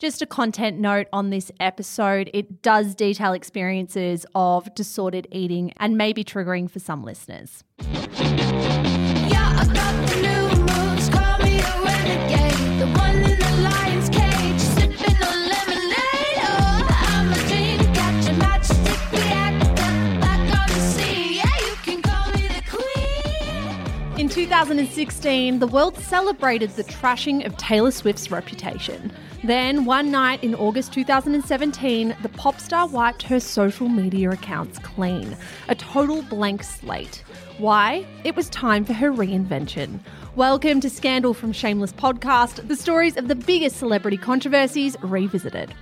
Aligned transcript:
Just 0.00 0.20
a 0.22 0.26
content 0.26 0.78
note 0.80 1.06
on 1.12 1.30
this 1.30 1.52
episode 1.60 2.28
it 2.34 2.62
does 2.62 2.96
detail 2.96 3.32
experiences 3.32 4.26
of 4.34 4.74
disordered 4.74 5.28
eating 5.30 5.72
and 5.76 5.96
may 5.96 6.12
be 6.12 6.24
triggering 6.24 6.68
for 6.68 6.80
some 6.80 7.04
listeners. 7.04 7.62
2016, 24.34 25.60
the 25.60 25.66
world 25.68 25.96
celebrated 25.96 26.68
the 26.70 26.82
trashing 26.82 27.46
of 27.46 27.56
Taylor 27.56 27.92
Swift's 27.92 28.32
reputation. 28.32 29.12
Then, 29.44 29.84
one 29.84 30.10
night 30.10 30.42
in 30.42 30.56
August 30.56 30.92
2017, 30.92 32.16
the 32.20 32.28
pop 32.30 32.58
star 32.58 32.88
wiped 32.88 33.22
her 33.22 33.38
social 33.38 33.88
media 33.88 34.32
accounts 34.32 34.80
clean. 34.80 35.36
A 35.68 35.76
total 35.76 36.22
blank 36.22 36.64
slate. 36.64 37.22
Why? 37.58 38.04
It 38.24 38.34
was 38.34 38.48
time 38.48 38.84
for 38.84 38.92
her 38.92 39.12
reinvention. 39.12 40.00
Welcome 40.34 40.80
to 40.80 40.90
Scandal 40.90 41.32
from 41.32 41.52
Shameless 41.52 41.92
Podcast, 41.92 42.66
the 42.66 42.74
stories 42.74 43.16
of 43.16 43.28
the 43.28 43.36
biggest 43.36 43.76
celebrity 43.76 44.16
controversies 44.16 44.96
revisited. 45.00 45.72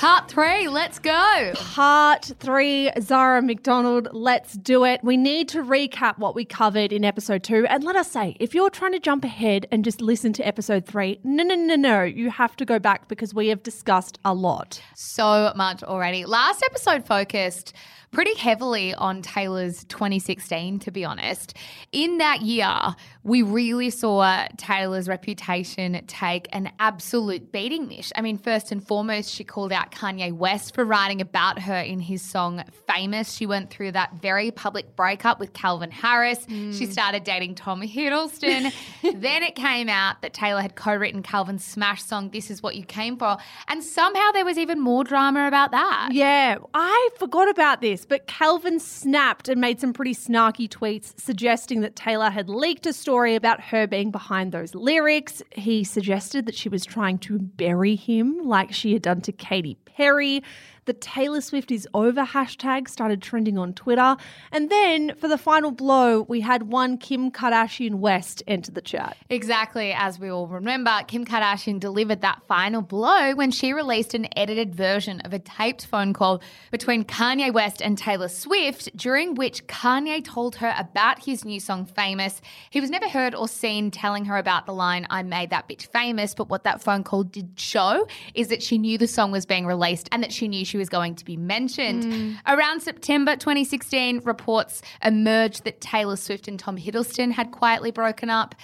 Part 0.00 0.30
three, 0.30 0.66
let's 0.66 0.98
go. 0.98 1.52
Part 1.56 2.32
three, 2.40 2.90
Zara 3.02 3.42
McDonald, 3.42 4.08
let's 4.12 4.54
do 4.54 4.86
it. 4.86 5.04
We 5.04 5.18
need 5.18 5.46
to 5.50 5.62
recap 5.62 6.16
what 6.16 6.34
we 6.34 6.46
covered 6.46 6.90
in 6.90 7.04
episode 7.04 7.42
two. 7.42 7.66
And 7.66 7.84
let 7.84 7.96
us 7.96 8.10
say, 8.10 8.34
if 8.40 8.54
you're 8.54 8.70
trying 8.70 8.92
to 8.92 8.98
jump 8.98 9.26
ahead 9.26 9.66
and 9.70 9.84
just 9.84 10.00
listen 10.00 10.32
to 10.32 10.46
episode 10.46 10.86
three, 10.86 11.20
no, 11.22 11.42
no, 11.42 11.54
no, 11.54 11.74
no. 11.74 12.02
You 12.02 12.30
have 12.30 12.56
to 12.56 12.64
go 12.64 12.78
back 12.78 13.08
because 13.08 13.34
we 13.34 13.48
have 13.48 13.62
discussed 13.62 14.18
a 14.24 14.32
lot. 14.32 14.80
so 14.94 15.52
much 15.54 15.82
already. 15.82 16.24
Last 16.24 16.62
episode 16.62 17.04
focused 17.04 17.74
pretty 18.10 18.34
heavily 18.34 18.94
on 18.94 19.22
Taylor's 19.22 19.84
2016, 19.84 20.80
to 20.80 20.90
be 20.90 21.04
honest. 21.04 21.56
In 21.92 22.18
that 22.18 22.42
year, 22.42 22.96
we 23.22 23.42
really 23.42 23.90
saw 23.90 24.46
Taylor's 24.56 25.08
reputation 25.08 26.02
take 26.06 26.48
an 26.52 26.72
absolute 26.78 27.52
beating, 27.52 27.86
Mish. 27.86 28.10
I 28.16 28.22
mean, 28.22 28.38
first 28.38 28.72
and 28.72 28.86
foremost, 28.86 29.30
she 29.30 29.44
called 29.44 29.72
out 29.72 29.92
Kanye 29.92 30.32
West 30.32 30.74
for 30.74 30.84
writing 30.84 31.20
about 31.20 31.60
her 31.60 31.78
in 31.78 32.00
his 32.00 32.22
song 32.22 32.64
Famous. 32.86 33.32
She 33.32 33.46
went 33.46 33.70
through 33.70 33.92
that 33.92 34.14
very 34.14 34.50
public 34.50 34.96
breakup 34.96 35.38
with 35.38 35.52
Calvin 35.52 35.90
Harris. 35.90 36.44
She 36.48 36.54
mm. 36.54 36.92
started 36.92 37.24
dating 37.24 37.54
Tom 37.54 37.82
Hiddleston. 37.82 38.72
then 39.02 39.42
it 39.42 39.54
came 39.54 39.88
out 39.88 40.22
that 40.22 40.32
Taylor 40.32 40.60
had 40.60 40.74
co 40.74 40.94
written 40.94 41.22
Calvin's 41.22 41.64
smash 41.64 42.02
song, 42.02 42.30
This 42.30 42.50
Is 42.50 42.62
What 42.62 42.74
You 42.74 42.84
Came 42.84 43.16
For. 43.16 43.36
And 43.68 43.84
somehow 43.84 44.32
there 44.32 44.44
was 44.44 44.58
even 44.58 44.80
more 44.80 45.04
drama 45.04 45.46
about 45.46 45.70
that. 45.70 46.08
Yeah, 46.12 46.58
I 46.74 47.10
forgot 47.18 47.48
about 47.48 47.80
this, 47.80 47.99
but 48.06 48.26
Calvin 48.26 48.78
snapped 48.78 49.48
and 49.48 49.60
made 49.60 49.80
some 49.80 49.92
pretty 49.92 50.14
snarky 50.14 50.68
tweets 50.68 51.18
suggesting 51.18 51.80
that 51.80 51.96
Taylor 51.96 52.30
had 52.30 52.48
leaked 52.48 52.86
a 52.86 52.92
story 52.92 53.34
about 53.34 53.60
her 53.60 53.86
being 53.86 54.10
behind 54.10 54.52
those 54.52 54.74
lyrics. 54.74 55.42
He 55.52 55.84
suggested 55.84 56.46
that 56.46 56.54
she 56.54 56.68
was 56.68 56.84
trying 56.84 57.18
to 57.18 57.38
bury 57.38 57.96
him 57.96 58.38
like 58.44 58.72
she 58.72 58.92
had 58.92 59.02
done 59.02 59.20
to 59.22 59.32
Katy 59.32 59.76
Perry. 60.00 60.42
The 60.86 60.94
Taylor 60.94 61.42
Swift 61.42 61.70
is 61.70 61.86
over 61.92 62.24
hashtag 62.24 62.88
started 62.88 63.20
trending 63.20 63.58
on 63.58 63.74
Twitter. 63.74 64.16
And 64.50 64.70
then 64.70 65.14
for 65.16 65.28
the 65.28 65.36
final 65.36 65.70
blow, 65.70 66.22
we 66.22 66.40
had 66.40 66.64
one 66.64 66.96
Kim 66.96 67.30
Kardashian 67.30 67.96
West 67.96 68.42
enter 68.46 68.72
the 68.72 68.80
chat. 68.80 69.16
Exactly, 69.28 69.92
as 69.92 70.18
we 70.18 70.30
all 70.30 70.48
remember, 70.48 70.90
Kim 71.06 71.26
Kardashian 71.26 71.78
delivered 71.78 72.22
that 72.22 72.42
final 72.48 72.80
blow 72.80 73.34
when 73.34 73.50
she 73.50 73.74
released 73.74 74.14
an 74.14 74.26
edited 74.36 74.74
version 74.74 75.20
of 75.20 75.34
a 75.34 75.38
taped 75.38 75.84
phone 75.84 76.14
call 76.14 76.42
between 76.70 77.04
Kanye 77.04 77.52
West 77.52 77.82
and 77.82 77.98
Taylor 77.98 78.28
Swift, 78.28 78.88
during 78.96 79.34
which 79.34 79.66
Kanye 79.66 80.24
told 80.24 80.56
her 80.56 80.74
about 80.78 81.24
his 81.24 81.44
new 81.44 81.60
song 81.60 81.84
Famous. 81.84 82.40
He 82.70 82.80
was 82.80 82.90
never 82.90 83.08
heard 83.08 83.34
or 83.34 83.48
seen 83.48 83.90
telling 83.90 84.24
her 84.24 84.38
about 84.38 84.64
the 84.64 84.72
line, 84.72 85.06
I 85.10 85.22
made 85.22 85.50
that 85.50 85.68
bitch 85.68 85.86
famous, 85.88 86.34
but 86.34 86.48
what 86.48 86.64
that 86.64 86.82
phone 86.82 87.04
call 87.04 87.22
did 87.24 87.60
show 87.60 88.08
is 88.34 88.48
that 88.48 88.62
she 88.62 88.78
knew 88.78 88.96
the 88.96 89.06
song 89.06 89.30
was 89.30 89.44
being 89.44 89.66
released 89.66 89.89
and 90.12 90.22
that 90.22 90.32
she 90.32 90.48
knew 90.48 90.64
she 90.64 90.78
was 90.78 90.88
going 90.88 91.14
to 91.16 91.24
be 91.24 91.36
mentioned. 91.36 92.04
Mm. 92.04 92.36
Around 92.46 92.80
September 92.82 93.36
2016, 93.36 94.20
reports 94.24 94.82
emerged 95.04 95.64
that 95.64 95.80
Taylor 95.80 96.16
Swift 96.16 96.48
and 96.48 96.58
Tom 96.58 96.76
Hiddleston 96.76 97.32
had 97.32 97.50
quietly 97.50 97.90
broken 97.90 98.30
up. 98.30 98.54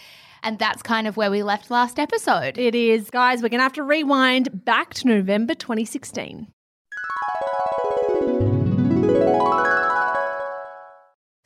And 0.42 0.59
that's 0.59 0.82
kind 0.82 1.06
of 1.06 1.16
where 1.16 1.31
we 1.31 1.42
left 1.42 1.70
last 1.70 1.98
episode. 1.98 2.56
It 2.56 2.75
is, 2.75 3.10
guys, 3.10 3.42
we're 3.42 3.48
going 3.48 3.59
to 3.59 3.64
have 3.64 3.72
to 3.75 3.82
rewind 3.82 4.64
back 4.64 4.94
to 4.94 5.09
November 5.09 5.54
2016. 5.54 6.47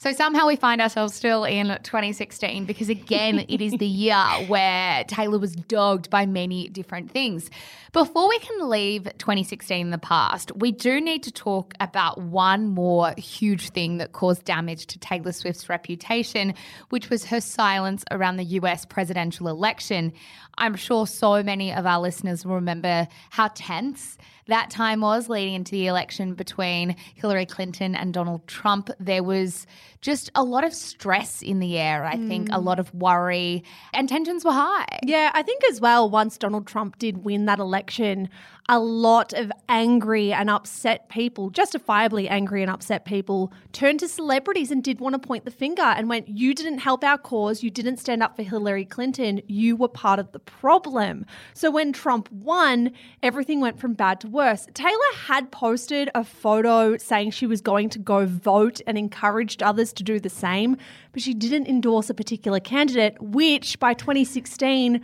So 0.03 0.13
somehow 0.13 0.47
we 0.47 0.57
find 0.57 0.81
ourselves 0.81 1.13
still 1.15 1.45
in 1.45 1.67
2016 1.83 2.65
because, 2.65 2.89
again, 2.89 3.45
it 3.51 3.61
is 3.61 3.73
the 3.75 3.85
year 3.85 4.17
where 4.47 5.05
Taylor 5.05 5.39
was 5.39 5.55
dogged 5.55 6.09
by 6.09 6.25
many 6.25 6.71
different 6.71 7.11
things. 7.11 7.51
Before 7.93 8.27
we 8.27 8.39
can 8.39 8.71
leave 8.71 9.05
2016 9.19 9.79
in 9.79 9.91
the 9.91 9.99
past, 9.99 10.53
we 10.57 10.73
do 10.73 11.03
need 11.03 11.23
to 11.25 11.31
talk 11.31 11.75
about 11.81 12.19
one 12.19 12.69
more 12.69 13.13
huge 13.19 13.73
thing 13.73 13.99
that 13.99 14.13
caused 14.13 14.47
damage 14.47 14.87
to 14.87 14.99
Taylor 14.99 15.33
Swift's 15.33 15.69
reputation, 15.69 16.55
which 16.89 17.11
was 17.11 17.27
her 17.27 17.43
silence 17.43 18.03
around 18.11 18.39
the 18.39 18.45
US 18.45 18.87
presidential 18.87 19.49
election. 19.49 20.15
I'm 20.57 20.77
sure 20.77 21.07
so 21.07 21.43
many 21.43 21.75
of 21.75 21.85
our 21.85 22.01
listeners 22.01 22.47
will 22.47 22.55
remember 22.55 23.07
how 23.29 23.49
tense 23.49 24.17
that 24.51 24.71
time 24.71 25.01
was 25.01 25.29
leading 25.29 25.55
into 25.55 25.73
the 25.73 25.87
election 25.87 26.35
between 26.35 26.97
Hillary 27.15 27.47
Clinton 27.47 27.95
and 27.95 28.13
Donald 28.13 28.47
Trump. 28.47 28.91
There 29.01 29.23
was 29.23 29.67
just 30.01 30.31
a 30.35 30.45
lot 30.45 30.65
of 30.65 30.73
stress 30.73 31.43
in 31.43 31.59
the 31.59 31.79
air, 31.79 32.05
I 32.05 32.17
think, 32.17 32.49
a 32.49 32.53
mm. 32.53 32.65
lot 32.65 32.79
of 32.79 32.93
worry, 32.95 33.65
and 33.93 34.09
tensions 34.09 34.45
were 34.45 34.53
high. 34.53 34.99
Yeah, 35.05 35.31
I 35.35 35.43
think 35.43 35.63
as 35.65 35.81
well, 35.81 36.09
once 36.09 36.39
Donald 36.39 36.67
Trump 36.67 36.99
did 36.99 37.25
win 37.25 37.47
that 37.47 37.59
election, 37.59 38.29
a 38.69 38.79
lot 38.79 39.33
of 39.33 39.51
angry 39.69 40.33
and 40.33 40.49
upset 40.49 41.09
people, 41.09 41.51
justifiably 41.51 42.29
angry 42.29 42.63
and 42.63 42.71
upset 42.71 43.05
people, 43.05 43.53
turned 43.73 44.01
to 44.01 44.09
celebrities 44.09 44.71
and 44.71 44.85
did 44.85 45.01
want 45.01 45.15
to 45.15 45.19
point 45.19 45.45
the 45.45 45.51
finger 45.51 45.83
and 45.83 46.09
went, 46.09 46.29
You 46.29 46.55
didn't 46.55 46.79
help 46.79 47.03
our 47.03 47.19
cause. 47.19 47.63
You 47.63 47.71
didn't 47.71 47.97
stand 47.97 48.23
up 48.23 48.37
for 48.37 48.43
Hillary 48.43 48.85
Clinton. 48.85 49.41
You 49.49 49.77
were 49.77 49.89
part 49.89 50.19
of 50.19 50.31
the 50.33 50.39
problem. 50.39 51.27
So 51.55 51.71
when 51.71 51.93
Trump 51.93 52.31
won, 52.31 52.93
everything 53.23 53.61
went 53.61 53.81
from 53.81 53.95
bad 53.95 54.21
to 54.21 54.29
worse. 54.29 54.67
Taylor 54.75 54.95
had 55.17 55.51
posted 55.51 56.11
a 56.15 56.23
photo 56.25 56.97
saying 56.97 57.33
she 57.33 57.47
was 57.47 57.61
going 57.61 57.89
to 57.91 57.99
go 57.99 58.27
vote 58.27 58.81
and 58.87 58.97
encouraged 58.97 59.63
others 59.63 59.93
to 59.95 60.03
do 60.03 60.21
the 60.21 60.31
same, 60.31 60.77
but 61.13 61.23
she 61.23 61.35
didn't 61.35 61.67
endorse 61.67 62.09
a 62.11 62.15
particular 62.15 62.61
candidate, 62.61 63.17
which 63.21 63.79
by 63.81 63.95
2016, 63.95 65.01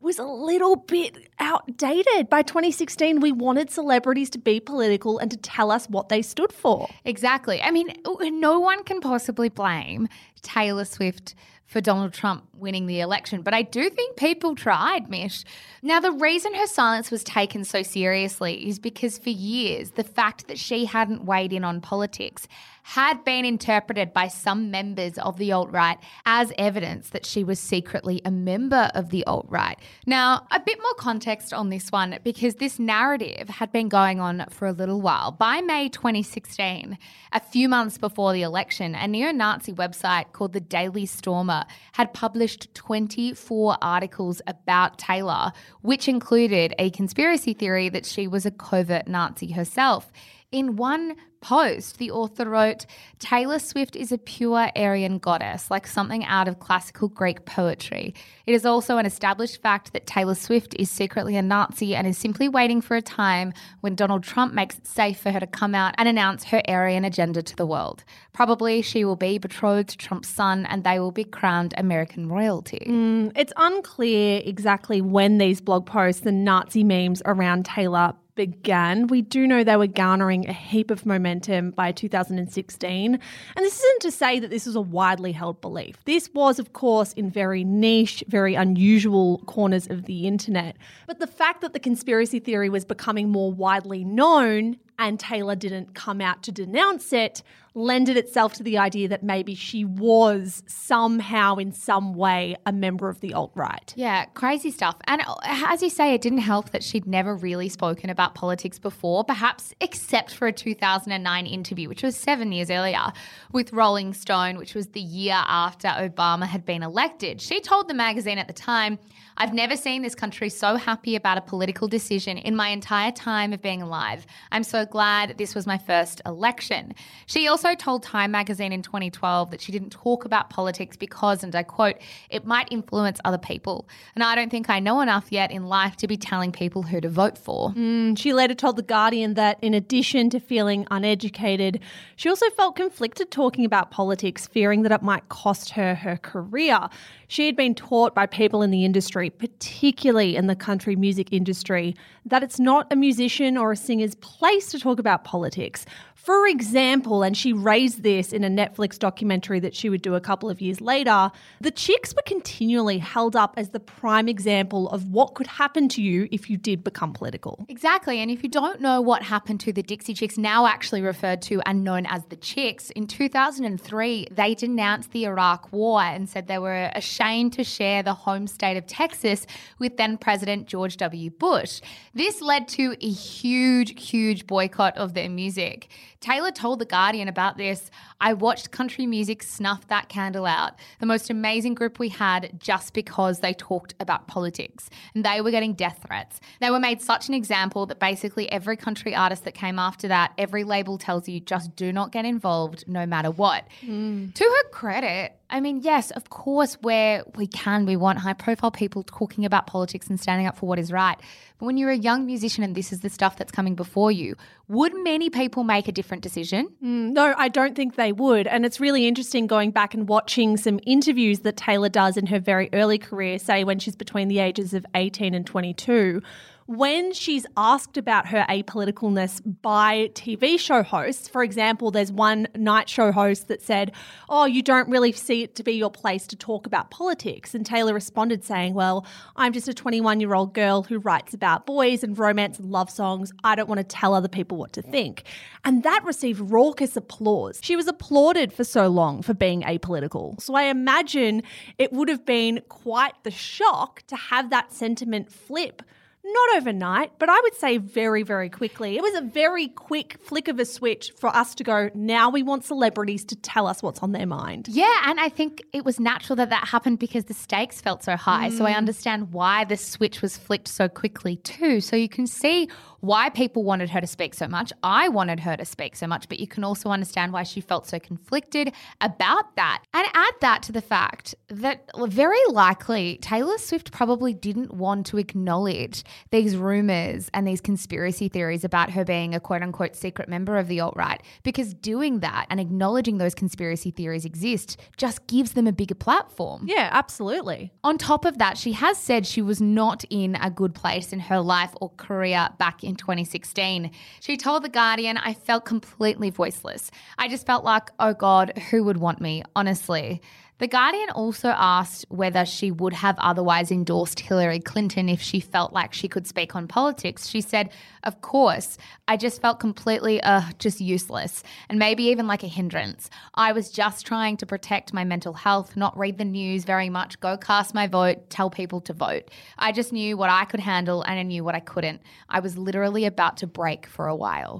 was 0.00 0.18
a 0.18 0.24
little 0.24 0.76
bit 0.76 1.28
outdated. 1.38 2.30
By 2.30 2.42
2016, 2.42 3.20
we 3.20 3.32
wanted 3.32 3.70
celebrities 3.70 4.30
to 4.30 4.38
be 4.38 4.60
political 4.60 5.18
and 5.18 5.30
to 5.30 5.36
tell 5.36 5.70
us 5.70 5.86
what 5.88 6.08
they 6.08 6.22
stood 6.22 6.52
for. 6.52 6.88
Exactly. 7.04 7.60
I 7.60 7.70
mean, 7.70 7.92
no 8.40 8.60
one 8.60 8.84
can 8.84 9.00
possibly 9.00 9.48
blame 9.48 10.08
Taylor 10.42 10.84
Swift 10.84 11.34
for 11.68 11.82
Donald 11.82 12.14
Trump 12.14 12.48
winning 12.54 12.86
the 12.86 13.00
election, 13.00 13.42
but 13.42 13.52
I 13.52 13.60
do 13.60 13.90
think 13.90 14.16
people 14.16 14.54
tried, 14.54 15.10
Mish. 15.10 15.44
Now, 15.82 16.00
the 16.00 16.10
reason 16.10 16.54
her 16.54 16.66
silence 16.66 17.10
was 17.10 17.22
taken 17.22 17.62
so 17.62 17.82
seriously 17.82 18.66
is 18.66 18.78
because 18.78 19.18
for 19.18 19.28
years, 19.28 19.90
the 19.90 20.02
fact 20.02 20.48
that 20.48 20.58
she 20.58 20.86
hadn't 20.86 21.26
weighed 21.26 21.52
in 21.52 21.64
on 21.64 21.82
politics 21.82 22.48
had 22.94 23.22
been 23.22 23.44
interpreted 23.44 24.14
by 24.14 24.26
some 24.28 24.70
members 24.70 25.18
of 25.18 25.36
the 25.36 25.52
alt 25.52 25.70
right 25.70 25.98
as 26.24 26.50
evidence 26.56 27.10
that 27.10 27.26
she 27.26 27.44
was 27.44 27.60
secretly 27.60 28.22
a 28.24 28.30
member 28.30 28.90
of 28.94 29.10
the 29.10 29.22
alt 29.24 29.44
right. 29.50 29.78
Now, 30.06 30.46
a 30.50 30.58
bit 30.58 30.78
more 30.80 30.94
context 30.94 31.52
on 31.52 31.68
this 31.68 31.92
one 31.92 32.18
because 32.24 32.54
this 32.54 32.78
narrative 32.78 33.50
had 33.50 33.70
been 33.72 33.90
going 33.90 34.20
on 34.20 34.46
for 34.48 34.66
a 34.66 34.72
little 34.72 35.02
while. 35.02 35.32
By 35.32 35.60
May 35.60 35.90
2016, 35.90 36.96
a 37.30 37.40
few 37.40 37.68
months 37.68 37.98
before 37.98 38.32
the 38.32 38.40
election, 38.40 38.94
a 38.94 39.06
neo 39.06 39.32
Nazi 39.32 39.74
website 39.74 40.32
called 40.32 40.54
the 40.54 40.60
Daily 40.60 41.04
Stormer 41.04 41.57
had 41.92 42.12
published 42.12 42.74
24 42.74 43.78
articles 43.80 44.40
about 44.46 44.98
Taylor, 44.98 45.52
which 45.82 46.08
included 46.08 46.74
a 46.78 46.90
conspiracy 46.90 47.54
theory 47.54 47.88
that 47.88 48.06
she 48.06 48.26
was 48.26 48.46
a 48.46 48.50
covert 48.50 49.08
Nazi 49.08 49.52
herself. 49.52 50.12
In 50.50 50.76
one 50.76 51.16
post, 51.40 51.98
the 51.98 52.10
author 52.10 52.48
wrote 52.48 52.86
Taylor 53.18 53.58
Swift 53.58 53.96
is 53.96 54.12
a 54.12 54.18
pure 54.18 54.70
Aryan 54.76 55.18
goddess, 55.18 55.70
like 55.70 55.86
something 55.86 56.24
out 56.24 56.48
of 56.48 56.58
classical 56.58 57.08
Greek 57.08 57.44
poetry. 57.44 58.14
It 58.46 58.54
is 58.54 58.64
also 58.64 58.98
an 58.98 59.06
established 59.06 59.60
fact 59.60 59.92
that 59.92 60.06
Taylor 60.06 60.34
Swift 60.34 60.74
is 60.78 60.90
secretly 60.90 61.36
a 61.36 61.42
Nazi 61.42 61.94
and 61.94 62.06
is 62.06 62.18
simply 62.18 62.48
waiting 62.48 62.80
for 62.80 62.96
a 62.96 63.02
time 63.02 63.52
when 63.80 63.94
Donald 63.94 64.22
Trump 64.22 64.54
makes 64.54 64.78
it 64.78 64.86
safe 64.86 65.18
for 65.18 65.30
her 65.30 65.40
to 65.40 65.46
come 65.46 65.74
out 65.74 65.94
and 65.98 66.08
announce 66.08 66.44
her 66.44 66.62
Aryan 66.68 67.04
agenda 67.04 67.42
to 67.42 67.56
the 67.56 67.66
world. 67.66 68.04
Probably 68.32 68.82
she 68.82 69.04
will 69.04 69.16
be 69.16 69.38
betrothed 69.38 69.90
to 69.90 69.96
Trump's 69.98 70.28
son 70.28 70.66
and 70.66 70.84
they 70.84 70.98
will 70.98 71.12
be 71.12 71.24
crowned 71.24 71.74
American 71.76 72.28
royalty. 72.28 72.86
Mm, 72.88 73.32
it's 73.36 73.52
unclear 73.56 74.42
exactly 74.44 75.00
when 75.00 75.38
these 75.38 75.60
blog 75.60 75.86
posts 75.86 76.24
and 76.24 76.44
Nazi 76.44 76.84
memes 76.84 77.22
around 77.24 77.64
Taylor 77.64 78.14
began. 78.38 79.08
We 79.08 79.20
do 79.20 79.48
know 79.48 79.64
they 79.64 79.76
were 79.76 79.88
garnering 79.88 80.48
a 80.48 80.52
heap 80.52 80.92
of 80.92 81.04
momentum 81.04 81.72
by 81.72 81.90
2016. 81.90 83.14
And 83.14 83.20
this 83.56 83.78
isn't 83.80 84.02
to 84.02 84.12
say 84.12 84.38
that 84.38 84.48
this 84.48 84.64
was 84.64 84.76
a 84.76 84.80
widely 84.80 85.32
held 85.32 85.60
belief. 85.60 85.96
This 86.04 86.30
was, 86.32 86.60
of 86.60 86.72
course, 86.72 87.12
in 87.14 87.30
very 87.30 87.64
niche, 87.64 88.22
very 88.28 88.54
unusual 88.54 89.38
corners 89.46 89.88
of 89.88 90.04
the 90.04 90.28
internet. 90.28 90.76
But 91.08 91.18
the 91.18 91.26
fact 91.26 91.62
that 91.62 91.72
the 91.72 91.80
conspiracy 91.80 92.38
theory 92.38 92.70
was 92.70 92.84
becoming 92.84 93.28
more 93.28 93.50
widely 93.50 94.04
known 94.04 94.76
and 95.00 95.18
Taylor 95.18 95.56
didn't 95.56 95.94
come 95.94 96.20
out 96.20 96.42
to 96.44 96.52
denounce 96.52 97.12
it 97.12 97.42
lended 97.74 98.16
itself 98.16 98.54
to 98.54 98.62
the 98.62 98.78
idea 98.78 99.08
that 99.08 99.22
maybe 99.22 99.54
she 99.54 99.84
was 99.84 100.62
somehow 100.66 101.56
in 101.56 101.72
some 101.72 102.14
way 102.14 102.56
a 102.66 102.72
member 102.72 103.08
of 103.08 103.20
the 103.20 103.34
alt 103.34 103.52
right. 103.54 103.92
Yeah, 103.96 104.24
crazy 104.26 104.70
stuff. 104.70 104.96
And 105.06 105.22
uh, 105.26 105.34
as 105.44 105.82
you 105.82 105.90
say, 105.90 106.14
it 106.14 106.20
didn't 106.20 106.38
help 106.38 106.70
that 106.70 106.82
she'd 106.82 107.06
never 107.06 107.34
really 107.34 107.68
spoken 107.68 108.10
about 108.10 108.34
politics 108.34 108.78
before, 108.78 109.24
perhaps 109.24 109.74
except 109.80 110.34
for 110.34 110.46
a 110.46 110.52
2009 110.52 111.46
interview, 111.46 111.88
which 111.88 112.02
was 112.02 112.16
seven 112.16 112.52
years 112.52 112.70
earlier, 112.70 113.12
with 113.52 113.72
Rolling 113.72 114.14
Stone, 114.14 114.58
which 114.58 114.74
was 114.74 114.88
the 114.88 115.00
year 115.00 115.36
after 115.46 115.88
Obama 115.88 116.46
had 116.46 116.64
been 116.64 116.82
elected. 116.82 117.40
She 117.40 117.60
told 117.60 117.88
the 117.88 117.94
magazine 117.94 118.38
at 118.38 118.46
the 118.46 118.52
time, 118.52 118.98
I've 119.40 119.54
never 119.54 119.76
seen 119.76 120.02
this 120.02 120.16
country 120.16 120.50
so 120.50 120.74
happy 120.74 121.14
about 121.14 121.38
a 121.38 121.40
political 121.40 121.86
decision 121.86 122.38
in 122.38 122.56
my 122.56 122.68
entire 122.70 123.12
time 123.12 123.52
of 123.52 123.62
being 123.62 123.80
alive. 123.80 124.26
I'm 124.50 124.64
so 124.64 124.84
glad 124.84 125.38
this 125.38 125.54
was 125.54 125.64
my 125.64 125.78
first 125.78 126.20
election. 126.26 126.92
She 127.26 127.46
also 127.46 127.57
told 127.74 128.02
Time 128.02 128.30
magazine 128.30 128.72
in 128.72 128.82
2012 128.82 129.50
that 129.50 129.60
she 129.60 129.72
didn't 129.72 129.90
talk 129.90 130.24
about 130.24 130.50
politics 130.50 130.96
because, 130.96 131.42
and 131.42 131.54
I 131.54 131.62
quote, 131.62 131.96
it 132.30 132.44
might 132.44 132.68
influence 132.70 133.20
other 133.24 133.38
people. 133.38 133.88
And 134.14 134.24
I 134.24 134.34
don't 134.34 134.50
think 134.50 134.70
I 134.70 134.80
know 134.80 135.00
enough 135.00 135.26
yet 135.30 135.50
in 135.50 135.66
life 135.66 135.96
to 135.96 136.06
be 136.06 136.16
telling 136.16 136.52
people 136.52 136.82
who 136.82 137.00
to 137.00 137.08
vote 137.08 137.36
for. 137.38 137.70
Mm, 137.70 138.18
she 138.18 138.32
later 138.32 138.54
told 138.54 138.76
The 138.76 138.82
Guardian 138.82 139.34
that 139.34 139.58
in 139.62 139.74
addition 139.74 140.30
to 140.30 140.40
feeling 140.40 140.86
uneducated, 140.90 141.80
she 142.16 142.28
also 142.28 142.48
felt 142.50 142.76
conflicted 142.76 143.30
talking 143.30 143.64
about 143.64 143.90
politics, 143.90 144.46
fearing 144.46 144.82
that 144.82 144.92
it 144.92 145.02
might 145.02 145.28
cost 145.28 145.70
her 145.70 145.94
her 145.94 146.16
career. 146.16 146.88
She 147.28 147.46
had 147.46 147.56
been 147.56 147.74
taught 147.74 148.14
by 148.14 148.26
people 148.26 148.62
in 148.62 148.70
the 148.70 148.84
industry, 148.84 149.30
particularly 149.30 150.36
in 150.36 150.46
the 150.46 150.56
country 150.56 150.96
music 150.96 151.28
industry, 151.30 151.94
that 152.24 152.42
it's 152.42 152.58
not 152.58 152.90
a 152.90 152.96
musician 152.96 153.56
or 153.56 153.72
a 153.72 153.76
singer's 153.76 154.14
place 154.16 154.70
to 154.70 154.78
talk 154.78 154.98
about 154.98 155.24
politics. 155.24 155.84
For 156.14 156.46
example, 156.46 157.22
and 157.22 157.36
she 157.36 157.47
raised 157.52 158.02
this 158.02 158.32
in 158.32 158.44
a 158.44 158.48
Netflix 158.48 158.98
documentary 158.98 159.60
that 159.60 159.74
she 159.74 159.88
would 159.88 160.02
do 160.02 160.14
a 160.14 160.20
couple 160.20 160.50
of 160.50 160.60
years 160.60 160.80
later, 160.80 161.30
the 161.60 161.70
chicks 161.70 162.14
were 162.14 162.22
continually 162.22 162.98
held 162.98 163.36
up 163.36 163.54
as 163.56 163.70
the 163.70 163.80
prime 163.80 164.28
example 164.28 164.88
of 164.90 165.08
what 165.08 165.34
could 165.34 165.46
happen 165.46 165.88
to 165.88 166.02
you 166.02 166.28
if 166.30 166.50
you 166.50 166.56
did 166.56 166.84
become 166.84 167.12
political. 167.12 167.64
Exactly. 167.68 168.20
And 168.20 168.30
if 168.30 168.42
you 168.42 168.48
don't 168.48 168.80
know 168.80 169.00
what 169.00 169.22
happened 169.22 169.60
to 169.60 169.72
the 169.72 169.82
Dixie 169.82 170.14
Chicks, 170.14 170.38
now 170.38 170.66
actually 170.66 171.02
referred 171.02 171.42
to 171.42 171.60
and 171.66 171.84
known 171.84 172.06
as 172.06 172.24
the 172.26 172.36
Chicks, 172.36 172.90
in 172.90 173.06
2003, 173.06 174.28
they 174.30 174.54
denounced 174.54 175.12
the 175.12 175.24
Iraq 175.24 175.72
War 175.72 176.00
and 176.02 176.28
said 176.28 176.46
they 176.46 176.58
were 176.58 176.90
ashamed 176.94 177.52
to 177.54 177.64
share 177.64 178.02
the 178.02 178.14
home 178.14 178.46
state 178.46 178.76
of 178.76 178.86
Texas 178.86 179.46
with 179.78 179.96
then 179.96 180.18
President 180.18 180.66
George 180.66 180.96
W. 180.96 181.30
Bush. 181.30 181.80
This 182.14 182.40
led 182.40 182.68
to 182.68 182.96
a 183.00 183.10
huge, 183.10 184.02
huge 184.02 184.46
boycott 184.46 184.96
of 184.96 185.14
their 185.14 185.28
music. 185.28 185.88
Taylor 186.20 186.50
told 186.50 186.80
The 186.80 186.84
Guardian 186.84 187.28
about 187.28 187.56
this. 187.56 187.90
I 188.20 188.32
watched 188.32 188.72
country 188.72 189.06
music 189.06 189.42
snuff 189.42 189.86
that 189.86 190.08
candle 190.08 190.46
out. 190.46 190.74
The 190.98 191.06
most 191.06 191.30
amazing 191.30 191.74
group 191.74 192.00
we 192.00 192.08
had 192.08 192.58
just 192.58 192.92
because 192.92 193.38
they 193.38 193.54
talked 193.54 193.94
about 194.00 194.26
politics. 194.26 194.90
And 195.14 195.24
they 195.24 195.40
were 195.40 195.52
getting 195.52 195.74
death 195.74 196.00
threats. 196.06 196.40
They 196.60 196.70
were 196.70 196.80
made 196.80 197.00
such 197.00 197.28
an 197.28 197.34
example 197.34 197.86
that 197.86 198.00
basically 198.00 198.50
every 198.50 198.76
country 198.76 199.14
artist 199.14 199.44
that 199.44 199.54
came 199.54 199.78
after 199.78 200.08
that, 200.08 200.32
every 200.36 200.64
label 200.64 200.98
tells 200.98 201.28
you 201.28 201.38
just 201.38 201.76
do 201.76 201.92
not 201.92 202.10
get 202.10 202.24
involved 202.24 202.84
no 202.88 203.06
matter 203.06 203.30
what. 203.30 203.64
Hmm. 203.80 204.30
To 204.30 204.44
her 204.44 204.68
credit, 204.70 205.37
I 205.50 205.60
mean, 205.60 205.80
yes, 205.80 206.10
of 206.10 206.28
course, 206.28 206.74
where 206.82 207.24
we 207.34 207.46
can, 207.46 207.86
we 207.86 207.96
want 207.96 208.18
high 208.18 208.34
profile 208.34 208.70
people 208.70 209.02
talking 209.02 209.46
about 209.46 209.66
politics 209.66 210.08
and 210.08 210.20
standing 210.20 210.46
up 210.46 210.58
for 210.58 210.66
what 210.66 210.78
is 210.78 210.92
right. 210.92 211.16
But 211.58 211.66
when 211.66 211.78
you're 211.78 211.90
a 211.90 211.96
young 211.96 212.26
musician 212.26 212.62
and 212.62 212.74
this 212.74 212.92
is 212.92 213.00
the 213.00 213.08
stuff 213.08 213.36
that's 213.36 213.50
coming 213.50 213.74
before 213.74 214.12
you, 214.12 214.36
would 214.68 214.92
many 215.02 215.30
people 215.30 215.64
make 215.64 215.88
a 215.88 215.92
different 215.92 216.22
decision? 216.22 216.68
Mm, 216.84 217.12
no, 217.12 217.34
I 217.36 217.48
don't 217.48 217.74
think 217.74 217.96
they 217.96 218.12
would. 218.12 218.46
And 218.46 218.66
it's 218.66 218.78
really 218.78 219.08
interesting 219.08 219.46
going 219.46 219.70
back 219.70 219.94
and 219.94 220.06
watching 220.06 220.58
some 220.58 220.80
interviews 220.84 221.40
that 221.40 221.56
Taylor 221.56 221.88
does 221.88 222.18
in 222.18 222.26
her 222.26 222.38
very 222.38 222.68
early 222.74 222.98
career, 222.98 223.38
say 223.38 223.64
when 223.64 223.78
she's 223.78 223.96
between 223.96 224.28
the 224.28 224.40
ages 224.40 224.74
of 224.74 224.84
18 224.94 225.32
and 225.32 225.46
22. 225.46 226.22
When 226.68 227.14
she's 227.14 227.46
asked 227.56 227.96
about 227.96 228.28
her 228.28 228.44
apoliticalness 228.46 229.40
by 229.62 230.10
TV 230.12 230.60
show 230.60 230.82
hosts, 230.82 231.26
for 231.26 231.42
example, 231.42 231.90
there's 231.90 232.12
one 232.12 232.46
night 232.54 232.90
show 232.90 233.10
host 233.10 233.48
that 233.48 233.62
said, 233.62 233.92
Oh, 234.28 234.44
you 234.44 234.62
don't 234.62 234.86
really 234.90 235.12
see 235.12 235.42
it 235.42 235.54
to 235.54 235.62
be 235.62 235.72
your 235.72 235.90
place 235.90 236.26
to 236.26 236.36
talk 236.36 236.66
about 236.66 236.90
politics. 236.90 237.54
And 237.54 237.64
Taylor 237.64 237.94
responded 237.94 238.44
saying, 238.44 238.74
Well, 238.74 239.06
I'm 239.34 239.54
just 239.54 239.66
a 239.66 239.72
21 239.72 240.20
year 240.20 240.34
old 240.34 240.52
girl 240.52 240.82
who 240.82 240.98
writes 240.98 241.32
about 241.32 241.64
boys 241.64 242.04
and 242.04 242.18
romance 242.18 242.58
and 242.58 242.70
love 242.70 242.90
songs. 242.90 243.32
I 243.42 243.54
don't 243.54 243.66
want 243.66 243.78
to 243.78 243.84
tell 243.84 244.12
other 244.12 244.28
people 244.28 244.58
what 244.58 244.74
to 244.74 244.82
think. 244.82 245.22
And 245.64 245.84
that 245.84 246.04
received 246.04 246.38
raucous 246.38 246.98
applause. 246.98 247.60
She 247.62 247.76
was 247.76 247.88
applauded 247.88 248.52
for 248.52 248.64
so 248.64 248.88
long 248.88 249.22
for 249.22 249.32
being 249.32 249.62
apolitical. 249.62 250.38
So 250.38 250.54
I 250.54 250.64
imagine 250.64 251.44
it 251.78 251.94
would 251.94 252.10
have 252.10 252.26
been 252.26 252.60
quite 252.68 253.14
the 253.22 253.30
shock 253.30 254.02
to 254.08 254.16
have 254.16 254.50
that 254.50 254.70
sentiment 254.70 255.32
flip. 255.32 255.80
Not 256.30 256.58
overnight, 256.58 257.12
but 257.18 257.28
I 257.28 257.40
would 257.42 257.54
say 257.54 257.78
very, 257.78 258.22
very 258.22 258.50
quickly. 258.50 258.96
It 258.96 259.02
was 259.02 259.14
a 259.14 259.22
very 259.22 259.68
quick 259.68 260.18
flick 260.20 260.48
of 260.48 260.58
a 260.58 260.64
switch 260.64 261.12
for 261.16 261.34
us 261.34 261.54
to 261.54 261.64
go, 261.64 261.90
now 261.94 262.28
we 262.28 262.42
want 262.42 262.64
celebrities 262.64 263.24
to 263.26 263.36
tell 263.36 263.66
us 263.66 263.82
what's 263.82 264.00
on 264.00 264.12
their 264.12 264.26
mind. 264.26 264.68
Yeah, 264.68 264.94
and 265.06 265.18
I 265.18 265.30
think 265.30 265.62
it 265.72 265.84
was 265.84 265.98
natural 265.98 266.36
that 266.36 266.50
that 266.50 266.68
happened 266.68 266.98
because 266.98 267.24
the 267.24 267.34
stakes 267.34 267.80
felt 267.80 268.04
so 268.04 268.16
high. 268.16 268.50
So 268.50 268.66
I 268.66 268.72
mm. 268.72 268.76
understand 268.76 269.32
why 269.32 269.64
the 269.64 269.76
switch 269.76 270.20
was 270.20 270.36
flicked 270.36 270.68
so 270.68 270.88
quickly 270.88 271.36
too. 271.36 271.80
So 271.80 271.96
you 271.96 272.08
can 272.08 272.26
see 272.26 272.68
why 273.00 273.30
people 273.30 273.64
wanted 273.64 273.90
her 273.90 274.00
to 274.00 274.06
speak 274.06 274.34
so 274.34 274.48
much. 274.48 274.72
I 274.82 275.08
wanted 275.08 275.40
her 275.40 275.56
to 275.56 275.64
speak 275.64 275.96
so 275.96 276.06
much, 276.06 276.28
but 276.28 276.40
you 276.40 276.46
can 276.46 276.64
also 276.64 276.90
understand 276.90 277.32
why 277.32 277.42
she 277.42 277.60
felt 277.60 277.86
so 277.86 277.98
conflicted 277.98 278.72
about 279.00 279.56
that. 279.56 279.82
And 279.94 280.06
add 280.14 280.34
that 280.40 280.62
to 280.64 280.72
the 280.72 280.80
fact 280.80 281.34
that 281.48 281.88
very 282.06 282.44
likely 282.48 283.18
Taylor 283.22 283.58
Swift 283.58 283.92
probably 283.92 284.34
didn't 284.34 284.74
want 284.74 285.06
to 285.06 285.18
acknowledge 285.18 286.04
these 286.30 286.56
rumors 286.56 287.30
and 287.32 287.46
these 287.46 287.60
conspiracy 287.60 288.28
theories 288.28 288.64
about 288.64 288.90
her 288.90 289.04
being 289.04 289.34
a 289.34 289.40
quote 289.40 289.62
unquote 289.62 289.96
secret 289.96 290.28
member 290.28 290.56
of 290.56 290.68
the 290.68 290.80
alt 290.80 290.94
right, 290.96 291.22
because 291.42 291.74
doing 291.74 292.20
that 292.20 292.46
and 292.50 292.60
acknowledging 292.60 293.18
those 293.18 293.34
conspiracy 293.34 293.90
theories 293.90 294.24
exist 294.24 294.80
just 294.96 295.26
gives 295.26 295.52
them 295.52 295.66
a 295.66 295.72
bigger 295.72 295.94
platform. 295.94 296.64
Yeah, 296.66 296.88
absolutely. 296.92 297.72
On 297.84 297.98
top 297.98 298.24
of 298.24 298.38
that, 298.38 298.58
she 298.58 298.72
has 298.72 298.98
said 298.98 299.26
she 299.26 299.42
was 299.42 299.60
not 299.60 300.04
in 300.10 300.36
a 300.36 300.50
good 300.50 300.74
place 300.74 301.12
in 301.12 301.20
her 301.20 301.40
life 301.40 301.74
or 301.80 301.90
career 301.90 302.48
back 302.58 302.82
in 302.84 302.87
2016. 302.96 303.90
She 304.20 304.36
told 304.36 304.62
The 304.62 304.68
Guardian, 304.68 305.16
I 305.16 305.34
felt 305.34 305.64
completely 305.64 306.30
voiceless. 306.30 306.90
I 307.18 307.28
just 307.28 307.46
felt 307.46 307.64
like, 307.64 307.90
oh 307.98 308.14
God, 308.14 308.56
who 308.70 308.84
would 308.84 308.98
want 308.98 309.20
me, 309.20 309.42
honestly. 309.56 310.20
The 310.58 310.66
Guardian 310.66 311.10
also 311.10 311.50
asked 311.50 312.04
whether 312.08 312.44
she 312.44 312.72
would 312.72 312.92
have 312.92 313.14
otherwise 313.20 313.70
endorsed 313.70 314.18
Hillary 314.18 314.58
Clinton 314.58 315.08
if 315.08 315.22
she 315.22 315.38
felt 315.38 315.72
like 315.72 315.94
she 315.94 316.08
could 316.08 316.26
speak 316.26 316.56
on 316.56 316.66
politics. 316.66 317.28
She 317.28 317.40
said, 317.40 317.70
Of 318.02 318.22
course, 318.22 318.76
I 319.06 319.16
just 319.16 319.40
felt 319.40 319.60
completely, 319.60 320.20
uh, 320.20 320.42
just 320.58 320.80
useless 320.80 321.44
and 321.68 321.78
maybe 321.78 322.04
even 322.04 322.26
like 322.26 322.42
a 322.42 322.48
hindrance. 322.48 323.08
I 323.34 323.52
was 323.52 323.70
just 323.70 324.04
trying 324.04 324.36
to 324.38 324.46
protect 324.46 324.92
my 324.92 325.04
mental 325.04 325.32
health, 325.32 325.76
not 325.76 325.96
read 325.96 326.18
the 326.18 326.24
news 326.24 326.64
very 326.64 326.88
much, 326.88 327.20
go 327.20 327.36
cast 327.36 327.72
my 327.72 327.86
vote, 327.86 328.28
tell 328.28 328.50
people 328.50 328.80
to 328.82 328.92
vote. 328.92 329.30
I 329.58 329.70
just 329.70 329.92
knew 329.92 330.16
what 330.16 330.28
I 330.28 330.44
could 330.44 330.60
handle 330.60 331.02
and 331.02 331.20
I 331.20 331.22
knew 331.22 331.44
what 331.44 331.54
I 331.54 331.60
couldn't. 331.60 332.02
I 332.28 332.40
was 332.40 332.58
literally 332.58 333.04
about 333.04 333.36
to 333.38 333.46
break 333.46 333.86
for 333.86 334.08
a 334.08 334.16
while. 334.16 334.58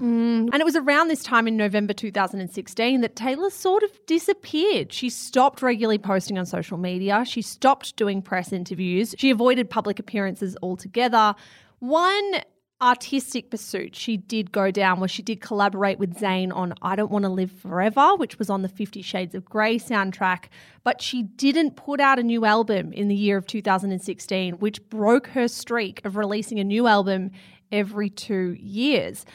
And 0.53 0.55
it 0.55 0.65
was 0.65 0.77
around 0.77 1.09
this 1.09 1.23
time 1.23 1.45
in 1.45 1.57
November 1.57 1.91
2016 1.91 3.01
that 3.01 3.17
Taylor 3.17 3.49
sort 3.49 3.83
of 3.83 3.91
disappeared. 4.05 4.93
She 4.93 5.09
stopped 5.09 5.61
regularly 5.61 5.88
posting 5.97 6.37
on 6.37 6.45
social 6.45 6.77
media. 6.77 7.23
She 7.25 7.41
stopped 7.41 7.95
doing 7.95 8.21
press 8.21 8.53
interviews. 8.53 9.15
She 9.17 9.29
avoided 9.29 9.69
public 9.69 9.99
appearances 9.99 10.55
altogether. 10.61 11.35
One 11.79 12.41
artistic 12.81 13.51
pursuit 13.51 13.93
she 13.93 14.15
did 14.15 14.51
go 14.51 14.71
down 14.71 14.99
was 15.01 15.11
she 15.11 15.21
did 15.21 15.41
collaborate 15.41 15.99
with 15.99 16.15
Zayn 16.17 16.55
on 16.55 16.73
I 16.81 16.95
Don't 16.95 17.11
Want 17.11 17.23
to 17.23 17.29
Live 17.29 17.51
Forever, 17.51 18.15
which 18.15 18.39
was 18.39 18.49
on 18.49 18.61
the 18.61 18.69
Fifty 18.69 19.01
Shades 19.01 19.35
of 19.35 19.45
Grey 19.45 19.77
soundtrack, 19.77 20.45
but 20.83 21.01
she 21.01 21.23
didn't 21.23 21.75
put 21.75 21.99
out 21.99 22.19
a 22.19 22.23
new 22.23 22.45
album 22.45 22.93
in 22.93 23.09
the 23.09 23.15
year 23.15 23.37
of 23.37 23.45
2016, 23.47 24.53
which 24.55 24.87
broke 24.89 25.27
her 25.27 25.47
streak 25.47 26.03
of 26.05 26.15
releasing 26.15 26.59
a 26.59 26.63
new 26.63 26.87
album 26.87 27.31
every 27.71 28.09
two 28.09 28.55
years. 28.59 29.25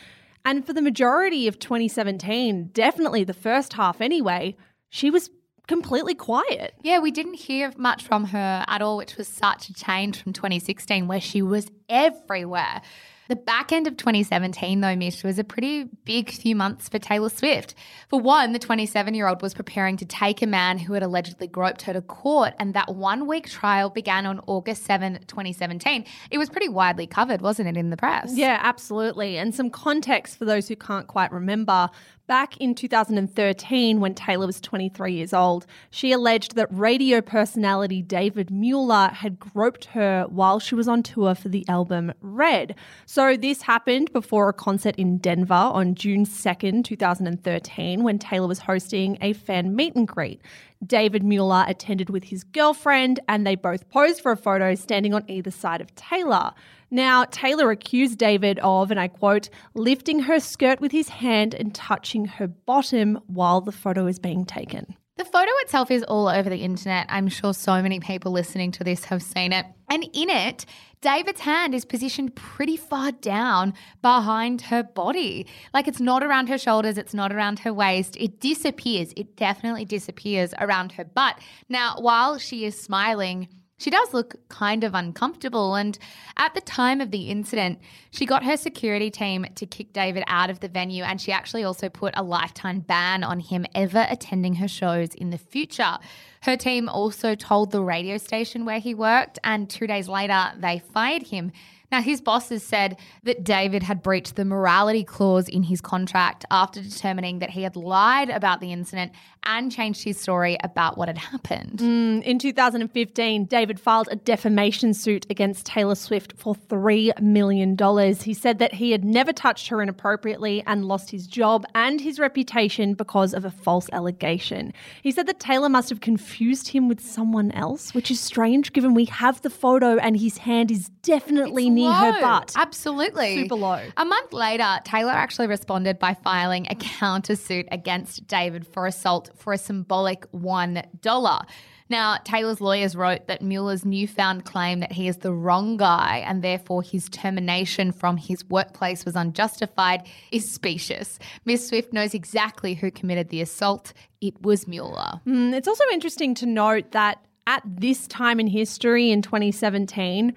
And 0.44 0.66
for 0.66 0.73
the 0.73 0.82
majority 0.82 1.46
of 1.49 1.58
2017, 1.58 2.70
definitely 2.73 3.25
the 3.25 3.34
first 3.34 3.75
half 3.75 4.00
anyway, 4.00 4.56
she 4.88 5.11
was 5.11 5.30
completely 5.66 6.14
quiet. 6.14 6.75
Yeah, 6.83 6.99
we 6.99 7.11
didn't 7.11 7.35
hear 7.35 7.73
much 7.76 8.02
from 8.02 8.26
her 8.26 8.64
at 8.66 8.83
all, 8.83 8.97
which 8.97 9.16
was 9.16 9.28
such 9.28 9.68
a 9.68 9.75
change 9.75 10.23
from 10.23 10.33
2016, 10.33 11.06
where 11.09 11.21
she 11.21 11.42
was 11.42 11.71
everywhere. 11.88 12.83
The 13.28 13.37
back 13.37 13.73
end 13.73 13.87
of 13.87 13.97
2017, 13.97 14.83
though, 14.83 14.97
Mish, 14.97 15.25
was 15.25 15.38
a 15.38 15.44
pretty 15.44 15.85
big 16.04 16.30
few 16.30 16.54
months 16.54 16.90
for 16.90 16.99
Taylor 16.99 17.30
Swift. 17.30 17.75
For 18.11 18.21
one, 18.21 18.52
the 18.52 18.59
27 18.59 19.14
year 19.14 19.26
old 19.26 19.40
was 19.40 19.54
preparing 19.54 19.97
to 19.97 20.04
take 20.04 20.42
a 20.42 20.47
man 20.47 20.76
who 20.76 20.92
had 20.92 21.02
allegedly 21.02 21.47
groped 21.47 21.83
her 21.83 21.94
to 21.94 22.02
court, 22.02 22.52
and 22.59 22.75
that 22.75 22.94
one 22.94 23.26
week 23.26 23.49
trial 23.49 23.88
began 23.88 24.26
on 24.26 24.40
August 24.47 24.85
7, 24.85 25.21
2017. 25.26 26.04
It 26.30 26.37
was 26.37 26.50
pretty 26.50 26.68
widely 26.68 27.06
covered, 27.06 27.40
wasn't 27.40 27.68
it, 27.68 27.78
in 27.78 27.88
the 27.88 27.97
press? 27.97 28.37
Yeah, 28.37 28.59
absolutely. 28.62 29.38
And 29.38 29.54
some 29.54 29.71
context 29.71 30.37
for 30.37 30.44
those 30.44 30.68
who 30.68 30.76
can't 30.76 31.06
quite 31.06 31.33
remember. 31.33 31.88
Back 32.26 32.57
in 32.57 32.75
2013, 32.75 34.00
when 34.00 34.14
Taylor 34.14 34.47
was 34.47 34.59
23 34.59 35.12
years 35.12 35.35
old, 35.35 35.66
she 35.90 36.11
alleged 36.11 36.54
that 36.54 36.69
radio 36.71 37.21
personality 37.21 38.00
David 38.00 38.50
Mueller 38.50 39.11
had 39.12 39.38
groped 39.38 39.85
her 39.87 40.25
while 40.31 40.59
she 40.59 40.75
was 40.75 40.88
on 40.88 41.02
tour 41.02 41.35
for 41.35 41.50
the 41.50 41.69
album 41.69 42.14
Red. 42.23 42.76
So, 43.04 43.37
this 43.37 43.61
happened 43.61 44.11
before 44.14 44.49
a 44.49 44.54
concert 44.54 44.97
in 44.97 45.19
Denver 45.19 45.52
on 45.52 45.95
June 45.95 46.25
2nd, 46.25 46.85
2013, 46.85 48.02
when 48.02 48.19
Taylor 48.19 48.49
was 48.49 48.61
hosting 48.61 49.19
a 49.21 49.35
fan 49.35 49.76
meet 49.76 49.95
and 49.95 50.09
greet. 50.09 50.40
David 50.87 51.23
Mueller 51.23 51.66
attended 51.69 52.09
with 52.09 52.25
his 52.25 52.43
girlfriend, 52.43 53.21
and 53.28 53.47
they 53.47 53.54
both 53.54 53.90
posed 53.90 54.23
for 54.23 54.33
a 54.33 54.37
photo 54.37 54.75
standing 54.75 55.12
on 55.12 55.25
either 55.28 55.50
side 55.50 55.83
of 55.83 55.95
Taylor. 55.95 56.52
Now, 56.90 57.24
Taylor 57.24 57.70
accused 57.70 58.18
David 58.18 58.58
of, 58.60 58.90
and 58.90 59.00
I 59.00 59.08
quote, 59.08 59.48
lifting 59.74 60.20
her 60.20 60.40
skirt 60.40 60.80
with 60.80 60.92
his 60.92 61.08
hand 61.08 61.54
and 61.54 61.74
touching 61.74 62.24
her 62.26 62.46
bottom 62.46 63.20
while 63.26 63.60
the 63.60 63.72
photo 63.72 64.06
is 64.06 64.18
being 64.18 64.44
taken. 64.44 64.96
The 65.16 65.24
photo 65.24 65.50
itself 65.60 65.92
is 65.92 66.02
all 66.02 66.26
over 66.26 66.50
the 66.50 66.64
internet. 66.64 67.06
I'm 67.08 67.28
sure 67.28 67.54
so 67.54 67.80
many 67.80 68.00
people 68.00 68.32
listening 68.32 68.72
to 68.72 68.82
this 68.82 69.04
have 69.04 69.22
seen 69.22 69.52
it. 69.52 69.64
And 69.88 70.02
in 70.12 70.28
it, 70.28 70.66
David's 71.02 71.40
hand 71.42 71.72
is 71.72 71.84
positioned 71.84 72.34
pretty 72.34 72.76
far 72.76 73.12
down 73.12 73.74
behind 74.02 74.62
her 74.62 74.82
body. 74.82 75.46
Like 75.72 75.86
it's 75.86 76.00
not 76.00 76.24
around 76.24 76.48
her 76.48 76.58
shoulders, 76.58 76.98
it's 76.98 77.14
not 77.14 77.32
around 77.32 77.60
her 77.60 77.72
waist. 77.72 78.16
It 78.16 78.40
disappears. 78.40 79.12
It 79.16 79.36
definitely 79.36 79.84
disappears 79.84 80.52
around 80.58 80.92
her 80.92 81.04
butt. 81.04 81.38
Now, 81.68 81.94
while 82.00 82.38
she 82.38 82.64
is 82.64 82.80
smiling, 82.80 83.46
she 83.76 83.90
does 83.90 84.14
look 84.14 84.37
kind 84.49 84.85
of 84.85 84.95
uncomfortable. 84.95 85.75
And 85.75 85.99
at 86.37 86.54
the 86.54 86.61
time 86.61 87.00
of 87.00 87.11
the 87.11 87.31
incident, 87.31 87.81
she 88.11 88.26
got 88.26 88.45
her 88.45 88.57
security 88.57 89.11
team 89.11 89.47
to 89.54 89.66
kick 89.66 89.93
David 89.93 90.25
out 90.26 90.50
of 90.50 90.61
the 90.61 90.69
venue. 90.69 91.02
And 91.02 91.21
she 91.21 91.33
actually 91.33 91.64
also 91.64 91.88
put 91.88 92.14
a 92.16 92.23
lifetime 92.23 92.81
ban 92.81 93.25
on 93.25 93.40
him 93.40 93.66
ever 93.75 94.07
attending 94.09 94.57
her 94.57 94.69
shows 94.69 95.14
in 95.14 95.31
the 95.31 95.38
future. 95.38 95.99
Her 96.43 96.57
team 96.57 96.88
also 96.88 97.35
told 97.35 97.71
the 97.73 97.83
radio 97.83 98.16
station 98.19 98.64
where 98.64 98.78
he 98.78 98.95
worked. 98.95 99.38
And 99.43 99.69
two 99.69 99.87
days 99.87 100.09
later, 100.09 100.52
they 100.57 100.81
fired 100.93 101.25
him. 101.25 101.52
Now, 101.95 102.02
his 102.02 102.21
bosses 102.21 102.64
said 102.64 102.99
that 103.23 103.45
David 103.45 103.85
had 103.85 104.02
breached 104.02 104.35
the 104.35 104.45
morality 104.45 105.04
clause 105.04 105.49
in 105.49 105.62
his 105.62 105.81
contract 105.81 106.45
after 106.50 106.83
determining 106.83 107.38
that 107.38 107.50
he 107.50 107.62
had 107.62 107.76
lied 107.76 108.31
about 108.31 108.61
the 108.61 108.73
incident 108.73 109.12
and 109.44 109.70
changed 109.70 110.04
his 110.04 110.20
story 110.20 110.56
about 110.62 110.96
what 110.96 111.08
had 111.08 111.18
happened. 111.18 111.78
Mm, 111.78 112.22
in 112.22 112.38
2015, 112.38 113.44
David 113.46 113.80
filed 113.80 114.08
a 114.10 114.16
defamation 114.16 114.94
suit 114.94 115.26
against 115.30 115.66
Taylor 115.66 115.94
Swift 115.94 116.34
for 116.36 116.54
$3 116.54 117.20
million. 117.20 117.76
He 118.14 118.34
said 118.34 118.58
that 118.58 118.74
he 118.74 118.92
had 118.92 119.04
never 119.04 119.32
touched 119.32 119.68
her 119.68 119.82
inappropriately 119.82 120.62
and 120.66 120.86
lost 120.86 121.10
his 121.10 121.26
job 121.26 121.64
and 121.74 122.00
his 122.00 122.18
reputation 122.18 122.94
because 122.94 123.34
of 123.34 123.44
a 123.44 123.50
false 123.50 123.88
allegation. 123.92 124.72
He 125.02 125.10
said 125.10 125.26
that 125.26 125.40
Taylor 125.40 125.68
must 125.68 125.90
have 125.90 126.00
confused 126.00 126.68
him 126.68 126.88
with 126.88 127.00
someone 127.00 127.50
else, 127.52 127.94
which 127.94 128.10
is 128.10 128.20
strange 128.20 128.72
given 128.72 128.94
we 128.94 129.06
have 129.06 129.42
the 129.42 129.50
photo 129.50 129.96
and 129.96 130.18
his 130.18 130.38
hand 130.38 130.70
is 130.70 130.88
definitely 131.02 131.70
near 131.70 131.92
her 131.92 132.20
butt. 132.20 132.52
Absolutely. 132.56 133.42
Super 133.42 133.54
low. 133.54 133.80
A 133.96 134.04
month 134.04 134.32
later, 134.32 134.78
Taylor 134.84 135.12
actually 135.12 135.46
responded 135.46 135.98
by 135.98 136.14
filing 136.14 136.66
a 136.70 136.74
countersuit 136.74 137.68
against 137.70 138.26
David 138.26 138.66
for 138.66 138.86
assault 138.86 139.30
for 139.36 139.52
a 139.52 139.58
symbolic 139.58 140.30
$1. 140.32 141.46
Now, 141.90 142.16
Taylor's 142.24 142.62
lawyers 142.62 142.96
wrote 142.96 143.26
that 143.26 143.42
Mueller's 143.42 143.84
newfound 143.84 144.46
claim 144.46 144.80
that 144.80 144.92
he 144.92 145.06
is 145.06 145.18
the 145.18 145.32
wrong 145.34 145.76
guy 145.76 146.24
and 146.26 146.42
therefore 146.42 146.82
his 146.82 147.08
termination 147.10 147.92
from 147.92 148.16
his 148.16 148.44
workplace 148.48 149.04
was 149.04 149.14
unjustified 149.14 150.06
is 150.32 150.50
specious. 150.50 151.18
Miss 151.44 151.68
Swift 151.68 151.92
knows 151.92 152.14
exactly 152.14 152.74
who 152.74 152.90
committed 152.90 153.28
the 153.28 153.42
assault. 153.42 153.92
It 154.22 154.40
was 154.40 154.66
Mueller. 154.66 155.20
Mm, 155.26 155.52
It's 155.52 155.68
also 155.68 155.84
interesting 155.92 156.34
to 156.36 156.46
note 156.46 156.92
that 156.92 157.18
at 157.46 157.62
this 157.66 158.06
time 158.08 158.40
in 158.40 158.46
history 158.46 159.10
in 159.10 159.20
2017, 159.20 160.34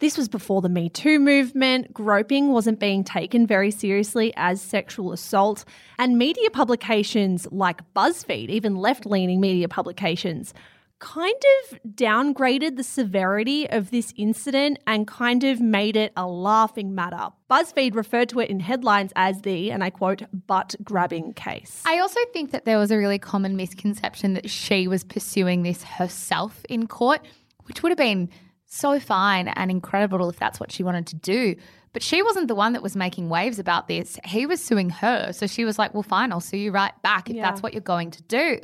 this 0.00 0.16
was 0.16 0.28
before 0.28 0.62
the 0.62 0.68
Me 0.68 0.88
Too 0.88 1.18
movement. 1.18 1.92
Groping 1.92 2.52
wasn't 2.52 2.80
being 2.80 3.04
taken 3.04 3.46
very 3.46 3.70
seriously 3.70 4.32
as 4.36 4.60
sexual 4.60 5.12
assault. 5.12 5.64
And 5.98 6.18
media 6.18 6.50
publications 6.50 7.46
like 7.52 7.82
BuzzFeed, 7.94 8.48
even 8.48 8.76
left 8.76 9.06
leaning 9.06 9.40
media 9.40 9.68
publications, 9.68 10.54
kind 11.00 11.42
of 11.70 11.80
downgraded 11.94 12.76
the 12.76 12.82
severity 12.82 13.68
of 13.68 13.90
this 13.90 14.12
incident 14.16 14.78
and 14.86 15.06
kind 15.06 15.44
of 15.44 15.60
made 15.60 15.96
it 15.96 16.12
a 16.16 16.26
laughing 16.26 16.94
matter. 16.94 17.28
BuzzFeed 17.50 17.94
referred 17.94 18.28
to 18.30 18.40
it 18.40 18.50
in 18.50 18.60
headlines 18.60 19.12
as 19.16 19.42
the, 19.42 19.70
and 19.70 19.82
I 19.84 19.90
quote, 19.90 20.22
butt 20.46 20.74
grabbing 20.82 21.32
case. 21.34 21.82
I 21.86 21.98
also 21.98 22.20
think 22.32 22.52
that 22.52 22.64
there 22.64 22.78
was 22.78 22.90
a 22.90 22.98
really 22.98 23.18
common 23.18 23.56
misconception 23.56 24.34
that 24.34 24.48
she 24.48 24.88
was 24.88 25.04
pursuing 25.04 25.62
this 25.62 25.82
herself 25.82 26.64
in 26.68 26.86
court, 26.86 27.20
which 27.64 27.82
would 27.82 27.90
have 27.90 27.98
been 27.98 28.28
so 28.72 29.00
fine 29.00 29.48
and 29.48 29.70
incredible 29.70 30.28
if 30.30 30.38
that's 30.38 30.60
what 30.60 30.70
she 30.72 30.82
wanted 30.82 31.06
to 31.08 31.16
do. 31.16 31.56
But 31.92 32.02
she 32.04 32.22
wasn't 32.22 32.46
the 32.46 32.54
one 32.54 32.72
that 32.74 32.82
was 32.82 32.94
making 32.94 33.28
waves 33.28 33.58
about 33.58 33.88
this. 33.88 34.16
He 34.24 34.46
was 34.46 34.62
suing 34.62 34.90
her. 34.90 35.32
So 35.32 35.48
she 35.48 35.64
was 35.64 35.76
like, 35.76 35.92
well, 35.92 36.04
fine, 36.04 36.30
I'll 36.30 36.40
sue 36.40 36.56
you 36.56 36.70
right 36.70 36.92
back 37.02 37.28
if 37.28 37.34
Yeah. 37.34 37.42
that's 37.42 37.62
what 37.64 37.72
you're 37.74 37.80
going 37.82 38.12
to 38.12 38.22
do. 38.22 38.60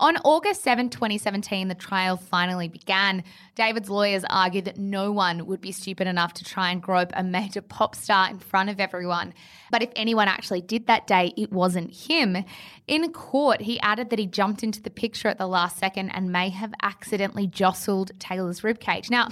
On 0.00 0.16
August 0.24 0.62
7, 0.62 0.90
2017, 0.90 1.68
the 1.68 1.74
trial 1.74 2.16
finally 2.16 2.68
began. 2.68 3.22
David's 3.54 3.88
lawyers 3.88 4.24
argued 4.28 4.64
that 4.64 4.76
no 4.76 5.12
one 5.12 5.46
would 5.46 5.60
be 5.60 5.70
stupid 5.70 6.08
enough 6.08 6.34
to 6.34 6.44
try 6.44 6.70
and 6.70 6.82
grope 6.82 7.12
a 7.14 7.22
major 7.22 7.62
pop 7.62 7.94
star 7.94 8.28
in 8.28 8.40
front 8.40 8.70
of 8.70 8.80
everyone. 8.80 9.32
But 9.70 9.82
if 9.82 9.90
anyone 9.94 10.26
actually 10.26 10.62
did 10.62 10.88
that 10.88 11.06
day, 11.06 11.32
it 11.36 11.52
wasn't 11.52 11.94
him. 11.94 12.44
In 12.88 13.12
court, 13.12 13.62
he 13.62 13.78
added 13.80 14.10
that 14.10 14.18
he 14.18 14.26
jumped 14.26 14.64
into 14.64 14.82
the 14.82 14.90
picture 14.90 15.28
at 15.28 15.38
the 15.38 15.46
last 15.46 15.78
second 15.78 16.10
and 16.10 16.32
may 16.32 16.48
have 16.48 16.74
accidentally 16.82 17.46
jostled 17.46 18.10
Taylor's 18.18 18.62
ribcage. 18.62 19.10
Now, 19.10 19.28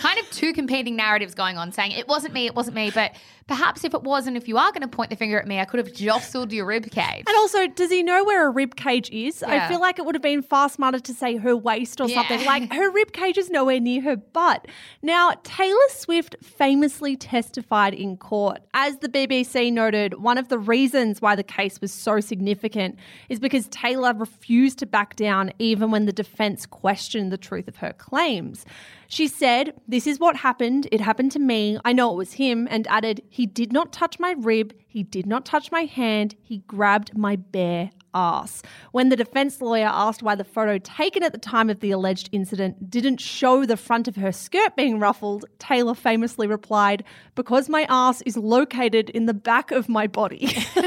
kind 0.00 0.18
of 0.20 0.30
two 0.30 0.52
competing 0.52 0.94
narratives 0.94 1.34
going 1.34 1.58
on, 1.58 1.72
saying 1.72 1.92
it 1.92 2.06
wasn't 2.06 2.32
me, 2.32 2.46
it 2.46 2.54
wasn't 2.54 2.76
me, 2.76 2.90
but 2.90 3.12
perhaps 3.46 3.84
if 3.84 3.94
it 3.94 4.02
was, 4.02 4.26
and 4.26 4.36
if 4.36 4.48
you 4.48 4.58
are 4.58 4.70
going 4.72 4.82
to 4.82 4.88
point 4.88 5.10
the 5.10 5.16
finger 5.16 5.38
at 5.38 5.46
me, 5.46 5.60
I 5.60 5.64
could 5.64 5.78
have 5.78 5.92
jostled 5.94 6.52
your 6.52 6.66
rib 6.66 6.90
cage. 6.90 7.24
And 7.28 7.36
also, 7.36 7.68
does 7.68 7.90
he 7.90 8.02
know 8.02 8.24
where 8.24 8.46
a 8.46 8.50
rib 8.50 8.74
cage 8.74 9.08
is? 9.10 9.42
I 9.42 9.68
feel 9.68 9.80
like 9.80 9.98
it 9.98 10.04
would 10.04 10.14
have 10.16 10.22
been 10.22 10.42
far 10.42 10.68
smarter 10.68 10.98
to 10.98 11.14
say 11.14 11.36
her 11.36 11.56
waist 11.56 12.00
or 12.00 12.08
Yeah. 12.08 12.16
something. 12.26 12.44
Like 12.44 12.72
her 12.72 12.90
rib 12.90 13.12
cage 13.12 13.38
is 13.38 13.48
nowhere 13.48 13.78
near 13.78 14.02
her 14.02 14.16
butt. 14.16 14.66
Now, 15.00 15.32
Taylor 15.44 15.76
Swift 15.90 16.34
famously 16.42 17.16
testified 17.16 17.94
in 17.94 18.16
court. 18.16 18.62
As 18.74 18.98
the 18.98 19.08
BBC 19.08 19.70
noted, 19.72 20.20
one 20.20 20.38
of 20.38 20.48
the 20.48 20.58
reasons 20.58 21.22
why 21.22 21.36
the 21.36 21.44
case 21.44 21.80
was 21.80 21.92
so 21.92 22.18
significant 22.20 22.98
is 23.28 23.38
because 23.38 23.68
Taylor 23.68 24.12
refused 24.12 24.78
to 24.80 24.86
back 24.86 25.14
down 25.14 25.52
even 25.60 25.90
when 25.92 26.06
the 26.06 26.12
defense 26.12 26.66
questioned 26.66 27.30
the 27.30 27.38
truth 27.38 27.68
of 27.68 27.76
her 27.76 27.92
claims. 27.92 28.64
She 29.08 29.28
said, 29.28 29.74
This 29.86 30.06
is 30.06 30.18
what 30.18 30.36
happened. 30.36 30.88
It 30.92 31.00
happened 31.00 31.32
to 31.32 31.38
me. 31.38 31.78
I 31.84 31.92
know 31.92 32.12
it 32.12 32.16
was 32.16 32.34
him. 32.34 32.66
And 32.70 32.86
added, 32.88 33.22
He 33.28 33.46
did 33.46 33.72
not 33.72 33.92
touch 33.92 34.18
my 34.18 34.34
rib. 34.38 34.74
He 34.96 35.02
did 35.02 35.26
not 35.26 35.44
touch 35.44 35.70
my 35.70 35.82
hand. 35.82 36.36
He 36.40 36.60
grabbed 36.60 37.18
my 37.18 37.36
bare 37.36 37.90
ass. 38.14 38.62
When 38.92 39.10
the 39.10 39.16
defense 39.16 39.60
lawyer 39.60 39.90
asked 39.92 40.22
why 40.22 40.36
the 40.36 40.42
photo 40.42 40.78
taken 40.78 41.22
at 41.22 41.32
the 41.32 41.38
time 41.38 41.68
of 41.68 41.80
the 41.80 41.90
alleged 41.90 42.30
incident 42.32 42.88
didn't 42.88 43.20
show 43.20 43.66
the 43.66 43.76
front 43.76 44.08
of 44.08 44.16
her 44.16 44.32
skirt 44.32 44.74
being 44.74 44.98
ruffled, 44.98 45.44
Taylor 45.58 45.94
famously 45.94 46.46
replied, 46.46 47.04
Because 47.34 47.68
my 47.68 47.86
ass 47.90 48.22
is 48.22 48.38
located 48.38 49.10
in 49.10 49.26
the 49.26 49.34
back 49.34 49.70
of 49.70 49.86
my 49.86 50.06
body. 50.06 50.56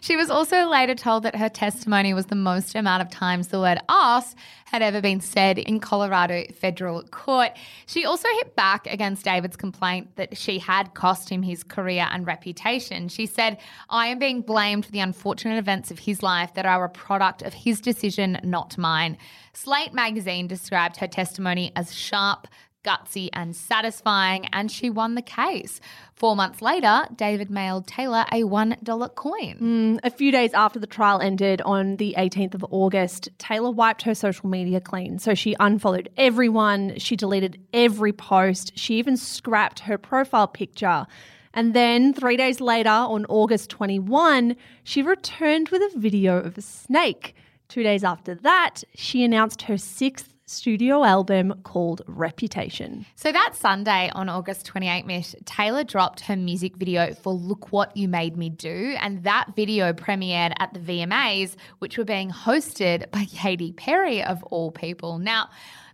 She 0.00 0.16
was 0.16 0.30
also 0.30 0.66
later 0.66 0.94
told 0.94 1.22
that 1.24 1.36
her 1.36 1.48
testimony 1.48 2.14
was 2.14 2.26
the 2.26 2.34
most 2.34 2.74
amount 2.74 3.02
of 3.02 3.10
times 3.10 3.48
the 3.48 3.60
word 3.60 3.78
ass 3.88 4.34
had 4.64 4.82
ever 4.82 5.00
been 5.00 5.20
said 5.20 5.58
in 5.58 5.80
Colorado 5.80 6.44
federal 6.54 7.02
court. 7.04 7.50
She 7.86 8.04
also 8.04 8.28
hit 8.38 8.56
back 8.56 8.86
against 8.86 9.24
David's 9.24 9.56
complaint 9.56 10.16
that 10.16 10.36
she 10.36 10.58
had 10.58 10.94
cost 10.94 11.28
him 11.28 11.42
his 11.42 11.62
career 11.62 12.08
and 12.10 12.26
reputation. 12.26 13.08
She 13.08 13.26
said, 13.30 13.58
I 13.88 14.08
am 14.08 14.18
being 14.18 14.42
blamed 14.42 14.86
for 14.86 14.92
the 14.92 15.00
unfortunate 15.00 15.58
events 15.58 15.90
of 15.90 16.00
his 16.00 16.22
life 16.22 16.54
that 16.54 16.66
are 16.66 16.84
a 16.84 16.90
product 16.90 17.42
of 17.42 17.54
his 17.54 17.80
decision, 17.80 18.38
not 18.42 18.76
mine. 18.76 19.16
Slate 19.52 19.94
magazine 19.94 20.46
described 20.46 20.98
her 20.98 21.06
testimony 21.06 21.72
as 21.76 21.94
sharp, 21.94 22.46
gutsy 22.84 23.28
and 23.32 23.54
satisfying, 23.54 24.46
and 24.52 24.70
she 24.70 24.90
won 24.90 25.14
the 25.14 25.22
case. 25.22 25.80
Four 26.14 26.36
months 26.36 26.62
later, 26.62 27.06
David 27.14 27.50
mailed 27.50 27.86
Taylor 27.86 28.24
a 28.32 28.42
$1 28.42 29.14
coin. 29.14 29.58
Mm, 29.60 30.00
a 30.02 30.10
few 30.10 30.32
days 30.32 30.52
after 30.54 30.78
the 30.78 30.86
trial 30.86 31.20
ended 31.20 31.60
on 31.62 31.96
the 31.96 32.14
18th 32.18 32.54
of 32.54 32.64
August, 32.70 33.28
Taylor 33.38 33.70
wiped 33.70 34.02
her 34.02 34.14
social 34.14 34.48
media 34.48 34.80
clean. 34.80 35.18
So 35.18 35.34
she 35.34 35.54
unfollowed 35.60 36.08
everyone, 36.16 36.98
she 36.98 37.16
deleted 37.16 37.60
every 37.72 38.12
post, 38.12 38.72
she 38.76 38.96
even 38.98 39.16
scrapped 39.16 39.80
her 39.80 39.98
profile 39.98 40.48
picture. 40.48 41.06
And 41.52 41.74
then 41.74 42.12
three 42.12 42.36
days 42.36 42.60
later, 42.60 42.88
on 42.88 43.26
August 43.28 43.70
21, 43.70 44.56
she 44.84 45.02
returned 45.02 45.70
with 45.70 45.82
a 45.82 45.98
video 45.98 46.38
of 46.38 46.56
a 46.56 46.62
snake. 46.62 47.34
Two 47.68 47.82
days 47.82 48.04
after 48.04 48.34
that, 48.36 48.82
she 48.94 49.24
announced 49.24 49.62
her 49.62 49.78
sixth 49.78 50.34
studio 50.50 51.04
album 51.04 51.54
called 51.62 52.02
Reputation. 52.08 53.06
So 53.14 53.30
that 53.30 53.54
Sunday 53.54 54.10
on 54.14 54.28
August 54.28 54.66
28, 54.66 55.06
Mish, 55.06 55.36
Taylor 55.44 55.84
dropped 55.84 56.20
her 56.22 56.34
music 56.34 56.76
video 56.76 57.14
for 57.14 57.32
Look 57.32 57.70
What 57.70 57.96
You 57.96 58.08
Made 58.08 58.36
Me 58.36 58.50
Do. 58.50 58.96
And 59.00 59.22
that 59.22 59.54
video 59.54 59.92
premiered 59.92 60.52
at 60.58 60.74
the 60.74 60.80
VMAs, 60.80 61.54
which 61.78 61.96
were 61.96 62.04
being 62.04 62.30
hosted 62.30 63.08
by 63.12 63.26
Katy 63.26 63.72
Perry, 63.72 64.22
of 64.22 64.42
all 64.44 64.72
people. 64.72 65.18
Now, 65.20 65.50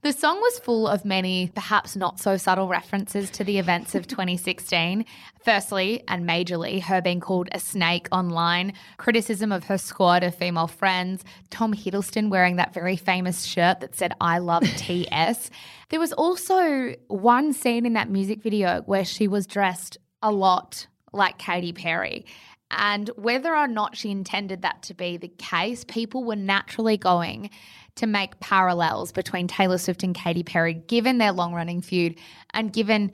the 0.07 0.13
song 0.13 0.41
was 0.41 0.61
full 0.61 0.87
of 0.87 1.05
many, 1.05 1.51
perhaps 1.53 1.97
not 1.97 2.21
so 2.21 2.37
subtle 2.37 2.69
references 2.69 3.29
to 3.29 3.43
the 3.43 3.59
events 3.59 3.97
of 3.97 4.07
2016. 4.07 5.05
Firstly, 5.45 6.05
and 6.07 6.25
majorly, 6.25 6.81
her 6.81 7.03
being 7.03 7.19
called 7.19 7.49
a 7.51 7.59
snake 7.59 8.07
online, 8.13 8.73
criticism 8.99 9.51
of 9.51 9.65
her 9.65 9.77
squad 9.77 10.23
of 10.23 10.33
female 10.33 10.69
friends, 10.69 11.25
Tom 11.51 11.75
Hiddleston 11.75 12.31
wearing 12.31 12.55
that 12.55 12.73
very 12.73 12.95
famous 12.95 13.43
shirt 13.43 13.81
that 13.81 13.97
said, 13.97 14.15
I 14.21 14.39
love 14.39 14.63
TS. 14.77 15.51
There 15.89 15.99
was 15.99 16.13
also 16.13 16.95
one 17.09 17.53
scene 17.53 17.85
in 17.85 17.95
that 17.95 18.09
music 18.09 18.41
video 18.41 18.83
where 18.83 19.05
she 19.05 19.27
was 19.27 19.45
dressed 19.45 19.99
a 20.23 20.31
lot 20.31 20.87
like 21.13 21.37
Katy 21.39 21.73
Perry. 21.73 22.27
And 22.71 23.11
whether 23.17 23.57
or 23.57 23.67
not 23.67 23.97
she 23.97 24.13
intended 24.13 24.63
that 24.63 24.85
to 24.85 24.95
be 24.95 25.17
the 25.17 25.33
case, 25.37 25.83
people 25.83 26.23
were 26.23 26.37
naturally 26.37 26.97
going 26.97 27.51
to 27.97 28.07
make 28.07 28.39
parallels 28.41 29.13
between 29.13 29.49
Taylor 29.49 29.79
Swift 29.79 30.03
and 30.03 30.15
Katy 30.15 30.43
Perry, 30.43 30.75
given 30.75 31.19
their 31.19 31.33
long 31.33 31.53
running 31.53 31.83
feud 31.83 32.17
and 32.55 32.73
given 32.73 33.13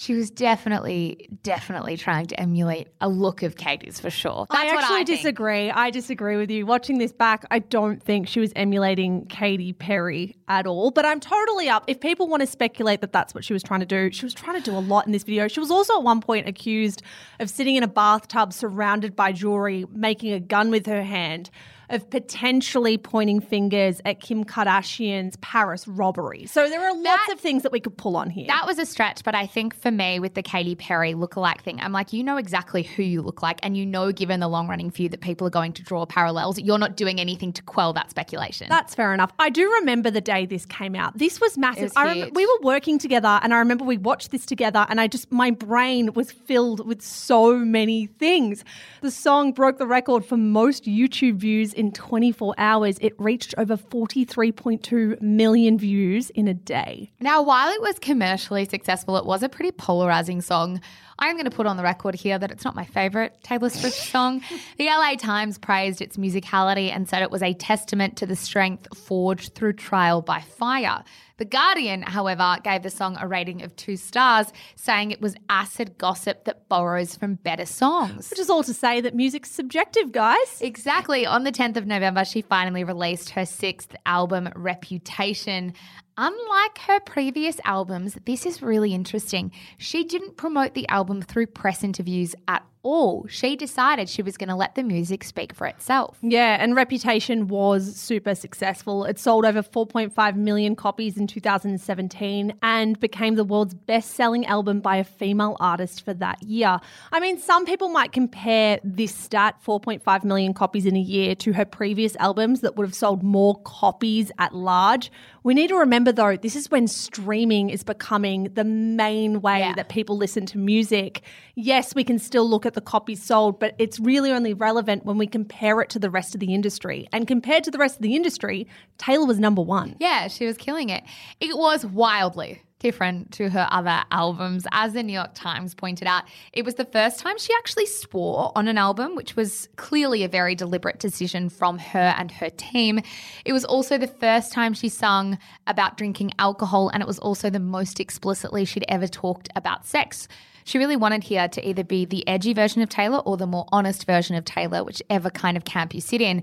she 0.00 0.14
was 0.14 0.30
definitely, 0.30 1.28
definitely 1.42 1.96
trying 1.96 2.26
to 2.26 2.38
emulate 2.38 2.86
a 3.00 3.08
look 3.08 3.42
of 3.42 3.56
Katy's 3.56 3.98
for 3.98 4.10
sure. 4.10 4.46
That's 4.48 4.62
I 4.62 4.76
actually 4.76 4.98
I 4.98 5.02
disagree. 5.02 5.72
I 5.72 5.90
disagree 5.90 6.36
with 6.36 6.52
you. 6.52 6.66
Watching 6.66 6.98
this 6.98 7.10
back, 7.10 7.44
I 7.50 7.58
don't 7.58 8.00
think 8.00 8.28
she 8.28 8.38
was 8.38 8.52
emulating 8.54 9.26
Katy 9.26 9.72
Perry 9.72 10.36
at 10.46 10.68
all. 10.68 10.92
But 10.92 11.04
I'm 11.04 11.18
totally 11.18 11.68
up. 11.68 11.82
If 11.88 11.98
people 11.98 12.28
want 12.28 12.42
to 12.42 12.46
speculate 12.46 13.00
that 13.00 13.12
that's 13.12 13.34
what 13.34 13.44
she 13.44 13.52
was 13.52 13.64
trying 13.64 13.80
to 13.80 13.86
do, 13.86 14.12
she 14.12 14.24
was 14.24 14.34
trying 14.34 14.62
to 14.62 14.70
do 14.70 14.76
a 14.76 14.78
lot 14.78 15.06
in 15.06 15.10
this 15.10 15.24
video. 15.24 15.48
She 15.48 15.58
was 15.58 15.72
also 15.72 15.96
at 15.96 16.04
one 16.04 16.20
point 16.20 16.48
accused 16.48 17.02
of 17.40 17.50
sitting 17.50 17.74
in 17.74 17.82
a 17.82 17.88
bathtub 17.88 18.52
surrounded 18.52 19.16
by 19.16 19.32
jewelry, 19.32 19.84
making 19.90 20.32
a 20.32 20.38
gun 20.38 20.70
with 20.70 20.86
her 20.86 21.02
hand. 21.02 21.50
Of 21.90 22.10
potentially 22.10 22.98
pointing 22.98 23.40
fingers 23.40 24.00
at 24.04 24.20
Kim 24.20 24.44
Kardashian's 24.44 25.36
Paris 25.40 25.88
robbery. 25.88 26.46
So 26.46 26.68
there 26.68 26.82
are 26.82 26.94
lots 26.94 27.26
That- 27.26 27.34
of 27.34 27.40
things 27.40 27.62
that 27.62 27.72
we 27.72 27.80
could 27.80 27.96
pull 27.96 28.16
on 28.16 28.28
here. 28.30 28.46
That 28.46 28.66
was 28.66 28.78
a 28.78 28.84
stretch, 28.84 29.24
but 29.24 29.34
I 29.34 29.46
think 29.46 29.74
for 29.74 29.90
me, 29.90 30.20
with 30.20 30.34
the 30.34 30.42
Katy 30.42 30.74
Perry 30.74 31.14
lookalike 31.14 31.62
thing, 31.62 31.80
I'm 31.80 31.92
like, 31.92 32.12
you 32.12 32.22
know 32.22 32.36
exactly 32.36 32.82
who 32.82 33.02
you 33.02 33.22
look 33.22 33.42
like, 33.42 33.58
and 33.62 33.76
you 33.76 33.86
know, 33.86 34.12
given 34.12 34.40
the 34.40 34.48
long 34.48 34.68
running 34.68 34.90
feud, 34.90 35.12
that 35.12 35.20
people 35.22 35.46
are 35.46 35.50
going 35.50 35.72
to 35.74 35.82
draw 35.82 36.04
parallels. 36.04 36.58
You're 36.58 36.78
not 36.78 36.96
doing 36.96 37.20
anything 37.20 37.52
to 37.54 37.62
quell 37.62 37.92
that 37.94 38.10
speculation. 38.10 38.66
That's 38.68 38.94
fair 38.94 39.14
enough. 39.14 39.32
I 39.38 39.48
do 39.48 39.70
remember 39.80 40.10
the 40.10 40.20
day 40.20 40.44
this 40.46 40.66
came 40.66 40.94
out. 40.94 41.16
This 41.16 41.40
was 41.40 41.56
massive. 41.56 41.84
was 41.84 41.92
I 41.96 42.04
rem- 42.04 42.30
we 42.34 42.44
were 42.44 42.58
working 42.62 42.98
together, 42.98 43.40
and 43.42 43.54
I 43.54 43.58
remember 43.58 43.84
we 43.84 43.96
watched 43.98 44.30
this 44.30 44.44
together, 44.44 44.86
and 44.88 45.00
I 45.00 45.06
just 45.06 45.32
my 45.32 45.50
brain 45.50 46.12
was 46.12 46.30
filled 46.32 46.86
with 46.86 47.00
so 47.02 47.56
many 47.56 48.06
things. 48.06 48.62
The 49.00 49.10
song 49.10 49.52
broke 49.52 49.78
the 49.78 49.86
record 49.86 50.24
for 50.24 50.36
most 50.36 50.84
YouTube 50.84 51.36
views 51.36 51.72
in 51.78 51.92
24 51.92 52.54
hours. 52.58 52.98
It 53.00 53.14
reached 53.18 53.54
over 53.56 53.76
43.2 53.76 55.20
million 55.22 55.78
views 55.78 56.30
in 56.30 56.48
a 56.48 56.54
day. 56.54 57.10
Now, 57.20 57.42
while 57.42 57.70
it 57.72 57.80
was 57.80 57.98
commercially 57.98 58.64
successful, 58.64 59.16
it 59.16 59.24
was 59.24 59.42
a 59.42 59.48
pretty 59.48 59.72
polarizing 59.72 60.40
song. 60.40 60.80
I'm 61.18 61.34
going 61.34 61.44
to 61.44 61.50
put 61.50 61.66
on 61.66 61.76
the 61.76 61.82
record 61.82 62.14
here 62.14 62.38
that 62.38 62.50
it's 62.50 62.64
not 62.64 62.74
my 62.76 62.84
favorite 62.84 63.36
Taylor 63.42 63.70
Swift 63.70 63.96
song. 63.96 64.42
The 64.78 64.86
LA 64.86 65.16
Times 65.16 65.58
praised 65.58 66.00
its 66.00 66.16
musicality 66.16 66.94
and 66.94 67.08
said 67.08 67.22
it 67.22 67.30
was 67.30 67.42
a 67.42 67.52
testament 67.54 68.16
to 68.18 68.26
the 68.26 68.36
strength 68.36 68.96
forged 68.96 69.54
through 69.54 69.72
trial 69.72 70.22
by 70.22 70.40
fire. 70.40 71.02
The 71.38 71.44
Guardian, 71.44 72.02
however, 72.02 72.58
gave 72.62 72.82
the 72.82 72.90
song 72.90 73.16
a 73.20 73.26
rating 73.26 73.62
of 73.62 73.74
two 73.76 73.96
stars, 73.96 74.52
saying 74.76 75.10
it 75.10 75.20
was 75.20 75.36
acid 75.48 75.96
gossip 75.98 76.44
that 76.44 76.68
borrows 76.68 77.16
from 77.16 77.34
better 77.34 77.66
songs. 77.66 78.30
Which 78.30 78.40
is 78.40 78.50
all 78.50 78.64
to 78.64 78.74
say 78.74 79.00
that 79.00 79.14
music's 79.14 79.50
subjective, 79.50 80.12
guys. 80.12 80.60
Exactly. 80.60 81.26
On 81.26 81.44
the 81.44 81.52
10th 81.52 81.76
of 81.76 81.86
November, 81.86 82.24
she 82.24 82.42
finally 82.42 82.84
released 82.84 83.30
her 83.30 83.46
sixth 83.46 83.94
album, 84.04 84.48
Reputation. 84.54 85.74
Unlike 86.20 86.78
her 86.88 86.98
previous 86.98 87.60
albums, 87.64 88.18
this 88.24 88.44
is 88.44 88.60
really 88.60 88.92
interesting. 88.92 89.52
She 89.76 90.02
didn't 90.02 90.36
promote 90.36 90.74
the 90.74 90.88
album 90.88 91.22
through 91.22 91.46
press 91.46 91.84
interviews 91.84 92.34
at 92.48 92.66
all. 92.82 93.26
She 93.28 93.56
decided 93.56 94.08
she 94.08 94.22
was 94.22 94.36
going 94.36 94.48
to 94.48 94.54
let 94.54 94.74
the 94.74 94.82
music 94.82 95.24
speak 95.24 95.54
for 95.54 95.66
itself. 95.66 96.16
Yeah, 96.22 96.56
and 96.60 96.74
Reputation 96.76 97.48
was 97.48 97.94
super 97.96 98.34
successful. 98.34 99.04
It 99.04 99.18
sold 99.18 99.44
over 99.44 99.62
4.5 99.62 100.36
million 100.36 100.76
copies 100.76 101.16
in 101.16 101.26
2017 101.26 102.54
and 102.62 102.98
became 103.00 103.34
the 103.34 103.44
world's 103.44 103.74
best 103.74 104.12
selling 104.12 104.46
album 104.46 104.80
by 104.80 104.96
a 104.96 105.04
female 105.04 105.56
artist 105.60 106.04
for 106.04 106.14
that 106.14 106.42
year. 106.42 106.78
I 107.12 107.20
mean, 107.20 107.38
some 107.38 107.64
people 107.64 107.88
might 107.88 108.12
compare 108.12 108.78
this 108.84 109.14
stat, 109.14 109.56
4.5 109.64 110.24
million 110.24 110.54
copies 110.54 110.86
in 110.86 110.96
a 110.96 111.00
year, 111.00 111.34
to 111.36 111.52
her 111.52 111.64
previous 111.64 112.16
albums 112.16 112.60
that 112.60 112.76
would 112.76 112.86
have 112.86 112.94
sold 112.94 113.22
more 113.22 113.60
copies 113.64 114.30
at 114.38 114.54
large. 114.54 115.10
We 115.44 115.54
need 115.54 115.68
to 115.68 115.76
remember, 115.76 116.12
though, 116.12 116.36
this 116.36 116.56
is 116.56 116.70
when 116.70 116.86
streaming 116.88 117.70
is 117.70 117.82
becoming 117.82 118.44
the 118.54 118.64
main 118.64 119.40
way 119.40 119.60
Yeah. 119.60 119.74
that 119.74 119.88
people 119.88 120.16
listen 120.16 120.46
to 120.46 120.58
music. 120.58 121.22
Yes, 121.54 121.94
we 121.94 122.04
can 122.04 122.18
still 122.18 122.48
look 122.48 122.66
at 122.68 122.74
the 122.74 122.80
copies 122.80 123.22
sold, 123.22 123.58
but 123.58 123.74
it's 123.78 123.98
really 123.98 124.30
only 124.30 124.54
relevant 124.54 125.04
when 125.04 125.18
we 125.18 125.26
compare 125.26 125.80
it 125.80 125.90
to 125.90 125.98
the 125.98 126.10
rest 126.10 126.34
of 126.34 126.40
the 126.40 126.54
industry. 126.54 127.08
And 127.12 127.26
compared 127.26 127.64
to 127.64 127.72
the 127.72 127.78
rest 127.78 127.96
of 127.96 128.02
the 128.02 128.14
industry, 128.14 128.68
Taylor 128.98 129.26
was 129.26 129.40
number 129.40 129.62
one. 129.62 129.96
Yeah, 129.98 130.28
she 130.28 130.46
was 130.46 130.56
killing 130.56 130.90
it. 130.90 131.02
It 131.40 131.58
was 131.58 131.84
wildly 131.84 132.62
different 132.78 133.32
to 133.32 133.50
her 133.50 133.66
other 133.70 134.04
albums. 134.10 134.66
As 134.72 134.92
the 134.92 135.02
New 135.02 135.12
York 135.12 135.34
Times 135.34 135.74
pointed 135.74 136.06
out, 136.06 136.24
it 136.52 136.64
was 136.64 136.76
the 136.76 136.84
first 136.84 137.18
time 137.18 137.38
she 137.38 137.52
actually 137.58 137.86
swore 137.86 138.52
on 138.54 138.68
an 138.68 138.78
album, 138.78 139.16
which 139.16 139.36
was 139.36 139.68
clearly 139.76 140.22
a 140.22 140.28
very 140.28 140.54
deliberate 140.54 140.98
decision 140.98 141.48
from 141.48 141.78
her 141.78 142.14
and 142.16 142.30
her 142.30 142.50
team. 142.50 143.00
It 143.44 143.52
was 143.52 143.64
also 143.64 143.98
the 143.98 144.06
first 144.06 144.52
time 144.52 144.74
she 144.74 144.88
sung 144.88 145.38
about 145.66 145.96
drinking 145.96 146.32
alcohol, 146.38 146.88
and 146.90 147.02
it 147.02 147.06
was 147.06 147.18
also 147.18 147.50
the 147.50 147.58
most 147.58 148.00
explicitly 148.00 148.64
she'd 148.64 148.84
ever 148.88 149.08
talked 149.08 149.48
about 149.56 149.86
sex. 149.86 150.28
She 150.68 150.76
really 150.76 150.96
wanted 150.96 151.24
here 151.24 151.48
to 151.48 151.66
either 151.66 151.82
be 151.82 152.04
the 152.04 152.28
edgy 152.28 152.52
version 152.52 152.82
of 152.82 152.90
Taylor 152.90 153.20
or 153.20 153.38
the 153.38 153.46
more 153.46 153.64
honest 153.72 154.04
version 154.04 154.36
of 154.36 154.44
Taylor, 154.44 154.84
whichever 154.84 155.30
kind 155.30 155.56
of 155.56 155.64
camp 155.64 155.94
you 155.94 156.02
sit 156.02 156.20
in. 156.20 156.42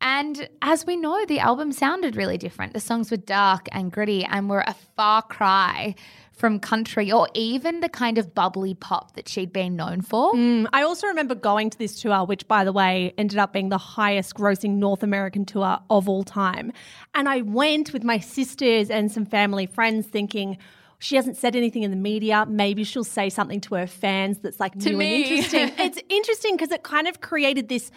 And 0.00 0.48
as 0.60 0.84
we 0.84 0.96
know, 0.96 1.24
the 1.24 1.38
album 1.38 1.70
sounded 1.70 2.16
really 2.16 2.36
different. 2.36 2.72
The 2.72 2.80
songs 2.80 3.12
were 3.12 3.16
dark 3.16 3.68
and 3.70 3.92
gritty 3.92 4.24
and 4.24 4.50
were 4.50 4.64
a 4.66 4.74
far 4.96 5.22
cry 5.22 5.94
from 6.32 6.58
country 6.58 7.12
or 7.12 7.28
even 7.32 7.78
the 7.78 7.88
kind 7.88 8.18
of 8.18 8.34
bubbly 8.34 8.74
pop 8.74 9.14
that 9.14 9.28
she'd 9.28 9.52
been 9.52 9.76
known 9.76 10.00
for. 10.00 10.32
Mm, 10.32 10.66
I 10.72 10.82
also 10.82 11.06
remember 11.06 11.36
going 11.36 11.70
to 11.70 11.78
this 11.78 12.00
tour, 12.00 12.24
which, 12.24 12.48
by 12.48 12.64
the 12.64 12.72
way, 12.72 13.14
ended 13.16 13.38
up 13.38 13.52
being 13.52 13.68
the 13.68 13.78
highest 13.78 14.34
grossing 14.34 14.78
North 14.78 15.04
American 15.04 15.44
tour 15.44 15.78
of 15.88 16.08
all 16.08 16.24
time. 16.24 16.72
And 17.14 17.28
I 17.28 17.42
went 17.42 17.92
with 17.92 18.02
my 18.02 18.18
sisters 18.18 18.90
and 18.90 19.12
some 19.12 19.26
family 19.26 19.66
friends 19.66 20.08
thinking, 20.08 20.58
she 21.00 21.16
hasn't 21.16 21.38
said 21.38 21.56
anything 21.56 21.82
in 21.82 21.90
the 21.90 21.96
media. 21.96 22.44
Maybe 22.46 22.84
she'll 22.84 23.04
say 23.04 23.30
something 23.30 23.60
to 23.62 23.74
her 23.74 23.86
fans 23.86 24.38
that's 24.38 24.60
like 24.60 24.76
new 24.76 24.98
me. 24.98 25.24
and 25.24 25.32
interesting. 25.32 25.72
it's 25.78 25.98
interesting 26.10 26.56
because 26.56 26.70
it 26.70 26.82
kind 26.82 27.08
of 27.08 27.22
created 27.22 27.70
this 27.70 27.90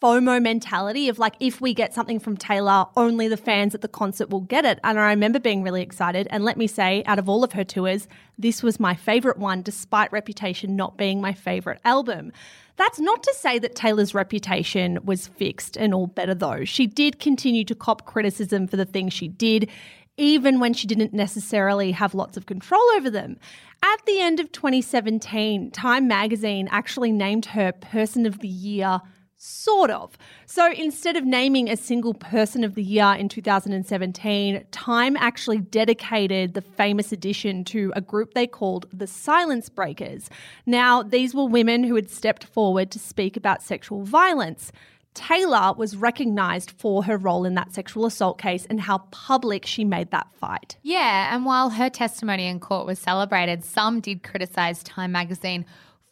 FOMO 0.00 0.40
mentality 0.40 1.08
of 1.08 1.18
like, 1.18 1.34
if 1.40 1.60
we 1.60 1.74
get 1.74 1.92
something 1.92 2.20
from 2.20 2.36
Taylor, 2.36 2.86
only 2.96 3.26
the 3.26 3.36
fans 3.36 3.74
at 3.74 3.80
the 3.80 3.88
concert 3.88 4.30
will 4.30 4.40
get 4.40 4.64
it. 4.64 4.78
And 4.84 5.00
I 5.00 5.10
remember 5.10 5.40
being 5.40 5.64
really 5.64 5.82
excited. 5.82 6.28
And 6.30 6.44
let 6.44 6.56
me 6.56 6.68
say, 6.68 7.02
out 7.06 7.18
of 7.18 7.28
all 7.28 7.42
of 7.42 7.52
her 7.52 7.64
tours, 7.64 8.06
this 8.38 8.62
was 8.62 8.78
my 8.78 8.94
favorite 8.94 9.36
one, 9.36 9.62
despite 9.62 10.12
Reputation 10.12 10.76
not 10.76 10.96
being 10.96 11.20
my 11.20 11.32
favorite 11.32 11.80
album. 11.84 12.32
That's 12.76 12.98
not 13.00 13.22
to 13.24 13.34
say 13.34 13.58
that 13.60 13.74
Taylor's 13.76 14.14
reputation 14.14 14.98
was 15.04 15.28
fixed 15.28 15.76
and 15.76 15.94
all 15.94 16.08
better, 16.08 16.34
though. 16.34 16.64
She 16.64 16.86
did 16.86 17.20
continue 17.20 17.64
to 17.64 17.74
cop 17.74 18.04
criticism 18.04 18.66
for 18.66 18.76
the 18.76 18.84
things 18.84 19.12
she 19.12 19.28
did, 19.28 19.70
even 20.16 20.60
when 20.60 20.72
she 20.72 20.86
didn't 20.86 21.12
necessarily 21.12 21.92
have 21.92 22.14
lots 22.14 22.36
of 22.36 22.46
control 22.46 22.82
over 22.96 23.10
them. 23.10 23.38
At 23.82 24.04
the 24.06 24.20
end 24.20 24.40
of 24.40 24.52
2017, 24.52 25.70
Time 25.70 26.08
magazine 26.08 26.68
actually 26.70 27.12
named 27.12 27.46
her 27.46 27.72
Person 27.72 28.26
of 28.26 28.38
the 28.38 28.48
Year. 28.48 29.00
Sort 29.36 29.90
of. 29.90 30.16
So 30.46 30.72
instead 30.72 31.16
of 31.16 31.24
naming 31.26 31.68
a 31.68 31.76
single 31.76 32.14
person 32.14 32.64
of 32.64 32.76
the 32.76 32.82
year 32.82 33.14
in 33.18 33.28
2017, 33.28 34.64
Time 34.70 35.16
actually 35.18 35.58
dedicated 35.58 36.54
the 36.54 36.62
famous 36.62 37.12
edition 37.12 37.62
to 37.64 37.92
a 37.94 38.00
group 38.00 38.32
they 38.32 38.46
called 38.46 38.86
the 38.90 39.06
Silence 39.06 39.68
Breakers. 39.68 40.30
Now, 40.64 41.02
these 41.02 41.34
were 41.34 41.44
women 41.44 41.84
who 41.84 41.94
had 41.94 42.08
stepped 42.08 42.44
forward 42.44 42.90
to 42.92 42.98
speak 42.98 43.36
about 43.36 43.62
sexual 43.62 44.04
violence. 44.04 44.72
Taylor 45.14 45.72
was 45.76 45.96
recognized 45.96 46.72
for 46.72 47.04
her 47.04 47.16
role 47.16 47.44
in 47.44 47.54
that 47.54 47.72
sexual 47.72 48.04
assault 48.04 48.38
case 48.38 48.66
and 48.66 48.80
how 48.80 48.98
public 49.10 49.64
she 49.64 49.84
made 49.84 50.10
that 50.10 50.26
fight. 50.34 50.76
Yeah, 50.82 51.34
and 51.34 51.44
while 51.46 51.70
her 51.70 51.88
testimony 51.88 52.46
in 52.46 52.60
court 52.60 52.86
was 52.86 52.98
celebrated, 52.98 53.64
some 53.64 54.00
did 54.00 54.22
criticize 54.22 54.82
Time 54.82 55.12
magazine 55.12 55.64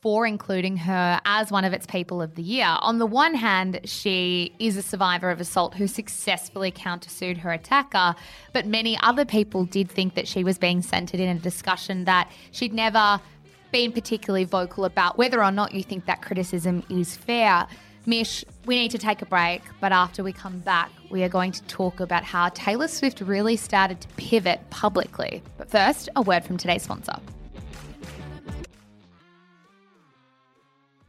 for 0.02 0.26
including 0.26 0.76
her 0.76 1.20
as 1.24 1.52
one 1.52 1.64
of 1.64 1.72
its 1.72 1.86
people 1.86 2.20
of 2.20 2.34
the 2.34 2.42
year. 2.42 2.76
On 2.80 2.98
the 2.98 3.06
one 3.06 3.34
hand, 3.34 3.80
she 3.84 4.52
is 4.58 4.76
a 4.76 4.82
survivor 4.82 5.30
of 5.30 5.40
assault 5.40 5.74
who 5.74 5.86
successfully 5.86 6.72
countersued 6.72 7.38
her 7.38 7.52
attacker, 7.52 8.16
but 8.52 8.66
many 8.66 8.98
other 9.00 9.24
people 9.24 9.64
did 9.64 9.88
think 9.88 10.14
that 10.14 10.26
she 10.26 10.42
was 10.42 10.58
being 10.58 10.82
centered 10.82 11.20
in 11.20 11.36
a 11.36 11.38
discussion 11.38 12.04
that 12.04 12.30
she'd 12.50 12.72
never 12.72 13.20
been 13.70 13.92
particularly 13.92 14.44
vocal 14.44 14.84
about 14.84 15.18
whether 15.18 15.42
or 15.42 15.52
not 15.52 15.72
you 15.72 15.84
think 15.84 16.06
that 16.06 16.20
criticism 16.20 16.82
is 16.90 17.16
fair. 17.16 17.68
Mish, 18.04 18.44
we 18.66 18.76
need 18.76 18.90
to 18.90 18.98
take 18.98 19.22
a 19.22 19.26
break, 19.26 19.62
but 19.80 19.92
after 19.92 20.24
we 20.24 20.32
come 20.32 20.58
back, 20.58 20.90
we 21.10 21.22
are 21.22 21.28
going 21.28 21.52
to 21.52 21.62
talk 21.64 22.00
about 22.00 22.24
how 22.24 22.48
Taylor 22.48 22.88
Swift 22.88 23.20
really 23.20 23.56
started 23.56 24.00
to 24.00 24.08
pivot 24.16 24.60
publicly. 24.70 25.40
But 25.56 25.70
first, 25.70 26.08
a 26.16 26.22
word 26.22 26.44
from 26.44 26.56
today's 26.56 26.82
sponsor. 26.82 27.14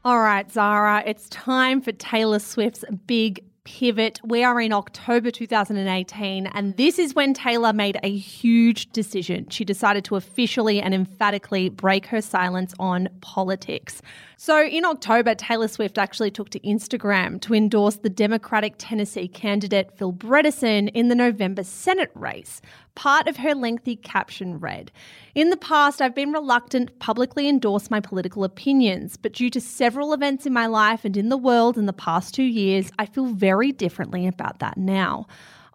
All 0.06 0.20
right, 0.20 0.52
Zara, 0.52 1.02
it's 1.06 1.30
time 1.30 1.82
for 1.82 1.94
Taylor 1.94 2.40
Swift's 2.40 2.84
big 3.08 3.44
pivot. 3.64 4.20
We 4.24 4.44
are 4.44 4.60
in 4.60 4.74
October 4.74 5.32
2018, 5.32 6.48
and 6.48 6.76
this 6.76 7.00
is 7.00 7.16
when 7.16 7.34
Taylor 7.34 7.74
made 7.74 7.98
a 8.04 8.14
huge 8.14 8.92
decision. 8.92 9.48
She 9.50 9.64
decided 9.64 10.04
to 10.06 10.16
officially 10.16 10.82
and 10.82 10.94
emphatically 10.94 11.70
break 11.70 12.06
her 12.08 12.22
silence 12.22 12.74
on 12.80 13.08
politics. 13.22 14.02
So 14.46 14.62
in 14.62 14.84
October, 14.84 15.36
Taylor 15.36 15.70
Swift 15.70 15.98
actually 15.98 16.30
took 16.30 16.50
to 16.50 16.60
Instagram 16.60 17.40
to 17.44 17.54
endorse 17.54 17.96
the 17.96 18.10
Democratic 18.10 18.74
Tennessee 18.78 19.30
candidate 19.30 19.98
Phil 19.98 20.12
Bredesen 20.12 20.92
in 20.94 21.08
the 21.08 21.16
November 21.16 21.64
Senate 21.64 22.12
race. 22.14 22.60
Part 22.94 23.30
of 23.30 23.38
her 23.38 23.56
lengthy 23.56 23.96
caption 23.96 24.60
read 24.60 24.92
In 25.34 25.50
the 25.50 25.56
past, 25.56 26.02
I've 26.02 26.14
been 26.14 26.34
reluctant 26.34 26.90
to 26.90 26.94
publicly 26.96 27.48
endorse 27.48 27.90
my 27.90 28.02
political 28.02 28.44
opinions, 28.44 29.16
but 29.16 29.32
due 29.32 29.50
to 29.50 29.62
several 29.62 30.12
events 30.12 30.46
in 30.46 30.52
my 30.52 30.66
life 30.66 31.06
and 31.06 31.16
in 31.16 31.30
the 31.30 31.38
world 31.38 31.78
in 31.78 31.86
the 31.86 31.94
past 31.94 32.34
two 32.34 32.44
years, 32.44 32.92
I 33.00 33.06
feel 33.06 33.28
very 33.28 33.72
differently 33.72 34.28
about 34.28 34.60
that 34.60 34.76
now. 34.76 35.26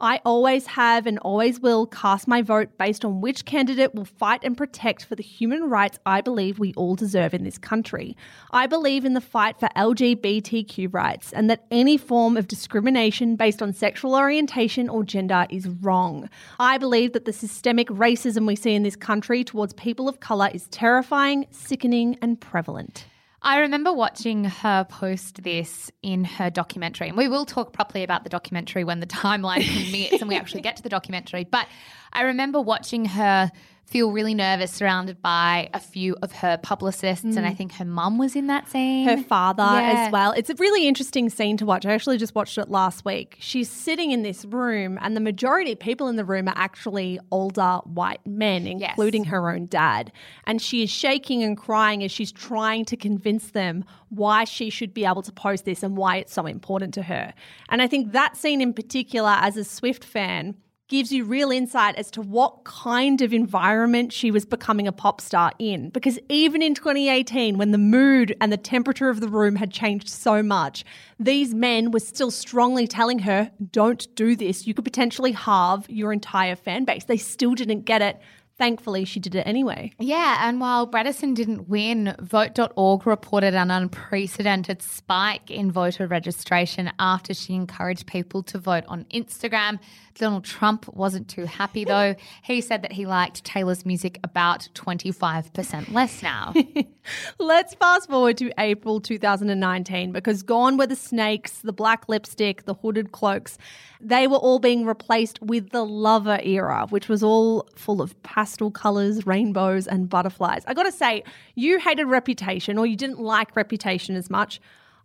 I 0.00 0.20
always 0.24 0.66
have 0.66 1.06
and 1.06 1.18
always 1.18 1.58
will 1.58 1.86
cast 1.86 2.28
my 2.28 2.40
vote 2.40 2.78
based 2.78 3.04
on 3.04 3.20
which 3.20 3.44
candidate 3.44 3.94
will 3.94 4.04
fight 4.04 4.40
and 4.44 4.56
protect 4.56 5.04
for 5.04 5.16
the 5.16 5.22
human 5.22 5.68
rights 5.68 5.98
I 6.06 6.20
believe 6.20 6.58
we 6.58 6.72
all 6.74 6.94
deserve 6.94 7.34
in 7.34 7.42
this 7.42 7.58
country. 7.58 8.16
I 8.52 8.66
believe 8.66 9.04
in 9.04 9.14
the 9.14 9.20
fight 9.20 9.58
for 9.58 9.68
LGBTQ 9.76 10.94
rights 10.94 11.32
and 11.32 11.50
that 11.50 11.64
any 11.70 11.96
form 11.96 12.36
of 12.36 12.46
discrimination 12.46 13.34
based 13.34 13.60
on 13.60 13.72
sexual 13.72 14.14
orientation 14.14 14.88
or 14.88 15.02
gender 15.02 15.46
is 15.50 15.68
wrong. 15.68 16.28
I 16.60 16.78
believe 16.78 17.12
that 17.14 17.24
the 17.24 17.32
systemic 17.32 17.88
racism 17.88 18.46
we 18.46 18.54
see 18.54 18.74
in 18.74 18.84
this 18.84 18.96
country 18.96 19.42
towards 19.42 19.72
people 19.72 20.08
of 20.08 20.20
colour 20.20 20.48
is 20.52 20.68
terrifying, 20.68 21.46
sickening, 21.50 22.16
and 22.22 22.40
prevalent. 22.40 23.06
I 23.40 23.60
remember 23.60 23.92
watching 23.92 24.44
her 24.44 24.84
post 24.84 25.42
this 25.42 25.90
in 26.02 26.24
her 26.24 26.50
documentary, 26.50 27.08
and 27.08 27.16
we 27.16 27.28
will 27.28 27.44
talk 27.44 27.72
properly 27.72 28.02
about 28.02 28.24
the 28.24 28.30
documentary 28.30 28.84
when 28.84 29.00
the 29.00 29.06
timeline 29.06 29.66
permits 29.66 30.20
and 30.20 30.28
we 30.28 30.36
actually 30.36 30.62
get 30.62 30.76
to 30.76 30.82
the 30.82 30.88
documentary. 30.88 31.44
But 31.44 31.68
I 32.12 32.22
remember 32.22 32.60
watching 32.60 33.04
her 33.04 33.50
feel 33.88 34.12
really 34.12 34.34
nervous 34.34 34.70
surrounded 34.70 35.22
by 35.22 35.70
a 35.72 35.80
few 35.80 36.14
of 36.22 36.30
her 36.30 36.58
publicists, 36.58 37.24
and 37.24 37.46
I 37.46 37.52
mm. 37.52 37.56
think 37.56 37.72
her 37.72 37.86
mum 37.86 38.18
was 38.18 38.36
in 38.36 38.48
that 38.48 38.68
scene. 38.68 39.08
her 39.08 39.16
father 39.22 39.62
Yeah. 39.62 40.04
as 40.06 40.12
well. 40.12 40.32
It's 40.32 40.50
a 40.50 40.54
really 40.56 40.86
interesting 40.86 41.30
scene 41.30 41.56
to 41.56 41.64
watch. 41.64 41.86
I 41.86 41.92
actually 41.94 42.18
just 42.18 42.34
watched 42.34 42.58
it 42.58 42.68
last 42.68 43.06
week. 43.06 43.36
She's 43.40 43.70
sitting 43.70 44.10
in 44.10 44.22
this 44.22 44.44
room, 44.44 44.98
and 45.00 45.16
the 45.16 45.20
majority 45.20 45.72
of 45.72 45.78
people 45.78 46.08
in 46.08 46.16
the 46.16 46.24
room 46.24 46.48
are 46.48 46.54
actually 46.56 47.18
older 47.30 47.80
white 47.84 48.24
men, 48.26 48.66
Yes. 48.66 48.90
including 48.90 49.24
her 49.24 49.50
own 49.50 49.66
dad. 49.66 50.12
And 50.44 50.60
she 50.60 50.82
is 50.82 50.90
shaking 50.90 51.42
and 51.42 51.56
crying 51.56 52.04
as 52.04 52.12
she's 52.12 52.30
trying 52.30 52.84
to 52.86 52.96
convince 52.96 53.52
them 53.52 53.84
why 54.10 54.44
she 54.44 54.68
should 54.68 54.92
be 54.92 55.06
able 55.06 55.22
to 55.22 55.32
post 55.32 55.64
this 55.64 55.82
and 55.82 55.96
why 55.96 56.16
it's 56.16 56.32
so 56.32 56.44
important 56.44 56.92
to 56.94 57.02
her. 57.04 57.32
And 57.70 57.80
I 57.80 57.86
think 57.86 58.12
that 58.12 58.36
scene 58.36 58.60
in 58.60 58.74
particular, 58.74 59.36
as 59.40 59.56
a 59.56 59.64
Swift 59.64 60.04
fan, 60.04 60.56
gives 60.88 61.12
you 61.12 61.24
real 61.24 61.50
insight 61.50 61.94
as 61.96 62.10
to 62.10 62.22
what 62.22 62.64
kind 62.64 63.20
of 63.20 63.32
environment 63.32 64.12
she 64.12 64.30
was 64.30 64.46
becoming 64.46 64.88
a 64.88 64.92
pop 64.92 65.20
star 65.20 65.52
in. 65.58 65.90
Because 65.90 66.18
even 66.30 66.62
in 66.62 66.74
2018, 66.74 67.58
when 67.58 67.72
the 67.72 67.78
mood 67.78 68.34
and 68.40 68.50
the 68.50 68.56
temperature 68.56 69.10
of 69.10 69.20
the 69.20 69.28
room 69.28 69.56
had 69.56 69.70
changed 69.70 70.08
so 70.08 70.42
much, 70.42 70.84
these 71.20 71.52
men 71.52 71.90
were 71.90 72.00
still 72.00 72.30
strongly 72.30 72.86
telling 72.86 73.20
her, 73.20 73.50
don't 73.70 74.12
do 74.14 74.34
this. 74.34 74.66
You 74.66 74.72
could 74.72 74.84
potentially 74.84 75.32
halve 75.32 75.88
your 75.90 76.12
entire 76.12 76.56
fan 76.56 76.86
base. 76.86 77.04
They 77.04 77.18
still 77.18 77.54
didn't 77.54 77.82
get 77.82 78.00
it. 78.00 78.18
Thankfully, 78.58 79.04
she 79.04 79.20
did 79.20 79.36
it 79.36 79.46
anyway. 79.46 79.92
Yeah, 80.00 80.48
and 80.48 80.60
while 80.60 80.88
Bredesen 80.88 81.34
didn't 81.34 81.68
win, 81.68 82.16
Vote.org 82.20 83.06
reported 83.06 83.54
an 83.54 83.70
unprecedented 83.70 84.82
spike 84.82 85.48
in 85.48 85.70
voter 85.70 86.08
registration 86.08 86.90
after 86.98 87.34
she 87.34 87.54
encouraged 87.54 88.08
people 88.08 88.42
to 88.42 88.58
vote 88.58 88.82
on 88.88 89.04
Instagram. 89.14 89.78
Donald 90.18 90.44
Trump 90.44 90.88
wasn't 90.88 91.28
too 91.28 91.44
happy 91.44 91.84
though. 91.84 92.14
He 92.42 92.60
said 92.60 92.82
that 92.82 92.92
he 92.92 93.06
liked 93.06 93.44
Taylor's 93.44 93.84
music 93.84 94.18
about 94.24 94.68
25% 94.74 95.92
less 95.92 96.22
now. 96.22 96.54
Let's 97.38 97.74
fast 97.74 98.08
forward 98.08 98.38
to 98.38 98.50
April 98.58 99.00
2019 99.00 100.12
because 100.12 100.42
gone 100.42 100.78
were 100.78 100.86
the 100.86 100.96
snakes, 100.96 101.58
the 101.58 101.72
black 101.72 102.08
lipstick, 102.08 102.64
the 102.64 102.74
hooded 102.74 103.12
cloaks, 103.12 103.58
They 104.00 104.26
were 104.26 104.36
all 104.36 104.58
being 104.58 104.86
replaced 104.86 105.42
with 105.42 105.70
the 105.70 105.84
Lover 105.84 106.38
era, 106.42 106.86
which 106.88 107.08
was 107.08 107.22
all 107.22 107.68
full 107.74 108.00
of 108.00 108.20
pastel 108.22 108.70
colours, 108.70 109.26
rainbows, 109.26 109.86
and 109.86 110.08
butterflies. 110.08 110.62
I 110.66 110.74
gotta 110.74 110.92
say, 110.92 111.24
you 111.54 111.78
hated 111.78 112.04
Reputation 112.06 112.78
or 112.78 112.86
you 112.86 112.96
didn't 112.96 113.20
like 113.20 113.56
Reputation 113.56 114.14
as 114.14 114.30
much. 114.30 114.60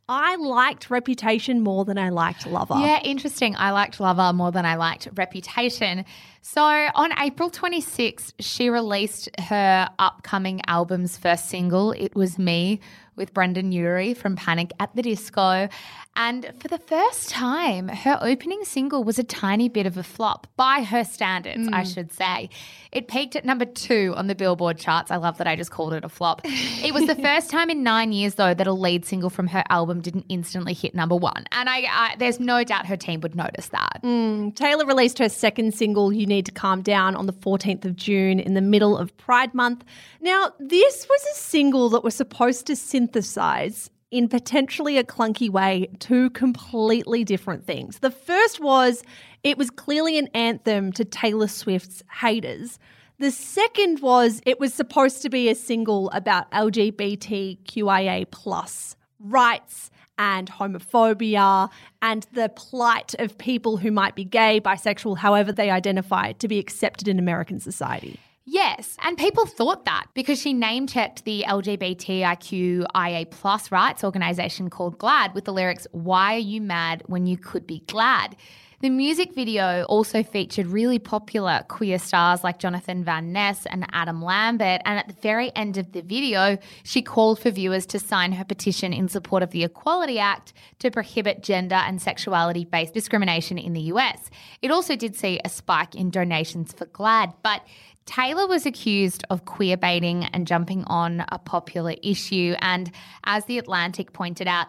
I 0.09 0.35
liked 0.35 0.89
Reputation 0.89 1.61
more 1.61 1.85
than 1.85 1.97
I 1.97 2.09
liked 2.09 2.45
Lover. 2.45 2.75
Yeah, 2.77 2.99
interesting. 3.03 3.55
I 3.55 3.71
liked 3.71 3.99
Lover 3.99 4.33
more 4.33 4.51
than 4.51 4.65
I 4.65 4.75
liked 4.75 5.07
Reputation. 5.15 6.03
So 6.45 6.61
on 6.61 7.17
April 7.17 7.49
26th, 7.49 8.33
she 8.37 8.69
released 8.69 9.29
her 9.39 9.89
upcoming 9.97 10.59
album's 10.67 11.17
first 11.17 11.47
single, 11.47 11.93
It 11.93 12.15
Was 12.15 12.37
Me, 12.37 12.81
with 13.15 13.33
Brendon 13.33 13.71
Urie 13.71 14.13
from 14.13 14.35
Panic 14.35 14.71
at 14.79 14.93
the 14.95 15.01
Disco. 15.01 15.69
And 16.15 16.51
for 16.59 16.67
the 16.67 16.77
first 16.77 17.29
time, 17.29 17.87
her 17.87 18.19
opening 18.21 18.65
single 18.65 19.03
was 19.03 19.17
a 19.17 19.23
tiny 19.23 19.67
bit 19.67 19.87
of 19.87 19.97
a 19.97 20.03
flop 20.03 20.45
by 20.55 20.83
her 20.83 21.03
standards, 21.03 21.67
I 21.71 21.81
mm. 21.81 21.93
should 21.93 22.11
say. 22.11 22.49
It 22.91 23.07
peaked 23.07 23.35
at 23.35 23.45
number 23.45 23.65
two 23.65 24.13
on 24.15 24.27
the 24.27 24.35
Billboard 24.35 24.77
charts. 24.77 25.09
I 25.09 25.15
love 25.15 25.39
that 25.39 25.47
I 25.47 25.55
just 25.55 25.71
called 25.71 25.93
it 25.93 26.03
a 26.03 26.09
flop. 26.09 26.41
it 26.43 26.93
was 26.93 27.07
the 27.07 27.15
first 27.23 27.49
time 27.49 27.71
in 27.71 27.81
nine 27.81 28.11
years, 28.11 28.35
though, 28.35 28.53
that 28.53 28.67
a 28.67 28.73
lead 28.73 29.05
single 29.05 29.31
from 29.31 29.47
her 29.47 29.63
album 29.69 30.01
didn't 30.01 30.25
instantly 30.29 30.73
hit 30.73 30.93
number 30.93 31.15
one. 31.15 31.45
And 31.51 31.67
I, 31.67 31.77
I 31.89 32.15
there's 32.19 32.39
no 32.39 32.63
doubt 32.63 32.85
her 32.85 32.97
team 32.97 33.21
would 33.21 33.35
notice 33.35 33.69
that. 33.69 34.01
Mm, 34.03 34.55
Taylor 34.55 34.85
released 34.85 35.17
her 35.17 35.29
second 35.29 35.73
single, 35.73 36.13
You 36.13 36.27
Need 36.33 36.47
to 36.47 36.51
Calm 36.51 36.81
Down, 36.81 37.15
on 37.15 37.27
the 37.27 37.33
14th 37.33 37.85
of 37.85 37.95
June 37.95 38.39
in 38.39 38.55
the 38.55 38.61
middle 38.61 38.97
of 38.97 39.15
Pride 39.17 39.53
Month. 39.53 39.85
Now, 40.19 40.51
this 40.59 41.07
was 41.07 41.23
a 41.31 41.35
single 41.37 41.89
that 41.89 42.03
was 42.03 42.15
supposed 42.15 42.65
to 42.67 42.75
synthesize 42.75 43.91
in 44.09 44.27
potentially 44.27 44.97
a 44.97 45.03
clunky 45.03 45.47
way 45.47 45.87
two 45.99 46.31
completely 46.31 47.23
different 47.23 47.67
things. 47.67 47.99
The 47.99 48.09
first 48.09 48.59
was 48.59 49.03
it 49.43 49.59
was 49.59 49.69
clearly 49.69 50.17
an 50.17 50.27
anthem 50.33 50.91
to 50.93 51.05
Taylor 51.05 51.47
Swift's 51.47 52.01
haters. 52.11 52.79
The 53.19 53.29
second 53.29 54.01
was 54.01 54.41
it 54.45 54.59
was 54.59 54.73
supposed 54.73 55.21
to 55.21 55.29
be 55.29 55.49
a 55.49 55.55
single 55.55 56.09
about 56.11 56.49
LGBTQIA 56.51 58.31
plus 58.31 58.95
rights 59.19 59.91
and 60.17 60.49
homophobia 60.49 61.69
and 62.01 62.27
the 62.33 62.49
plight 62.49 63.15
of 63.19 63.37
people 63.37 63.77
who 63.77 63.91
might 63.91 64.15
be 64.15 64.23
gay, 64.23 64.61
bisexual, 64.61 65.17
however 65.17 65.51
they 65.51 65.69
identify, 65.69 66.33
to 66.33 66.47
be 66.47 66.59
accepted 66.59 67.07
in 67.07 67.19
American 67.19 67.59
society. 67.59 68.19
Yes, 68.45 68.97
and 69.01 69.17
people 69.17 69.45
thought 69.45 69.85
that 69.85 70.07
because 70.13 70.39
she 70.39 70.51
name 70.51 70.85
checked 70.85 71.23
the 71.23 71.45
LGBTIQIA 71.47 73.31
plus 73.31 73.71
rights 73.71 74.03
organization 74.03 74.69
called 74.69 74.99
GLAAD 74.99 75.33
with 75.33 75.45
the 75.45 75.53
lyrics, 75.53 75.87
Why 75.91 76.35
are 76.35 76.39
you 76.39 76.59
mad 76.59 77.03
when 77.05 77.25
you 77.25 77.37
could 77.37 77.65
be 77.65 77.79
glad? 77.87 78.35
The 78.83 78.89
music 78.89 79.33
video 79.33 79.83
also 79.83 80.23
featured 80.23 80.67
really 80.67 80.99
popular 80.99 81.63
queer 81.69 81.97
stars 81.97 82.43
like 82.43 82.59
Jonathan 82.59 83.01
Van 83.05 83.31
Ness 83.31 83.65
and 83.65 83.87
Adam 83.93 84.21
Lambert. 84.21 84.81
And 84.83 84.99
at 84.99 85.07
the 85.07 85.13
very 85.21 85.55
end 85.55 85.77
of 85.77 85.93
the 85.93 86.01
video, 86.01 86.57
she 86.83 87.01
called 87.01 87.39
for 87.39 87.49
viewers 87.49 87.85
to 87.85 87.97
sign 87.97 88.33
her 88.33 88.43
petition 88.43 88.91
in 88.91 89.07
support 89.07 89.41
of 89.41 89.51
the 89.51 89.63
Equality 89.63 90.19
Act 90.19 90.51
to 90.79 90.91
prohibit 90.91 91.41
gender 91.41 91.75
and 91.75 92.01
sexuality 92.01 92.65
based 92.65 92.93
discrimination 92.93 93.57
in 93.57 93.71
the 93.71 93.83
US. 93.83 94.29
It 94.61 94.69
also 94.69 94.97
did 94.97 95.15
see 95.15 95.39
a 95.45 95.49
spike 95.49 95.95
in 95.95 96.09
donations 96.09 96.73
for 96.73 96.85
GLAAD, 96.85 97.35
but 97.41 97.61
Taylor 98.05 98.47
was 98.47 98.65
accused 98.65 99.23
of 99.29 99.45
queer 99.45 99.77
baiting 99.77 100.25
and 100.25 100.45
jumping 100.45 100.83
on 100.87 101.23
a 101.29 101.39
popular 101.39 101.95
issue. 102.03 102.55
And 102.59 102.91
as 103.23 103.45
The 103.45 103.59
Atlantic 103.59 104.11
pointed 104.11 104.49
out, 104.49 104.67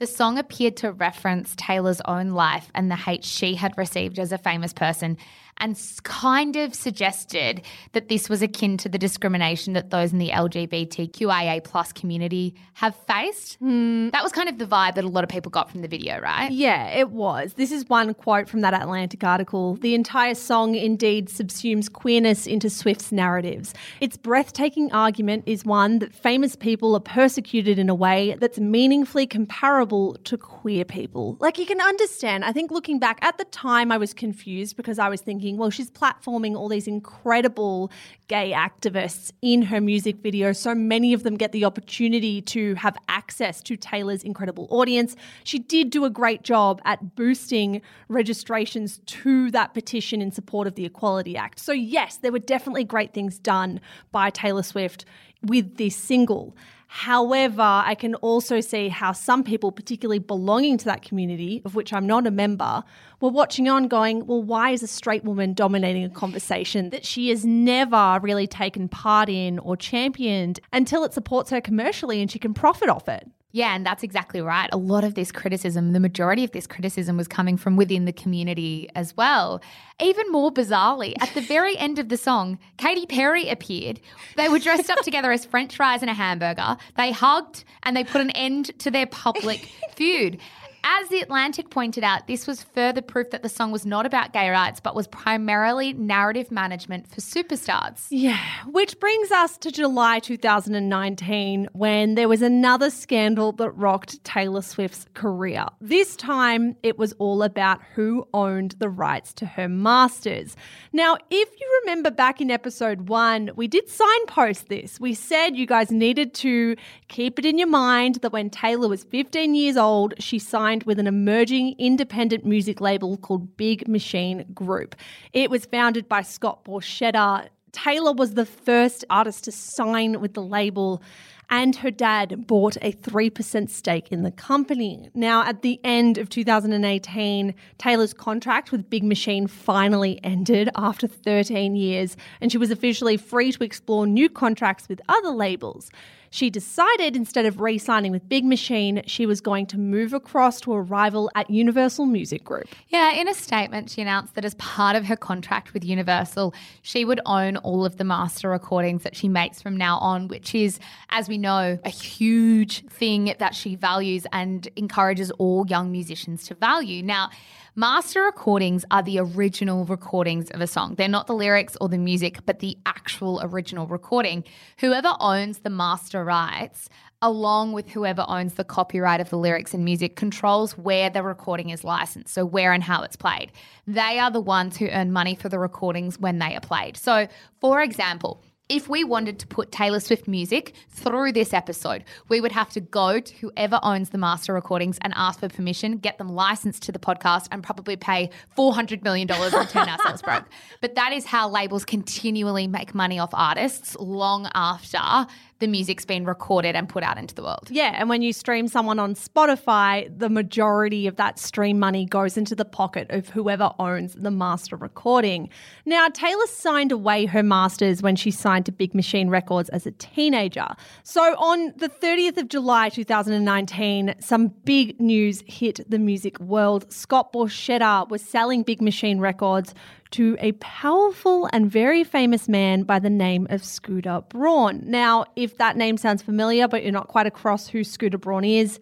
the 0.00 0.06
song 0.06 0.38
appeared 0.38 0.78
to 0.78 0.92
reference 0.92 1.54
Taylor's 1.56 2.00
own 2.06 2.30
life 2.30 2.70
and 2.74 2.90
the 2.90 2.96
hate 2.96 3.22
she 3.22 3.54
had 3.54 3.76
received 3.76 4.18
as 4.18 4.32
a 4.32 4.38
famous 4.38 4.72
person 4.72 5.18
and 5.60 5.80
kind 6.02 6.56
of 6.56 6.74
suggested 6.74 7.62
that 7.92 8.08
this 8.08 8.28
was 8.28 8.42
akin 8.42 8.76
to 8.78 8.88
the 8.88 8.98
discrimination 8.98 9.74
that 9.74 9.90
those 9.90 10.12
in 10.12 10.18
the 10.18 10.30
LGBTQIA 10.30 11.62
plus 11.62 11.92
community 11.92 12.54
have 12.74 12.96
faced. 13.06 13.56
Hmm. 13.56 14.08
That 14.10 14.22
was 14.22 14.32
kind 14.32 14.48
of 14.48 14.58
the 14.58 14.66
vibe 14.66 14.94
that 14.94 15.04
a 15.04 15.08
lot 15.08 15.22
of 15.22 15.30
people 15.30 15.50
got 15.50 15.70
from 15.70 15.82
the 15.82 15.88
video, 15.88 16.18
right? 16.20 16.50
Yeah, 16.50 16.88
it 16.88 17.10
was. 17.10 17.54
This 17.54 17.72
is 17.72 17.88
one 17.88 18.14
quote 18.14 18.48
from 18.48 18.62
that 18.62 18.74
Atlantic 18.74 19.22
article. 19.22 19.76
The 19.76 19.94
entire 19.94 20.34
song 20.34 20.74
indeed 20.74 21.28
subsumes 21.28 21.92
queerness 21.92 22.46
into 22.46 22.70
Swift's 22.70 23.12
narratives. 23.12 23.74
Its 24.00 24.16
breathtaking 24.16 24.90
argument 24.92 25.44
is 25.46 25.64
one 25.64 25.98
that 25.98 26.14
famous 26.14 26.56
people 26.56 26.94
are 26.94 27.00
persecuted 27.00 27.78
in 27.78 27.88
a 27.88 27.94
way 27.94 28.36
that's 28.40 28.58
meaningfully 28.58 29.26
comparable 29.26 30.16
to 30.24 30.36
queer 30.38 30.84
people. 30.84 31.36
Like 31.40 31.58
you 31.58 31.66
can 31.66 31.80
understand, 31.80 32.44
I 32.44 32.52
think 32.52 32.70
looking 32.70 32.98
back 32.98 33.18
at 33.22 33.38
the 33.38 33.44
time, 33.44 33.92
I 33.92 33.98
was 33.98 34.14
confused 34.14 34.76
because 34.76 34.98
I 34.98 35.08
was 35.08 35.20
thinking, 35.20 35.49
well, 35.56 35.70
she's 35.70 35.90
platforming 35.90 36.56
all 36.56 36.68
these 36.68 36.86
incredible 36.86 37.90
gay 38.28 38.52
activists 38.52 39.32
in 39.42 39.62
her 39.62 39.80
music 39.80 40.16
video. 40.16 40.52
So 40.52 40.74
many 40.74 41.12
of 41.12 41.22
them 41.22 41.36
get 41.36 41.52
the 41.52 41.64
opportunity 41.64 42.40
to 42.42 42.74
have 42.76 42.96
access 43.08 43.62
to 43.62 43.76
Taylor's 43.76 44.22
incredible 44.22 44.66
audience. 44.70 45.16
She 45.44 45.58
did 45.58 45.90
do 45.90 46.04
a 46.04 46.10
great 46.10 46.42
job 46.42 46.80
at 46.84 47.16
boosting 47.16 47.82
registrations 48.08 48.98
to 49.06 49.50
that 49.50 49.74
petition 49.74 50.22
in 50.22 50.32
support 50.32 50.66
of 50.66 50.74
the 50.74 50.84
Equality 50.84 51.36
Act. 51.36 51.58
So, 51.58 51.72
yes, 51.72 52.16
there 52.16 52.32
were 52.32 52.38
definitely 52.38 52.84
great 52.84 53.12
things 53.12 53.38
done 53.38 53.80
by 54.12 54.30
Taylor 54.30 54.62
Swift 54.62 55.04
with 55.42 55.76
this 55.76 55.96
single. 55.96 56.54
However, 56.92 57.62
I 57.62 57.94
can 57.94 58.16
also 58.16 58.60
see 58.60 58.88
how 58.88 59.12
some 59.12 59.44
people, 59.44 59.70
particularly 59.70 60.18
belonging 60.18 60.76
to 60.78 60.86
that 60.86 61.02
community, 61.02 61.62
of 61.64 61.76
which 61.76 61.92
I'm 61.92 62.04
not 62.04 62.26
a 62.26 62.32
member, 62.32 62.82
were 63.20 63.30
watching 63.30 63.68
on 63.68 63.86
going, 63.86 64.26
well, 64.26 64.42
why 64.42 64.70
is 64.70 64.82
a 64.82 64.88
straight 64.88 65.22
woman 65.22 65.54
dominating 65.54 66.02
a 66.02 66.10
conversation 66.10 66.90
that 66.90 67.06
she 67.06 67.28
has 67.28 67.44
never 67.44 68.18
really 68.22 68.48
taken 68.48 68.88
part 68.88 69.28
in 69.28 69.60
or 69.60 69.76
championed 69.76 70.58
until 70.72 71.04
it 71.04 71.14
supports 71.14 71.50
her 71.50 71.60
commercially 71.60 72.20
and 72.20 72.28
she 72.28 72.40
can 72.40 72.54
profit 72.54 72.88
off 72.88 73.08
it? 73.08 73.24
Yeah, 73.52 73.74
and 73.74 73.84
that's 73.84 74.04
exactly 74.04 74.40
right. 74.40 74.68
A 74.72 74.76
lot 74.76 75.02
of 75.02 75.14
this 75.14 75.32
criticism, 75.32 75.92
the 75.92 75.98
majority 76.00 76.44
of 76.44 76.52
this 76.52 76.68
criticism 76.68 77.16
was 77.16 77.26
coming 77.26 77.56
from 77.56 77.76
within 77.76 78.04
the 78.04 78.12
community 78.12 78.88
as 78.94 79.16
well. 79.16 79.60
Even 80.00 80.30
more 80.30 80.52
bizarrely, 80.52 81.14
at 81.20 81.34
the 81.34 81.40
very 81.40 81.76
end 81.76 81.98
of 81.98 82.08
the 82.08 82.16
song, 82.16 82.58
Katy 82.76 83.06
Perry 83.06 83.48
appeared. 83.48 84.00
They 84.36 84.48
were 84.48 84.60
dressed 84.60 84.88
up 84.88 85.00
together 85.00 85.32
as 85.32 85.44
french 85.44 85.74
fries 85.74 86.00
and 86.00 86.10
a 86.10 86.14
hamburger. 86.14 86.76
They 86.96 87.10
hugged 87.10 87.64
and 87.82 87.96
they 87.96 88.04
put 88.04 88.20
an 88.20 88.30
end 88.30 88.78
to 88.78 88.90
their 88.90 89.06
public 89.06 89.68
feud. 89.96 90.38
As 90.82 91.08
The 91.08 91.20
Atlantic 91.20 91.70
pointed 91.70 92.04
out, 92.04 92.26
this 92.26 92.46
was 92.46 92.62
further 92.62 93.02
proof 93.02 93.30
that 93.30 93.42
the 93.42 93.48
song 93.48 93.70
was 93.70 93.84
not 93.84 94.06
about 94.06 94.32
gay 94.32 94.48
rights, 94.48 94.80
but 94.80 94.94
was 94.94 95.06
primarily 95.08 95.92
narrative 95.92 96.50
management 96.50 97.06
for 97.06 97.20
superstars. 97.20 98.06
Yeah, 98.10 98.38
which 98.66 98.98
brings 98.98 99.30
us 99.30 99.58
to 99.58 99.70
July 99.70 100.20
2019 100.20 101.68
when 101.72 102.14
there 102.14 102.28
was 102.28 102.42
another 102.42 102.90
scandal 102.90 103.52
that 103.52 103.70
rocked 103.72 104.22
Taylor 104.24 104.62
Swift's 104.62 105.06
career. 105.14 105.66
This 105.80 106.16
time 106.16 106.76
it 106.82 106.98
was 106.98 107.12
all 107.14 107.42
about 107.42 107.80
who 107.94 108.26
owned 108.32 108.76
the 108.78 108.88
rights 108.88 109.32
to 109.34 109.46
her 109.46 109.68
masters. 109.68 110.56
Now, 110.92 111.16
if 111.30 111.60
you 111.60 111.80
remember 111.82 112.10
back 112.10 112.40
in 112.40 112.50
episode 112.50 113.08
one, 113.08 113.50
we 113.54 113.68
did 113.68 113.88
signpost 113.88 114.68
this. 114.68 114.98
We 114.98 115.14
said 115.14 115.56
you 115.56 115.66
guys 115.66 115.90
needed 115.90 116.34
to 116.34 116.76
keep 117.08 117.38
it 117.38 117.44
in 117.44 117.58
your 117.58 117.68
mind 117.68 118.16
that 118.16 118.32
when 118.32 118.50
Taylor 118.50 118.88
was 118.88 119.04
15 119.04 119.54
years 119.54 119.76
old, 119.76 120.14
she 120.18 120.38
signed 120.70 120.84
with 120.84 121.00
an 121.00 121.08
emerging 121.08 121.74
independent 121.78 122.44
music 122.44 122.80
label 122.80 123.16
called 123.16 123.56
Big 123.56 123.88
Machine 123.88 124.44
Group. 124.54 124.94
It 125.32 125.50
was 125.50 125.64
founded 125.66 126.08
by 126.08 126.22
Scott 126.22 126.64
Borchetta. 126.64 127.48
Taylor 127.72 128.12
was 128.12 128.34
the 128.34 128.46
first 128.46 129.04
artist 129.10 129.42
to 129.44 129.52
sign 129.52 130.20
with 130.20 130.34
the 130.34 130.42
label, 130.42 131.02
and 131.48 131.74
her 131.74 131.90
dad 131.90 132.46
bought 132.46 132.76
a 132.82 132.92
3% 132.92 133.68
stake 133.68 134.12
in 134.12 134.22
the 134.22 134.30
company. 134.30 135.10
Now, 135.12 135.42
at 135.42 135.62
the 135.62 135.80
end 135.82 136.18
of 136.18 136.28
2018, 136.28 137.52
Taylor's 137.78 138.14
contract 138.14 138.70
with 138.70 138.88
Big 138.88 139.02
Machine 139.02 139.48
finally 139.48 140.20
ended 140.22 140.70
after 140.76 141.08
13 141.08 141.74
years, 141.74 142.16
and 142.40 142.52
she 142.52 142.58
was 142.58 142.70
officially 142.70 143.16
free 143.16 143.50
to 143.50 143.64
explore 143.64 144.06
new 144.06 144.28
contracts 144.28 144.88
with 144.88 145.00
other 145.08 145.30
labels. 145.30 145.90
She 146.32 146.48
decided 146.48 147.16
instead 147.16 147.44
of 147.44 147.60
re 147.60 147.76
signing 147.76 148.12
with 148.12 148.28
Big 148.28 148.44
Machine, 148.44 149.02
she 149.04 149.26
was 149.26 149.40
going 149.40 149.66
to 149.66 149.78
move 149.78 150.12
across 150.12 150.60
to 150.60 150.72
a 150.72 150.80
rival 150.80 151.28
at 151.34 151.50
Universal 151.50 152.06
Music 152.06 152.44
Group. 152.44 152.68
Yeah, 152.88 153.12
in 153.12 153.26
a 153.26 153.34
statement, 153.34 153.90
she 153.90 154.00
announced 154.00 154.36
that 154.36 154.44
as 154.44 154.54
part 154.54 154.94
of 154.94 155.06
her 155.06 155.16
contract 155.16 155.74
with 155.74 155.84
Universal, 155.84 156.54
she 156.82 157.04
would 157.04 157.20
own 157.26 157.56
all 157.58 157.84
of 157.84 157.96
the 157.96 158.04
master 158.04 158.48
recordings 158.48 159.02
that 159.02 159.16
she 159.16 159.28
makes 159.28 159.60
from 159.60 159.76
now 159.76 159.98
on, 159.98 160.28
which 160.28 160.54
is, 160.54 160.78
as 161.10 161.28
we 161.28 161.36
know, 161.36 161.78
a 161.84 161.90
huge 161.90 162.86
thing 162.86 163.34
that 163.40 163.54
she 163.54 163.74
values 163.74 164.24
and 164.32 164.68
encourages 164.76 165.32
all 165.32 165.66
young 165.66 165.90
musicians 165.90 166.44
to 166.44 166.54
value. 166.54 167.02
Now, 167.02 167.30
Master 167.76 168.22
recordings 168.22 168.84
are 168.90 169.02
the 169.02 169.20
original 169.20 169.84
recordings 169.84 170.50
of 170.50 170.60
a 170.60 170.66
song. 170.66 170.96
They're 170.96 171.06
not 171.06 171.28
the 171.28 171.34
lyrics 171.34 171.76
or 171.80 171.88
the 171.88 171.98
music, 171.98 172.40
but 172.44 172.58
the 172.58 172.76
actual 172.84 173.40
original 173.44 173.86
recording. 173.86 174.42
Whoever 174.80 175.14
owns 175.20 175.60
the 175.60 175.70
master 175.70 176.24
rights, 176.24 176.88
along 177.22 177.72
with 177.72 177.90
whoever 177.90 178.24
owns 178.26 178.54
the 178.54 178.64
copyright 178.64 179.20
of 179.20 179.30
the 179.30 179.38
lyrics 179.38 179.72
and 179.72 179.84
music, 179.84 180.16
controls 180.16 180.76
where 180.76 181.10
the 181.10 181.22
recording 181.22 181.70
is 181.70 181.84
licensed, 181.84 182.34
so 182.34 182.44
where 182.44 182.72
and 182.72 182.82
how 182.82 183.04
it's 183.04 183.14
played. 183.14 183.52
They 183.86 184.18
are 184.18 184.32
the 184.32 184.40
ones 184.40 184.76
who 184.76 184.88
earn 184.88 185.12
money 185.12 185.36
for 185.36 185.48
the 185.48 185.60
recordings 185.60 186.18
when 186.18 186.40
they 186.40 186.56
are 186.56 186.60
played. 186.60 186.96
So, 186.96 187.28
for 187.60 187.80
example, 187.82 188.42
if 188.70 188.88
we 188.88 189.02
wanted 189.02 189.40
to 189.40 189.46
put 189.48 189.72
Taylor 189.72 189.98
Swift 189.98 190.28
music 190.28 190.74
through 190.88 191.32
this 191.32 191.52
episode, 191.52 192.04
we 192.28 192.40
would 192.40 192.52
have 192.52 192.70
to 192.70 192.80
go 192.80 193.18
to 193.18 193.34
whoever 193.38 193.80
owns 193.82 194.10
the 194.10 194.18
master 194.18 194.54
recordings 194.54 194.96
and 195.02 195.12
ask 195.16 195.40
for 195.40 195.48
permission, 195.48 195.98
get 195.98 196.18
them 196.18 196.28
licensed 196.28 196.84
to 196.84 196.92
the 196.92 196.98
podcast, 197.00 197.48
and 197.50 197.64
probably 197.64 197.96
pay 197.96 198.30
$400 198.56 199.02
million 199.02 199.28
and 199.28 199.68
turn 199.68 199.88
ourselves 199.88 200.22
broke. 200.22 200.44
But 200.80 200.94
that 200.94 201.12
is 201.12 201.26
how 201.26 201.48
labels 201.48 201.84
continually 201.84 202.68
make 202.68 202.94
money 202.94 203.18
off 203.18 203.30
artists 203.32 203.96
long 203.98 204.48
after 204.54 205.26
the 205.60 205.66
music's 205.66 206.04
been 206.04 206.24
recorded 206.24 206.74
and 206.74 206.88
put 206.88 207.02
out 207.02 207.18
into 207.18 207.34
the 207.34 207.42
world. 207.42 207.68
Yeah, 207.70 207.92
and 207.94 208.08
when 208.08 208.22
you 208.22 208.32
stream 208.32 208.66
someone 208.66 208.98
on 208.98 209.14
Spotify, 209.14 210.10
the 210.18 210.28
majority 210.28 211.06
of 211.06 211.16
that 211.16 211.38
stream 211.38 211.78
money 211.78 212.06
goes 212.06 212.36
into 212.36 212.54
the 212.54 212.64
pocket 212.64 213.06
of 213.10 213.28
whoever 213.28 213.70
owns 213.78 214.14
the 214.14 214.30
master 214.30 214.76
recording. 214.76 215.48
Now, 215.84 216.08
Taylor 216.08 216.46
signed 216.46 216.92
away 216.92 217.26
her 217.26 217.42
masters 217.42 218.02
when 218.02 218.16
she 218.16 218.30
signed 218.30 218.66
to 218.66 218.72
Big 218.72 218.94
Machine 218.94 219.28
Records 219.28 219.68
as 219.68 219.86
a 219.86 219.92
teenager. 219.92 220.68
So 221.02 221.20
on 221.36 221.72
the 221.76 221.88
30th 221.88 222.38
of 222.38 222.48
July 222.48 222.88
2019, 222.88 224.14
some 224.18 224.48
big 224.64 224.98
news 225.00 225.42
hit 225.46 225.80
the 225.88 225.98
music 225.98 226.40
world. 226.40 226.90
Scott 226.92 227.32
Borchetta 227.32 228.08
was 228.08 228.22
selling 228.22 228.62
Big 228.62 228.80
Machine 228.80 229.20
Records 229.20 229.74
to 230.12 230.36
a 230.40 230.52
powerful 230.52 231.48
and 231.52 231.70
very 231.70 232.04
famous 232.04 232.48
man 232.48 232.82
by 232.82 232.98
the 232.98 233.10
name 233.10 233.46
of 233.50 233.64
Scooter 233.64 234.22
Braun. 234.28 234.82
Now, 234.84 235.26
if 235.36 235.58
that 235.58 235.76
name 235.76 235.96
sounds 235.96 236.22
familiar, 236.22 236.68
but 236.68 236.82
you're 236.82 236.92
not 236.92 237.08
quite 237.08 237.26
across 237.26 237.68
who 237.68 237.84
Scooter 237.84 238.18
Braun 238.18 238.44
is, 238.44 238.80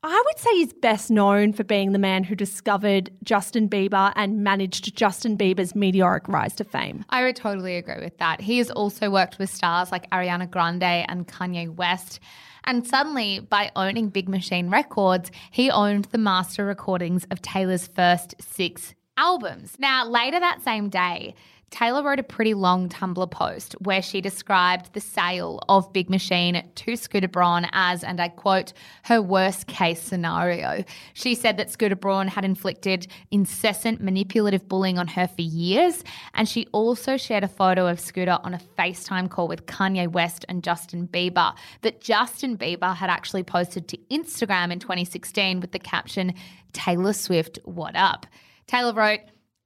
I 0.00 0.22
would 0.26 0.38
say 0.38 0.50
he's 0.52 0.72
best 0.72 1.10
known 1.10 1.52
for 1.52 1.64
being 1.64 1.90
the 1.90 1.98
man 1.98 2.22
who 2.22 2.36
discovered 2.36 3.10
Justin 3.24 3.68
Bieber 3.68 4.12
and 4.14 4.44
managed 4.44 4.94
Justin 4.94 5.36
Bieber's 5.36 5.74
meteoric 5.74 6.28
rise 6.28 6.54
to 6.56 6.64
fame. 6.64 7.04
I 7.10 7.24
would 7.24 7.34
totally 7.34 7.76
agree 7.76 8.00
with 8.00 8.16
that. 8.18 8.40
He 8.40 8.58
has 8.58 8.70
also 8.70 9.10
worked 9.10 9.40
with 9.40 9.52
stars 9.52 9.90
like 9.90 10.08
Ariana 10.10 10.48
Grande 10.48 10.84
and 10.84 11.26
Kanye 11.26 11.74
West. 11.74 12.20
And 12.62 12.86
suddenly, 12.86 13.40
by 13.40 13.72
owning 13.74 14.10
Big 14.10 14.28
Machine 14.28 14.70
Records, 14.70 15.32
he 15.50 15.68
owned 15.68 16.04
the 16.06 16.18
master 16.18 16.64
recordings 16.64 17.26
of 17.32 17.42
Taylor's 17.42 17.88
first 17.88 18.36
six 18.40 18.94
albums. 19.18 19.76
Now, 19.78 20.06
later 20.06 20.38
that 20.40 20.62
same 20.62 20.88
day, 20.88 21.34
Taylor 21.70 22.02
wrote 22.02 22.18
a 22.18 22.22
pretty 22.22 22.54
long 22.54 22.88
Tumblr 22.88 23.30
post 23.30 23.74
where 23.80 24.00
she 24.00 24.22
described 24.22 24.94
the 24.94 25.00
sale 25.00 25.60
of 25.68 25.92
Big 25.92 26.08
Machine 26.08 26.66
to 26.76 26.96
Scooter 26.96 27.28
Braun 27.28 27.66
as, 27.72 28.02
and 28.02 28.20
I 28.20 28.28
quote, 28.28 28.72
her 29.02 29.20
worst 29.20 29.66
case 29.66 30.00
scenario. 30.00 30.82
She 31.12 31.34
said 31.34 31.58
that 31.58 31.70
Scooter 31.70 31.96
Braun 31.96 32.28
had 32.28 32.44
inflicted 32.44 33.08
incessant 33.30 34.00
manipulative 34.00 34.66
bullying 34.66 34.98
on 34.98 35.08
her 35.08 35.26
for 35.26 35.42
years. 35.42 36.04
And 36.32 36.48
she 36.48 36.66
also 36.72 37.18
shared 37.18 37.44
a 37.44 37.48
photo 37.48 37.86
of 37.86 38.00
Scooter 38.00 38.38
on 38.42 38.54
a 38.54 38.60
FaceTime 38.78 39.28
call 39.28 39.48
with 39.48 39.66
Kanye 39.66 40.08
West 40.08 40.46
and 40.48 40.64
Justin 40.64 41.06
Bieber 41.06 41.54
that 41.82 42.00
Justin 42.00 42.56
Bieber 42.56 42.96
had 42.96 43.10
actually 43.10 43.42
posted 43.42 43.88
to 43.88 43.98
Instagram 44.10 44.72
in 44.72 44.78
2016 44.78 45.60
with 45.60 45.72
the 45.72 45.78
caption, 45.78 46.32
Taylor 46.72 47.12
Swift, 47.12 47.58
what 47.64 47.94
up? 47.94 48.26
Taylor 48.68 48.92
wrote, 48.92 49.20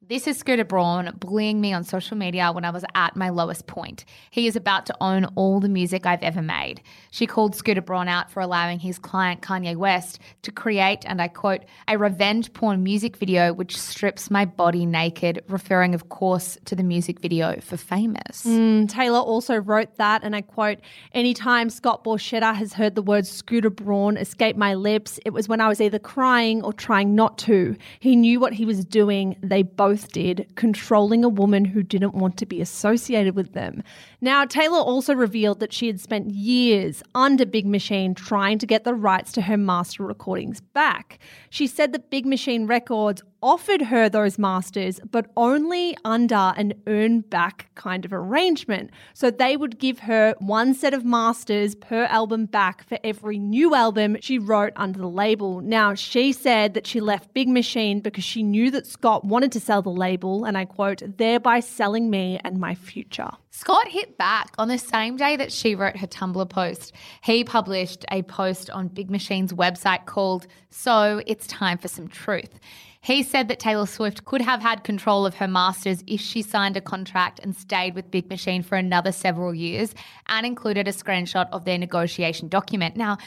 this 0.08 0.26
is 0.26 0.36
Scooter 0.36 0.64
Braun 0.64 1.14
bullying 1.20 1.60
me 1.60 1.72
on 1.72 1.84
social 1.84 2.16
media 2.16 2.50
when 2.50 2.64
I 2.64 2.70
was 2.70 2.84
at 2.94 3.14
my 3.14 3.28
lowest 3.28 3.68
point. 3.68 4.04
He 4.30 4.48
is 4.48 4.56
about 4.56 4.84
to 4.86 4.96
own 5.00 5.26
all 5.36 5.60
the 5.60 5.68
music 5.68 6.06
I've 6.06 6.22
ever 6.22 6.42
made. 6.42 6.82
She 7.12 7.26
called 7.26 7.54
Scooter 7.54 7.80
Braun 7.80 8.08
out 8.08 8.30
for 8.30 8.40
allowing 8.40 8.80
his 8.80 8.98
client 8.98 9.42
Kanye 9.42 9.76
West 9.76 10.18
to 10.42 10.50
create, 10.50 11.04
and 11.06 11.22
I 11.22 11.28
quote, 11.28 11.64
a 11.86 11.96
revenge 11.96 12.52
porn 12.52 12.82
music 12.82 13.16
video 13.16 13.52
which 13.52 13.78
strips 13.78 14.30
my 14.30 14.44
body 14.44 14.86
naked, 14.86 15.44
referring, 15.48 15.94
of 15.94 16.08
course, 16.08 16.58
to 16.64 16.74
the 16.74 16.82
music 16.82 17.20
video 17.20 17.60
for 17.60 17.76
Famous. 17.76 18.44
Mm, 18.44 18.88
Taylor 18.88 19.20
also 19.20 19.56
wrote 19.56 19.96
that, 19.96 20.22
and 20.24 20.34
I 20.34 20.40
quote, 20.40 20.78
Anytime 21.12 21.70
Scott 21.70 22.02
Borchetta 22.04 22.54
has 22.54 22.72
heard 22.72 22.94
the 22.96 23.02
word 23.02 23.26
Scooter 23.26 23.70
Braun 23.70 24.16
escape 24.16 24.56
my 24.56 24.74
lips, 24.74 25.20
it 25.24 25.30
was 25.30 25.48
when 25.48 25.60
I 25.60 25.68
was 25.68 25.80
either 25.80 25.98
crying 25.98 26.62
or 26.62 26.72
trying 26.72 27.14
not 27.14 27.38
to. 27.38 27.76
He 28.00 28.16
knew 28.16 28.40
what 28.40 28.52
he 28.52 28.64
was 28.64 28.84
doing. 28.84 29.36
They 29.42 29.62
both 29.62 29.91
did, 30.00 30.46
controlling 30.56 31.24
a 31.24 31.28
woman 31.28 31.64
who 31.64 31.82
didn't 31.82 32.14
want 32.14 32.36
to 32.38 32.46
be 32.46 32.60
associated 32.60 33.36
with 33.36 33.52
them. 33.52 33.82
Now, 34.20 34.44
Taylor 34.44 34.78
also 34.78 35.14
revealed 35.14 35.60
that 35.60 35.72
she 35.72 35.86
had 35.86 36.00
spent 36.00 36.30
years 36.30 37.02
under 37.14 37.46
Big 37.46 37.66
Machine 37.66 38.14
trying 38.14 38.58
to 38.58 38.66
get 38.66 38.84
the 38.84 38.94
rights 38.94 39.32
to 39.32 39.42
her 39.42 39.56
master 39.56 40.04
recordings 40.04 40.60
back. 40.60 41.18
She 41.50 41.66
said 41.66 41.92
that 41.92 42.10
Big 42.10 42.26
Machine 42.26 42.66
Records 42.66 43.22
offered 43.42 43.82
her 43.82 44.08
those 44.08 44.38
masters, 44.38 45.00
but 45.10 45.30
only 45.36 45.96
under 46.04 46.52
an 46.56 46.74
earn 46.86 47.20
back 47.20 47.70
kind 47.74 48.04
of 48.04 48.12
arrangement. 48.12 48.90
So 49.14 49.30
they 49.30 49.56
would 49.56 49.78
give 49.78 50.00
her 50.00 50.34
one 50.38 50.74
set 50.74 50.94
of 50.94 51.04
masters 51.04 51.74
per 51.74 52.04
album 52.04 52.46
back 52.46 52.86
for 52.88 52.98
every 53.02 53.38
new 53.38 53.74
album 53.74 54.16
she 54.20 54.38
wrote 54.38 54.72
under 54.76 54.98
the 54.98 55.08
label. 55.08 55.60
Now, 55.60 55.94
she 55.94 56.32
said 56.32 56.74
that 56.74 56.86
she 56.86 57.00
left 57.00 57.34
Big 57.34 57.48
Machine 57.48 58.00
because 58.00 58.24
she 58.24 58.42
knew 58.42 58.70
that 58.70 58.86
Scott 58.86 59.24
wanted 59.24 59.52
to 59.52 59.60
sell 59.60 59.82
the 59.82 59.90
label, 59.90 60.44
and 60.44 60.56
I 60.56 60.64
quote, 60.64 61.02
thereby 61.18 61.60
selling 61.60 62.10
me 62.10 62.40
and 62.44 62.58
my 62.58 62.74
future. 62.74 63.30
Scott 63.50 63.88
hit 63.88 64.16
back 64.16 64.54
on 64.56 64.68
the 64.68 64.78
same 64.78 65.16
day 65.16 65.36
that 65.36 65.52
she 65.52 65.74
wrote 65.74 65.98
her 65.98 66.06
Tumblr 66.06 66.48
post. 66.48 66.92
He 67.22 67.44
published 67.44 68.04
a 68.10 68.22
post 68.22 68.70
on 68.70 68.88
Big 68.88 69.10
Machine's 69.10 69.52
website 69.52 70.06
called 70.06 70.46
So 70.70 71.22
It's 71.26 71.46
Time 71.46 71.76
for 71.76 71.88
Some 71.88 72.08
Truth. 72.08 72.58
He 73.04 73.24
said 73.24 73.48
that 73.48 73.58
Taylor 73.58 73.86
Swift 73.86 74.24
could 74.24 74.42
have 74.42 74.62
had 74.62 74.84
control 74.84 75.26
of 75.26 75.34
her 75.34 75.48
masters 75.48 76.04
if 76.06 76.20
she 76.20 76.40
signed 76.40 76.76
a 76.76 76.80
contract 76.80 77.40
and 77.42 77.56
stayed 77.56 77.96
with 77.96 78.12
Big 78.12 78.30
Machine 78.30 78.62
for 78.62 78.76
another 78.76 79.10
several 79.10 79.52
years 79.52 79.92
and 80.28 80.46
included 80.46 80.86
a 80.86 80.92
screenshot 80.92 81.48
of 81.50 81.64
their 81.64 81.78
negotiation 81.78 82.46
document. 82.46 82.96
Now, 82.96 83.18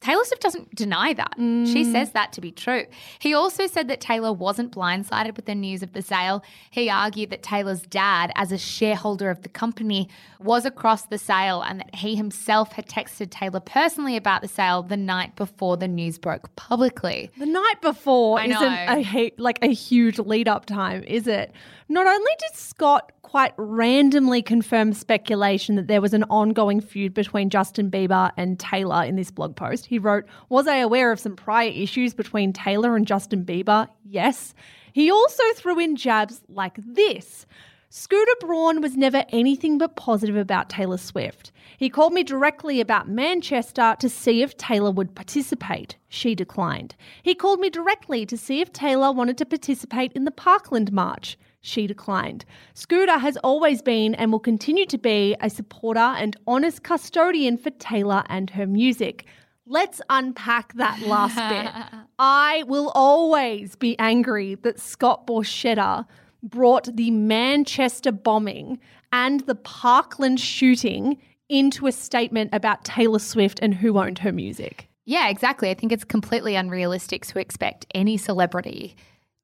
Taylor 0.00 0.24
Swift 0.24 0.40
doesn't 0.40 0.74
deny 0.74 1.12
that. 1.12 1.34
She 1.36 1.42
mm. 1.84 1.92
says 1.92 2.12
that 2.12 2.32
to 2.32 2.40
be 2.40 2.50
true. 2.50 2.86
He 3.18 3.34
also 3.34 3.66
said 3.66 3.88
that 3.88 4.00
Taylor 4.00 4.32
wasn't 4.32 4.72
blindsided 4.72 5.36
with 5.36 5.44
the 5.44 5.54
news 5.54 5.82
of 5.82 5.92
the 5.92 6.00
sale. 6.00 6.42
He 6.70 6.88
argued 6.88 7.28
that 7.30 7.42
Taylor's 7.42 7.82
dad, 7.82 8.32
as 8.34 8.50
a 8.50 8.56
shareholder 8.56 9.28
of 9.28 9.42
the 9.42 9.50
company, 9.50 10.08
was 10.38 10.64
across 10.64 11.02
the 11.02 11.18
sale 11.18 11.60
and 11.60 11.80
that 11.80 11.94
he 11.94 12.16
himself 12.16 12.72
had 12.72 12.86
texted 12.86 13.30
Taylor 13.30 13.60
personally 13.60 14.16
about 14.16 14.40
the 14.40 14.48
sale 14.48 14.82
the 14.82 14.96
night 14.96 15.36
before 15.36 15.76
the 15.76 15.88
news 15.88 16.18
broke 16.18 16.54
publicly. 16.56 17.30
The 17.36 17.44
night 17.44 17.82
before 17.82 18.40
I 18.40 18.46
isn't 18.46 18.62
a 18.62 19.32
like 19.36 19.58
a 19.62 19.72
huge 19.72 20.18
lead 20.18 20.48
up 20.48 20.64
time, 20.64 21.04
is 21.04 21.26
it? 21.26 21.52
Not 21.90 22.06
only 22.06 22.32
did 22.38 22.56
Scott 22.56 23.12
quite 23.22 23.52
randomly 23.56 24.42
confirm 24.42 24.92
speculation 24.92 25.76
that 25.76 25.86
there 25.86 26.00
was 26.00 26.14
an 26.14 26.24
ongoing 26.24 26.80
feud 26.80 27.14
between 27.14 27.50
Justin 27.50 27.90
Bieber 27.90 28.32
and 28.36 28.58
Taylor 28.58 29.04
in 29.04 29.16
this 29.16 29.30
blog 29.30 29.54
post, 29.54 29.86
he 29.90 29.98
wrote, 29.98 30.24
Was 30.48 30.68
I 30.68 30.76
aware 30.76 31.10
of 31.10 31.18
some 31.18 31.34
prior 31.34 31.68
issues 31.68 32.14
between 32.14 32.52
Taylor 32.52 32.94
and 32.94 33.04
Justin 33.04 33.44
Bieber? 33.44 33.88
Yes. 34.04 34.54
He 34.92 35.10
also 35.10 35.42
threw 35.56 35.80
in 35.80 35.96
jabs 35.96 36.42
like 36.48 36.76
this. 36.76 37.44
Scooter 37.88 38.36
Braun 38.38 38.82
was 38.82 38.96
never 38.96 39.24
anything 39.30 39.78
but 39.78 39.96
positive 39.96 40.36
about 40.36 40.70
Taylor 40.70 40.96
Swift. 40.96 41.50
He 41.76 41.90
called 41.90 42.12
me 42.12 42.22
directly 42.22 42.80
about 42.80 43.08
Manchester 43.08 43.96
to 43.98 44.08
see 44.08 44.42
if 44.42 44.56
Taylor 44.56 44.92
would 44.92 45.16
participate. 45.16 45.96
She 46.08 46.36
declined. 46.36 46.94
He 47.24 47.34
called 47.34 47.58
me 47.58 47.68
directly 47.68 48.24
to 48.26 48.36
see 48.36 48.60
if 48.60 48.72
Taylor 48.72 49.10
wanted 49.10 49.38
to 49.38 49.44
participate 49.44 50.12
in 50.12 50.24
the 50.24 50.30
Parkland 50.30 50.92
March. 50.92 51.36
She 51.62 51.88
declined. 51.88 52.44
Scooter 52.74 53.18
has 53.18 53.36
always 53.38 53.82
been 53.82 54.14
and 54.14 54.30
will 54.30 54.38
continue 54.38 54.86
to 54.86 54.96
be 54.96 55.34
a 55.40 55.50
supporter 55.50 55.98
and 55.98 56.36
honest 56.46 56.84
custodian 56.84 57.58
for 57.58 57.70
Taylor 57.70 58.22
and 58.28 58.50
her 58.50 58.68
music. 58.68 59.26
Let's 59.70 60.00
unpack 60.10 60.72
that 60.74 60.98
last 61.02 61.36
bit. 61.36 62.00
I 62.18 62.64
will 62.66 62.90
always 62.92 63.76
be 63.76 63.96
angry 64.00 64.56
that 64.56 64.80
Scott 64.80 65.28
Borchetta 65.28 66.06
brought 66.42 66.96
the 66.96 67.12
Manchester 67.12 68.10
bombing 68.10 68.80
and 69.12 69.38
the 69.46 69.54
Parkland 69.54 70.40
shooting 70.40 71.18
into 71.48 71.86
a 71.86 71.92
statement 71.92 72.50
about 72.52 72.84
Taylor 72.84 73.20
Swift 73.20 73.60
and 73.62 73.72
who 73.72 73.96
owned 73.96 74.18
her 74.18 74.32
music. 74.32 74.88
Yeah, 75.04 75.28
exactly. 75.28 75.70
I 75.70 75.74
think 75.74 75.92
it's 75.92 76.02
completely 76.02 76.56
unrealistic 76.56 77.24
to 77.26 77.38
expect 77.38 77.86
any 77.94 78.16
celebrity 78.16 78.96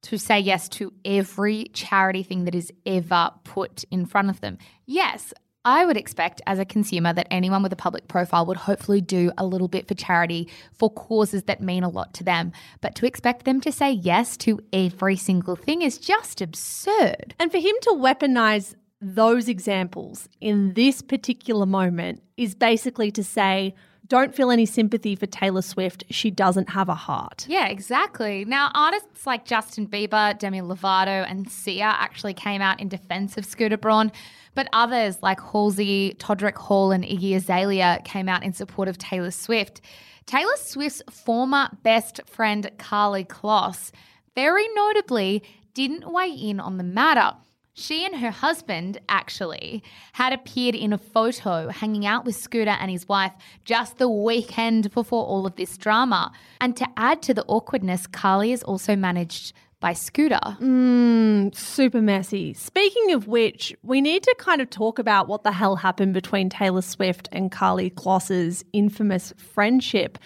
to 0.02 0.18
say 0.18 0.40
yes 0.40 0.68
to 0.70 0.92
every 1.04 1.66
charity 1.72 2.24
thing 2.24 2.46
that 2.46 2.54
is 2.56 2.72
ever 2.84 3.30
put 3.44 3.84
in 3.92 4.06
front 4.06 4.30
of 4.30 4.40
them. 4.40 4.58
Yes, 4.86 5.32
I 5.66 5.84
would 5.84 5.96
expect 5.96 6.40
as 6.46 6.60
a 6.60 6.64
consumer 6.64 7.12
that 7.12 7.26
anyone 7.28 7.60
with 7.60 7.72
a 7.72 7.76
public 7.76 8.06
profile 8.06 8.46
would 8.46 8.56
hopefully 8.56 9.00
do 9.00 9.32
a 9.36 9.44
little 9.44 9.66
bit 9.66 9.88
for 9.88 9.94
charity 9.94 10.48
for 10.72 10.88
causes 10.88 11.42
that 11.42 11.60
mean 11.60 11.82
a 11.82 11.88
lot 11.88 12.14
to 12.14 12.24
them. 12.24 12.52
But 12.80 12.94
to 12.94 13.06
expect 13.06 13.44
them 13.44 13.60
to 13.62 13.72
say 13.72 13.90
yes 13.90 14.36
to 14.38 14.60
every 14.72 15.16
single 15.16 15.56
thing 15.56 15.82
is 15.82 15.98
just 15.98 16.40
absurd. 16.40 17.34
And 17.40 17.50
for 17.50 17.58
him 17.58 17.74
to 17.82 17.90
weaponize 17.90 18.76
those 19.00 19.48
examples 19.48 20.28
in 20.40 20.74
this 20.74 21.02
particular 21.02 21.66
moment 21.66 22.22
is 22.36 22.54
basically 22.54 23.10
to 23.10 23.24
say, 23.24 23.74
don't 24.08 24.34
feel 24.34 24.50
any 24.50 24.66
sympathy 24.66 25.16
for 25.16 25.26
Taylor 25.26 25.62
Swift. 25.62 26.04
She 26.10 26.30
doesn't 26.30 26.70
have 26.70 26.88
a 26.88 26.94
heart. 26.94 27.46
Yeah, 27.48 27.66
exactly. 27.66 28.44
Now, 28.44 28.70
artists 28.74 29.26
like 29.26 29.44
Justin 29.44 29.86
Bieber, 29.86 30.38
Demi 30.38 30.60
Lovato, 30.60 31.24
and 31.28 31.50
Sia 31.50 31.84
actually 31.84 32.34
came 32.34 32.62
out 32.62 32.80
in 32.80 32.88
defense 32.88 33.36
of 33.36 33.44
Scooter 33.44 33.76
Braun, 33.76 34.12
but 34.54 34.68
others 34.72 35.22
like 35.22 35.40
Halsey, 35.40 36.16
Todrick 36.18 36.56
Hall, 36.56 36.92
and 36.92 37.04
Iggy 37.04 37.34
Azalea 37.34 38.00
came 38.04 38.28
out 38.28 38.42
in 38.42 38.52
support 38.52 38.88
of 38.88 38.98
Taylor 38.98 39.30
Swift. 39.30 39.80
Taylor 40.26 40.56
Swift's 40.56 41.02
former 41.10 41.68
best 41.82 42.20
friend, 42.26 42.70
Karlie 42.78 43.26
Kloss, 43.26 43.92
very 44.34 44.66
notably 44.74 45.42
didn't 45.74 46.10
weigh 46.10 46.30
in 46.30 46.58
on 46.58 46.78
the 46.78 46.84
matter. 46.84 47.36
She 47.78 48.06
and 48.06 48.16
her 48.16 48.30
husband 48.30 48.98
actually 49.06 49.82
had 50.14 50.32
appeared 50.32 50.74
in 50.74 50.94
a 50.94 50.98
photo 50.98 51.68
hanging 51.68 52.06
out 52.06 52.24
with 52.24 52.34
Scooter 52.34 52.70
and 52.70 52.90
his 52.90 53.06
wife 53.06 53.32
just 53.66 53.98
the 53.98 54.08
weekend 54.08 54.90
before 54.92 55.26
all 55.26 55.44
of 55.44 55.56
this 55.56 55.76
drama. 55.76 56.32
And 56.58 56.74
to 56.78 56.88
add 56.96 57.20
to 57.24 57.34
the 57.34 57.44
awkwardness, 57.44 58.06
Karlie 58.06 58.54
is 58.54 58.62
also 58.62 58.96
managed 58.96 59.52
by 59.78 59.92
Scooter. 59.92 60.40
Mm, 60.58 61.54
super 61.54 62.00
messy. 62.00 62.54
Speaking 62.54 63.12
of 63.12 63.28
which, 63.28 63.76
we 63.82 64.00
need 64.00 64.22
to 64.22 64.34
kind 64.38 64.62
of 64.62 64.70
talk 64.70 64.98
about 64.98 65.28
what 65.28 65.42
the 65.44 65.52
hell 65.52 65.76
happened 65.76 66.14
between 66.14 66.48
Taylor 66.48 66.80
Swift 66.80 67.28
and 67.30 67.52
Karlie 67.52 67.90
Kloss's 67.94 68.64
infamous 68.72 69.34
friendship. 69.36 70.16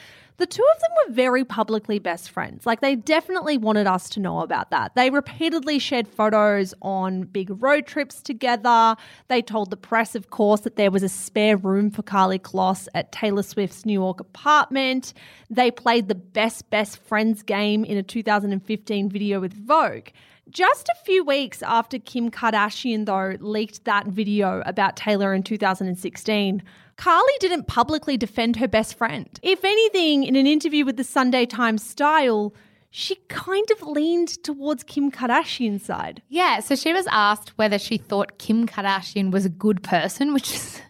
The 0.41 0.47
two 0.47 0.67
of 0.75 0.81
them 0.81 0.91
were 0.97 1.13
very 1.13 1.45
publicly 1.45 1.99
best 1.99 2.31
friends. 2.31 2.65
Like, 2.65 2.81
they 2.81 2.97
definitely 2.97 3.59
wanted 3.59 3.87
us 3.87 4.09
to 4.09 4.21
know 4.21 4.41
about 4.41 4.71
that. 4.71 4.95
They 4.95 5.11
repeatedly 5.11 5.79
shared 5.79 6.09
photos 6.09 6.73
on 6.81 7.25
big 7.25 7.63
road 7.63 7.87
trips 7.87 8.23
together. 8.23 8.97
They 9.29 9.43
told 9.43 9.69
the 9.69 9.77
press, 9.77 10.15
of 10.15 10.31
course, 10.31 10.63
that 10.63 10.77
there 10.77 10.91
was 10.91 11.03
a 11.03 11.11
spare 11.11 11.59
room 11.59 11.91
for 11.91 12.03
Karlie 12.03 12.39
Kloss 12.39 12.89
at 12.95 13.13
Taylor 13.13 13.43
Swift's 13.43 13.85
New 13.85 13.93
York 13.93 14.19
apartment. 14.19 15.13
They 15.51 15.71
played 15.71 16.09
the 16.09 16.15
best 16.15 16.71
best 16.71 16.97
friends 17.03 17.43
game 17.43 17.85
in 17.85 17.99
a 17.99 18.03
2015 18.03 19.11
video 19.11 19.41
with 19.41 19.53
Vogue. 19.53 20.09
Just 20.51 20.89
a 20.89 21.05
few 21.05 21.23
weeks 21.23 21.63
after 21.63 22.01
Kim 22.01 22.29
Kardashian, 22.29 23.07
though, 23.07 23.37
leaked 23.39 23.85
that 23.85 24.07
video 24.07 24.63
about 24.67 24.97
Taylor 24.97 25.33
in 25.33 25.45
2016, 25.45 26.63
Karlie 26.97 27.39
didn't 27.39 27.69
publicly 27.69 28.17
defend 28.17 28.57
her 28.57 28.67
best 28.67 28.99
friend. 28.99 29.29
If 29.43 29.65
anything, 29.65 30.25
in 30.25 30.35
an 30.35 30.49
interview 30.49 30.85
with 30.85 30.97
the 30.97 31.05
Sunday 31.05 31.47
Times 31.47 31.85
Style, 31.85 32.53
she 32.91 33.15
kind 33.29 33.71
of 33.71 33.83
leaned 33.87 34.43
towards 34.43 34.83
Kim 34.83 35.13
Kardashian's 35.13 35.85
side. 35.85 36.21
Yeah, 36.29 36.59
so 36.59 36.75
she 36.75 36.93
was 36.93 37.07
asked 37.13 37.57
whether 37.57 37.79
she 37.79 37.97
thought 37.97 38.39
Kim 38.39 38.67
Kardashian 38.67 39.31
was 39.31 39.45
a 39.45 39.51
good 39.51 39.85
person, 39.85 40.35
which 40.35 40.53
is 40.53 40.81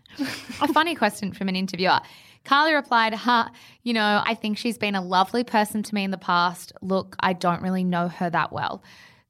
a 0.62 0.72
funny 0.72 0.94
question 0.94 1.32
from 1.32 1.48
an 1.48 1.56
interviewer. 1.56 2.00
Karlie 2.46 2.74
replied, 2.74 3.12
huh, 3.12 3.50
you 3.82 3.92
know, 3.92 4.22
I 4.24 4.34
think 4.34 4.56
she's 4.56 4.78
been 4.78 4.94
a 4.94 5.02
lovely 5.02 5.44
person 5.44 5.82
to 5.82 5.94
me 5.94 6.04
in 6.04 6.12
the 6.12 6.18
past. 6.18 6.72
Look, 6.80 7.14
I 7.20 7.34
don't 7.34 7.60
really 7.60 7.84
know 7.84 8.08
her 8.08 8.30
that 8.30 8.52
well. 8.52 8.82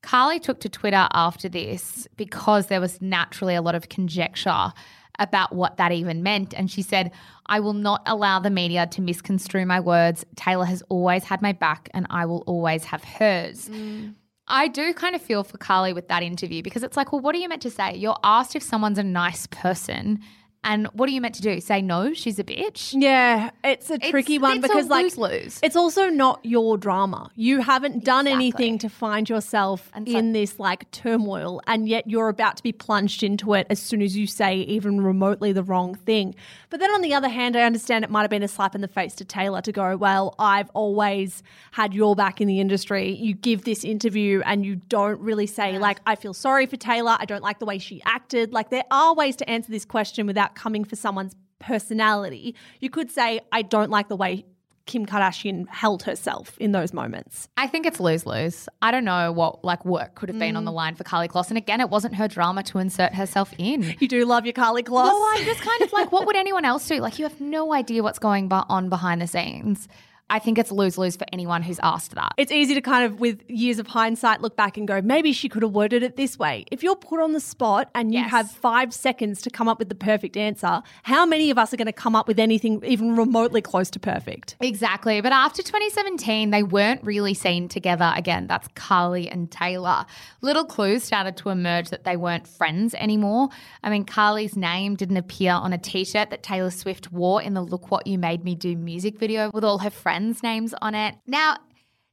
Karlie 0.03 0.41
took 0.41 0.61
to 0.61 0.69
Twitter 0.69 1.09
after 1.13 1.49
this 1.49 2.09
because 2.17 2.67
there 2.67 2.81
was 2.81 3.01
naturally 3.01 3.55
a 3.55 3.63
lot 3.63 3.75
of 3.75 3.89
conjecture 3.89 4.73
about 5.19 5.55
what 5.55 5.77
that 5.77 5.93
even 5.93 6.23
meant. 6.23 6.55
And 6.55 6.71
she 6.71 6.83
said, 6.83 7.13
I 7.47 7.61
will 7.61 7.75
not 7.75 8.03
allow 8.07 8.41
the 8.41 8.51
media 8.51 8.87
to 8.89 9.03
misconstrue 9.03 9.67
my 9.67 9.79
words. 9.79 10.25
Taylor 10.37 10.65
has 10.65 10.83
always 10.89 11.25
had 11.25 11.43
my 11.43 11.53
back 11.53 11.91
and 11.93 12.07
I 12.09 12.25
will 12.25 12.43
always 12.47 12.85
have 12.85 13.05
hers. 13.05 13.69
Mm. 13.69 14.15
I 14.49 14.67
do 14.67 14.93
kind 14.95 15.15
of 15.15 15.23
feel 15.23 15.45
for 15.45 15.59
Karlie 15.59 15.95
with 15.95 16.09
that 16.09 16.23
interview 16.23 16.63
because 16.63 16.83
it's 16.83 16.97
like, 16.97 17.13
well, 17.13 17.21
what 17.21 17.35
are 17.35 17.39
you 17.39 17.49
meant 17.49 17.63
to 17.63 17.71
say? 17.71 17.95
You're 17.95 18.19
asked 18.25 18.57
if 18.57 18.63
someone's 18.63 18.99
a 18.99 19.05
nice 19.05 19.47
person. 19.47 20.21
And 20.63 20.89
what 20.89 21.09
are 21.09 21.13
you 21.13 21.23
meant 21.23 21.37
to 21.37 21.43
do? 21.43 21.59
Say 21.61 21.81
no, 21.81 22.13
she's 22.13 22.39
a 22.39 22.45
bitch. 22.45 22.95
Yeah, 22.95 23.49
it's 23.65 23.91
a 23.91 23.97
tricky 23.99 24.35
It's- 24.35 24.43
one 24.43 24.59
it's 24.59 24.69
because 24.69 24.89
like 24.89 25.05
lose-lose. 25.05 25.59
it's 25.63 25.75
also 25.75 26.11
not 26.11 26.41
your 26.45 26.77
drama. 26.77 27.31
You 27.35 27.63
haven't 27.63 28.05
done 28.05 28.27
anything 28.27 28.77
to 28.79 28.91
find 28.91 29.27
yourself 29.27 29.91
it's 29.97 30.11
in 30.11 30.33
this 30.33 30.59
like 30.59 30.91
turmoil 30.91 31.63
and 31.67 31.89
yet 31.89 32.11
you're 32.11 32.29
about 32.29 32.59
to 32.59 32.63
be 32.63 32.73
plunged 32.73 33.23
into 33.23 33.55
it 33.55 33.67
as 33.71 33.79
soon 33.79 34.03
as 34.03 34.19
you 34.19 34.27
say 34.27 34.57
even 34.59 35.01
remotely 35.01 35.53
the 35.53 35.63
wrong 35.63 35.95
thing. 35.95 36.35
But 36.69 36.81
then 36.81 36.91
on 36.91 37.01
the 37.01 37.15
other 37.15 37.31
hand, 37.31 37.57
I 37.57 37.63
understand 37.63 38.05
it 38.05 38.11
might 38.11 38.23
have 38.23 38.31
been 38.31 38.43
a 38.43 38.49
slap 38.49 38.75
in 38.75 38.83
the 38.83 38.89
face 38.89 39.15
to 39.17 39.25
Taylor 39.25 39.63
to 39.63 39.73
go, 39.73 39.97
"Well, 39.97 40.35
I've 40.39 40.69
always 40.75 41.43
had 41.73 41.95
your 41.95 42.15
back 42.15 42.41
in 42.41 42.47
the 42.49 42.61
industry. 42.61 43.13
You 43.15 43.33
give 43.33 43.65
this 43.65 43.83
interview 43.83 44.43
and 44.45 44.65
you 44.67 44.77
don't 44.77 45.21
really 45.21 45.47
say 45.47 45.79
like 45.79 46.01
I 46.07 46.17
feel 46.17 46.35
sorry 46.35 46.67
for 46.67 46.77
Taylor. 46.77 47.17
I 47.19 47.25
don't 47.25 47.43
like 47.43 47.61
the 47.61 47.67
way 47.67 47.79
she 47.79 48.03
acted." 48.05 48.53
Like 48.53 48.69
there 48.69 48.85
are 48.91 49.15
ways 49.15 49.37
to 49.37 49.49
answer 49.49 49.73
this 49.73 49.87
question 49.87 50.27
without 50.27 50.50
coming 50.55 50.85
for 50.85 50.97
someone's 50.97 51.35
personality. 51.59 52.55
You 52.81 52.91
could 52.91 53.11
say, 53.11 53.41
I 53.53 53.63
don't 53.63 53.91
like 53.91 54.09
the 54.09 54.17
way 54.17 54.45
Kim 54.87 55.07
Kardashian 55.07 55.69
held 55.69 56.03
herself 56.03 56.57
in 56.59 56.73
those 56.73 56.93
moments. 56.93 57.49
I 57.57 57.69
think 57.69 57.87
it's 57.87 58.01
lose 58.01 58.27
lose. 58.27 58.69
I 58.83 58.91
don't 58.91 59.05
know 59.05 59.31
what 59.31 59.65
like 59.65 59.85
work 59.85 60.17
could 60.17 60.29
have 60.29 60.39
been 60.39 60.57
on 60.57 60.65
the 60.65 60.73
mm. 60.73 60.75
line 60.75 60.95
for 60.97 61.05
Karlie 61.05 61.29
Kloss. 61.29 61.49
And 61.49 61.57
again, 61.57 61.81
it 61.81 61.91
wasn't 61.91 62.17
her 62.17 62.27
drama 62.27 62.65
to 62.65 62.79
insert 62.79 63.15
herself 63.15 63.55
in. 63.57 63.95
You 64.01 64.09
do 64.09 64.25
love 64.25 64.47
your 64.47 64.53
Karlie 64.53 64.83
Kloss. 64.83 65.05
Well, 65.05 65.29
I'm 65.33 65.45
just 65.45 65.61
kind 65.61 65.81
of 65.83 65.93
like, 65.93 66.11
what 66.11 66.27
would 66.27 66.35
anyone 66.35 66.65
else 66.65 66.89
do? 66.89 66.97
Like, 66.97 67.21
you 67.21 67.25
have 67.25 67.41
no 67.41 67.73
idea 67.73 68.03
what's 68.03 68.19
going 68.19 68.51
on 68.51 68.89
behind 68.89 69.21
the 69.21 69.29
scenes. 69.29 69.87
I 70.31 70.39
think 70.39 70.59
it's 70.59 70.71
lose 70.73 70.97
lose 70.97 71.17
for 71.17 71.27
anyone 71.33 71.63
who's 71.63 71.81
asked 71.83 72.15
that. 72.15 72.33
it's 72.37 72.53
easy 72.53 72.75
to 72.75 72.81
kind 72.81 73.05
of, 73.05 73.21
with 73.21 73.43
years 73.51 73.79
of 73.79 73.87
hindsight, 73.89 74.41
look 74.41 74.57
back 74.57 74.77
and 74.79 74.87
go, 74.89 75.03
maybe 75.03 75.33
she 75.33 75.49
could 75.49 75.63
have 75.63 75.73
worded 75.73 76.03
it 76.03 76.17
this 76.17 76.39
way. 76.39 76.65
If 76.71 76.83
you're 76.83 76.97
put 76.97 77.21
on 77.21 77.33
the 77.33 77.41
spot 77.41 77.91
and 77.95 78.13
you 78.15 78.21
Yes. 78.21 78.31
have 78.31 78.51
five 78.51 78.95
seconds 78.95 79.43
to 79.43 79.51
come 79.51 79.69
up 79.69 79.79
with 79.79 79.89
the 79.89 79.95
perfect 79.95 80.37
answer, 80.37 80.83
how 81.03 81.27
many 81.27 81.51
of 81.51 81.59
us 81.59 81.75
are 81.75 81.77
going 81.77 81.87
to 81.87 81.93
come 81.93 82.15
up 82.15 82.29
with 82.29 82.39
anything 82.39 82.83
even 82.85 83.17
remotely 83.17 83.61
close 83.61 83.91
to 83.91 83.99
perfect? 83.99 84.57
Exactly. 84.61 85.21
But 85.21 85.33
after 85.33 85.63
2017, 85.63 86.51
they 86.51 86.63
weren't 86.63 87.03
really 87.03 87.35
seen 87.35 87.69
together 87.69 88.13
again. 88.15 88.47
That's 88.47 88.69
Karlie 88.69 89.29
and 89.31 89.51
Taylor. 89.51 90.07
Little 90.43 90.65
clues 90.65 91.03
started 91.03 91.37
to 91.39 91.49
emerge 91.51 91.91
that 91.91 92.05
they 92.05 92.17
weren't 92.17 92.47
friends 92.47 92.95
anymore. 92.95 93.49
I 93.83 93.91
mean, 93.91 94.05
Karlie's 94.05 94.57
name 94.57 94.95
didn't 94.95 95.17
appear 95.17 95.53
on 95.53 95.73
a 95.73 95.79
t 95.79 96.05
shirt 96.05 96.31
that 96.31 96.43
Taylor 96.43 96.71
Swift 96.71 97.11
wore 97.13 97.43
in 97.43 97.55
the 97.55 97.63
Look 97.63 97.91
What 97.91 98.07
You 98.07 98.19
Made 98.19 98.45
Me 98.45 98.55
Do 98.55 98.77
music 98.77 99.19
video 99.19 99.51
with 99.53 99.65
all 99.65 99.79
her 99.79 99.91
friends' 99.91 100.20
names 100.43 100.75
on 100.81 100.95
it. 100.95 101.17
Now, 101.27 101.57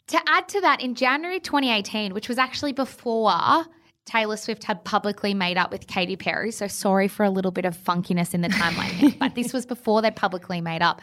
to 0.08 0.20
add 0.28 0.48
to 0.50 0.62
that, 0.62 0.82
in 0.82 0.96
January 0.96 1.40
2018, 1.40 2.14
which 2.14 2.30
was 2.30 2.38
actually 2.38 2.74
before 2.74 3.66
Taylor 4.06 4.38
Swift 4.38 4.64
had 4.64 4.84
publicly 4.86 5.34
made 5.34 5.58
up 5.58 5.72
with 5.72 5.88
Katy 5.88 6.16
Perry, 6.16 6.52
so 6.52 6.68
sorry 6.68 7.08
for 7.08 7.24
a 7.24 7.30
little 7.30 7.52
bit 7.52 7.66
of 7.66 7.76
funkiness 7.78 8.34
in 8.34 8.42
the 8.42 8.48
timeline, 8.48 8.92
here, 8.92 9.14
but 9.20 9.36
this 9.36 9.52
was 9.52 9.66
before 9.66 10.02
they 10.02 10.12
publicly 10.12 10.62
made 10.62 10.82
up. 10.82 11.02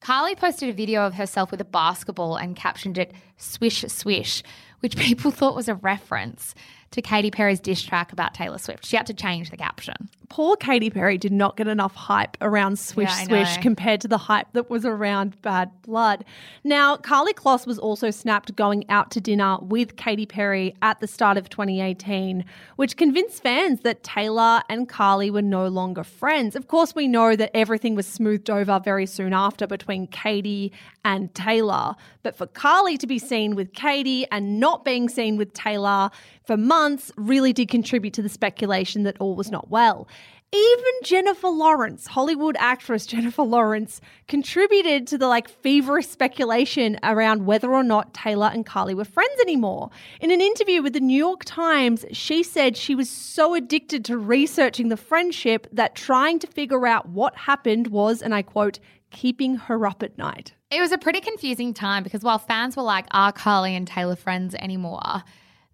Karlie 0.00 0.34
posted 0.34 0.70
a 0.70 0.72
video 0.72 1.02
of 1.02 1.14
herself 1.14 1.50
with 1.50 1.60
a 1.60 1.66
basketball 1.66 2.36
and 2.36 2.56
captioned 2.56 2.96
it 2.96 3.12
Swish 3.36 3.84
Swish, 3.88 4.42
which 4.80 4.96
people 4.96 5.30
thought 5.30 5.54
was 5.54 5.68
a 5.68 5.74
reference 5.74 6.54
to 6.92 7.00
Katy 7.02 7.30
Perry's 7.30 7.60
diss 7.60 7.82
track 7.82 8.12
about 8.12 8.34
Taylor 8.34 8.58
Swift. 8.58 8.84
She 8.84 8.96
had 8.96 9.06
to 9.06 9.14
change 9.14 9.50
the 9.50 9.56
caption. 9.56 10.08
Poor 10.28 10.56
Katy 10.56 10.90
Perry 10.90 11.18
did 11.18 11.32
not 11.32 11.56
get 11.56 11.66
enough 11.66 11.94
hype 11.94 12.36
around 12.40 12.78
Swish 12.78 13.08
Yeah, 13.08 13.24
Swish 13.24 13.56
know. 13.56 13.62
compared 13.62 14.00
to 14.02 14.08
the 14.08 14.18
hype 14.18 14.46
that 14.52 14.70
was 14.70 14.84
around 14.84 15.40
Bad 15.42 15.70
Blood. 15.82 16.24
Now, 16.62 16.96
Karlie 16.96 17.32
Kloss 17.34 17.66
was 17.66 17.80
also 17.80 18.10
snapped 18.10 18.54
going 18.54 18.88
out 18.88 19.10
to 19.12 19.20
dinner 19.20 19.58
with 19.60 19.96
Katy 19.96 20.26
Perry 20.26 20.74
at 20.82 21.00
the 21.00 21.08
start 21.08 21.36
of 21.36 21.48
2018, 21.48 22.44
which 22.76 22.96
convinced 22.96 23.42
fans 23.42 23.80
that 23.80 24.04
Taylor 24.04 24.62
and 24.68 24.88
Karlie 24.88 25.32
were 25.32 25.42
no 25.42 25.66
longer 25.66 26.04
friends. 26.04 26.54
Of 26.54 26.68
course, 26.68 26.94
we 26.94 27.08
know 27.08 27.34
that 27.34 27.50
everything 27.54 27.96
was 27.96 28.06
smoothed 28.06 28.50
over 28.50 28.80
very 28.84 29.06
soon 29.06 29.32
after 29.32 29.66
between 29.66 30.06
Katy 30.06 30.72
and 31.04 31.34
Taylor. 31.34 31.96
But 32.22 32.36
for 32.36 32.46
Karlie 32.46 32.98
to 32.98 33.06
be 33.06 33.18
seen 33.18 33.56
with 33.56 33.72
Katy 33.72 34.26
and 34.30 34.60
not 34.60 34.84
being 34.84 35.08
seen 35.08 35.36
with 35.36 35.52
Taylor 35.54 36.10
for 36.50 36.56
months 36.56 37.12
really 37.16 37.52
did 37.52 37.68
contribute 37.68 38.12
to 38.12 38.22
the 38.22 38.28
speculation 38.28 39.04
that 39.04 39.16
all 39.20 39.36
was 39.36 39.52
not 39.52 39.70
well. 39.70 40.08
Even 40.50 40.92
Jennifer 41.04 41.46
Lawrence, 41.46 42.08
Hollywood 42.08 42.56
actress 42.58 43.06
Jennifer 43.06 43.44
Lawrence, 43.44 44.00
contributed 44.26 45.06
to 45.06 45.16
the 45.16 45.28
like 45.28 45.48
feverish 45.48 46.08
speculation 46.08 46.98
around 47.04 47.46
whether 47.46 47.72
or 47.72 47.84
not 47.84 48.12
Taylor 48.14 48.50
and 48.52 48.66
Karlie 48.66 48.96
were 48.96 49.04
friends 49.04 49.40
anymore. 49.40 49.90
In 50.20 50.32
an 50.32 50.40
interview 50.40 50.82
with 50.82 50.94
the 50.94 50.98
New 50.98 51.16
York 51.16 51.44
Times, 51.44 52.04
she 52.10 52.42
said 52.42 52.76
she 52.76 52.96
was 52.96 53.08
so 53.08 53.54
addicted 53.54 54.04
to 54.06 54.18
researching 54.18 54.88
the 54.88 54.96
friendship 54.96 55.68
that 55.70 55.94
trying 55.94 56.40
to 56.40 56.48
figure 56.48 56.84
out 56.84 57.08
what 57.08 57.36
happened 57.36 57.86
was, 57.86 58.22
and 58.22 58.34
I 58.34 58.42
quote, 58.42 58.80
keeping 59.12 59.54
her 59.54 59.86
up 59.86 60.02
at 60.02 60.18
night. 60.18 60.54
It 60.72 60.80
was 60.80 60.90
a 60.90 60.98
pretty 60.98 61.20
confusing 61.20 61.74
time 61.74 62.02
because 62.02 62.24
while 62.24 62.38
fans 62.38 62.76
were 62.76 62.82
like, 62.82 63.06
are 63.12 63.32
Karlie 63.32 63.76
and 63.76 63.86
Taylor 63.86 64.16
friends 64.16 64.56
anymore? 64.56 65.22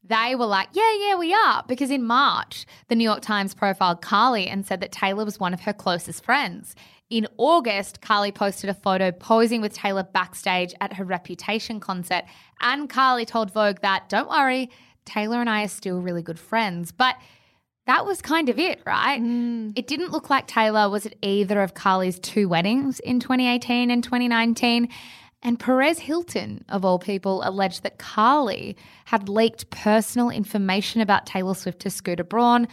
They 0.09 0.35
were 0.35 0.47
like, 0.47 0.69
yeah, 0.73 0.93
yeah, 1.01 1.17
we 1.17 1.35
are. 1.35 1.65
Because 1.67 1.91
in 1.91 2.05
March, 2.05 2.67
the 2.89 2.95
New 2.95 3.05
York 3.05 3.23
Times 3.23 3.55
profiled 3.55 4.03
Karlie 4.03 4.49
and 4.49 4.67
said 4.67 4.81
that 4.81 4.93
Taylor 4.93 5.25
was 5.25 5.41
one 5.41 5.55
of 5.55 5.61
her 5.61 5.73
closest 5.73 6.25
friends. 6.25 6.75
In 7.09 7.29
August, 7.37 8.01
Karlie 8.01 8.35
posted 8.35 8.69
a 8.69 8.75
photo 8.75 9.13
posing 9.13 9.61
with 9.61 9.73
Taylor 9.73 10.03
backstage 10.03 10.75
at 10.81 10.95
her 10.95 11.05
Reputation 11.05 11.79
concert. 11.81 12.25
And 12.61 12.89
Karlie 12.91 13.27
told 13.27 13.53
Vogue 13.53 13.81
that, 13.83 14.09
don't 14.09 14.29
worry, 14.29 14.71
Taylor 15.05 15.41
and 15.41 15.49
I 15.49 15.65
are 15.65 15.69
still 15.69 16.01
really 16.01 16.23
good 16.23 16.39
friends. 16.39 16.91
But 16.91 17.17
that 17.87 18.05
was 18.05 18.21
kind 18.21 18.49
of 18.49 18.59
it, 18.59 18.81
right? 18.85 19.23
Mm. 19.23 19.73
It 19.77 19.87
didn't 19.87 20.11
look 20.11 20.29
like 20.29 20.49
Taylor 20.49 20.91
was 20.91 21.07
at 21.07 21.15
either 21.23 21.63
of 21.63 21.75
Karlie's 21.75 22.19
two 22.19 22.49
weddings 22.49 22.99
in 23.01 23.21
2018 23.21 23.91
and 23.91 24.03
2019. 24.03 24.89
And 25.47 25.61
Perez 25.61 26.01
Hilton, 26.01 26.65
of 26.69 26.85
all 26.85 26.99
people, 26.99 27.41
alleged 27.45 27.85
that 27.85 28.01
Karlie 28.01 28.75
had 29.05 29.29
leaked 29.29 29.71
personal 29.71 30.29
information 30.29 31.01
about 31.01 31.25
Taylor 31.25 31.55
Swift 31.55 31.79
to 31.83 31.91
Scooter 31.91 32.25
Braun. 32.25 32.67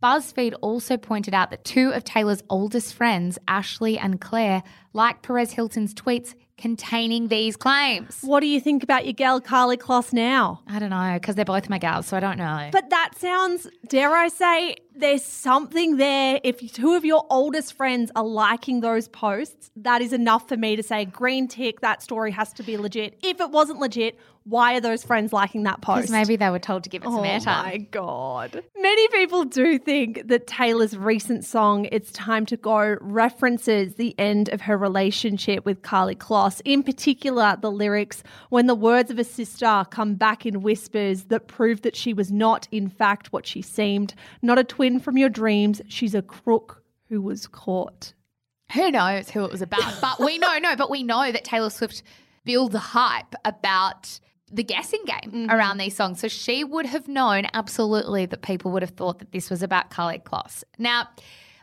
BuzzFeed 0.00 0.54
also 0.60 0.96
pointed 0.96 1.34
out 1.34 1.50
that 1.50 1.64
two 1.64 1.90
of 1.90 2.04
Taylor's 2.04 2.44
oldest 2.48 2.94
friends, 2.94 3.36
Ashley 3.48 3.98
and 3.98 4.20
Claire, 4.20 4.62
liked 4.92 5.24
Perez 5.24 5.50
Hilton's 5.50 5.92
tweets 5.92 6.36
containing 6.60 7.28
these 7.28 7.56
claims. 7.56 8.18
What 8.22 8.40
do 8.40 8.46
you 8.46 8.60
think 8.60 8.82
about 8.82 9.06
your 9.06 9.14
gal 9.14 9.40
Karlie 9.40 9.78
Kloss 9.78 10.12
now? 10.12 10.60
I 10.66 10.78
don't 10.78 10.90
know, 10.90 11.14
because 11.14 11.34
they're 11.34 11.44
both 11.44 11.68
my 11.68 11.78
gals, 11.78 12.06
so 12.06 12.16
I 12.16 12.20
don't 12.20 12.38
know. 12.38 12.68
But 12.72 12.90
that 12.90 13.12
sounds, 13.16 13.66
dare 13.88 14.14
I 14.14 14.28
say, 14.28 14.76
there's 14.94 15.24
something 15.24 15.96
there. 15.96 16.40
If 16.44 16.72
two 16.72 16.94
of 16.94 17.04
your 17.04 17.24
oldest 17.30 17.72
friends 17.74 18.10
are 18.14 18.24
liking 18.24 18.80
those 18.80 19.08
posts, 19.08 19.70
that 19.76 20.02
is 20.02 20.12
enough 20.12 20.48
for 20.48 20.56
me 20.56 20.76
to 20.76 20.82
say 20.82 21.04
green 21.04 21.48
tick, 21.48 21.80
that 21.80 22.02
story 22.02 22.30
has 22.32 22.52
to 22.54 22.62
be 22.62 22.76
legit. 22.76 23.18
If 23.22 23.40
it 23.40 23.50
wasn't 23.50 23.80
legit, 23.80 24.18
why 24.44 24.74
are 24.74 24.80
those 24.80 25.04
friends 25.04 25.32
liking 25.32 25.64
that 25.64 25.80
post? 25.82 25.98
Because 25.98 26.10
maybe 26.10 26.36
they 26.36 26.50
were 26.50 26.58
told 26.58 26.84
to 26.84 26.90
give 26.90 27.02
it 27.02 27.06
some 27.06 27.16
Oh 27.16 27.22
airtime. 27.22 27.60
Oh 27.60 27.64
my 27.64 27.76
god. 27.76 28.64
Many 28.76 29.08
people 29.08 29.44
do 29.44 29.78
think 29.78 30.28
that 30.28 30.46
Taylor's 30.46 30.96
recent 30.96 31.44
song 31.44 31.86
It's 31.92 32.10
Time 32.12 32.46
to 32.46 32.56
Go 32.56 32.96
references 33.00 33.94
the 33.94 34.14
end 34.18 34.48
of 34.48 34.62
her 34.62 34.76
relationship 34.76 35.64
with 35.64 35.82
Karlie 35.82 36.16
Kloss. 36.16 36.49
In 36.64 36.82
particular, 36.82 37.56
the 37.60 37.70
lyrics 37.70 38.22
when 38.48 38.66
the 38.66 38.74
words 38.74 39.10
of 39.10 39.18
a 39.18 39.24
sister 39.24 39.84
come 39.90 40.14
back 40.14 40.44
in 40.44 40.62
whispers 40.62 41.24
that 41.24 41.46
prove 41.46 41.82
that 41.82 41.94
she 41.94 42.12
was 42.12 42.32
not 42.32 42.66
in 42.72 42.88
fact 42.88 43.32
what 43.32 43.46
she 43.46 43.62
seemed, 43.62 44.14
not 44.42 44.58
a 44.58 44.64
twin 44.64 44.98
from 44.98 45.16
your 45.16 45.28
dreams, 45.28 45.80
she's 45.86 46.14
a 46.14 46.22
crook 46.22 46.82
who 47.08 47.20
was 47.20 47.46
caught. 47.46 48.14
Who 48.72 48.90
knows 48.90 49.30
who 49.30 49.44
it 49.44 49.50
was 49.50 49.62
about? 49.62 50.00
But 50.00 50.20
we 50.20 50.38
know, 50.38 50.58
no, 50.58 50.76
but 50.76 50.90
we 50.90 51.02
know 51.02 51.30
that 51.30 51.44
Taylor 51.44 51.70
Swift 51.70 52.02
builds 52.44 52.74
hype 52.74 53.34
about 53.44 54.20
the 54.50 54.64
guessing 54.64 55.02
game 55.04 55.30
mm-hmm. 55.32 55.50
around 55.50 55.78
these 55.78 55.94
songs. 55.94 56.20
So 56.20 56.28
she 56.28 56.64
would 56.64 56.86
have 56.86 57.08
known 57.08 57.46
absolutely 57.54 58.26
that 58.26 58.42
people 58.42 58.70
would 58.72 58.82
have 58.82 58.92
thought 58.92 59.18
that 59.20 59.32
this 59.32 59.50
was 59.50 59.62
about 59.62 59.90
Karlie 59.90 60.22
Kloss. 60.22 60.64
Now, 60.78 61.08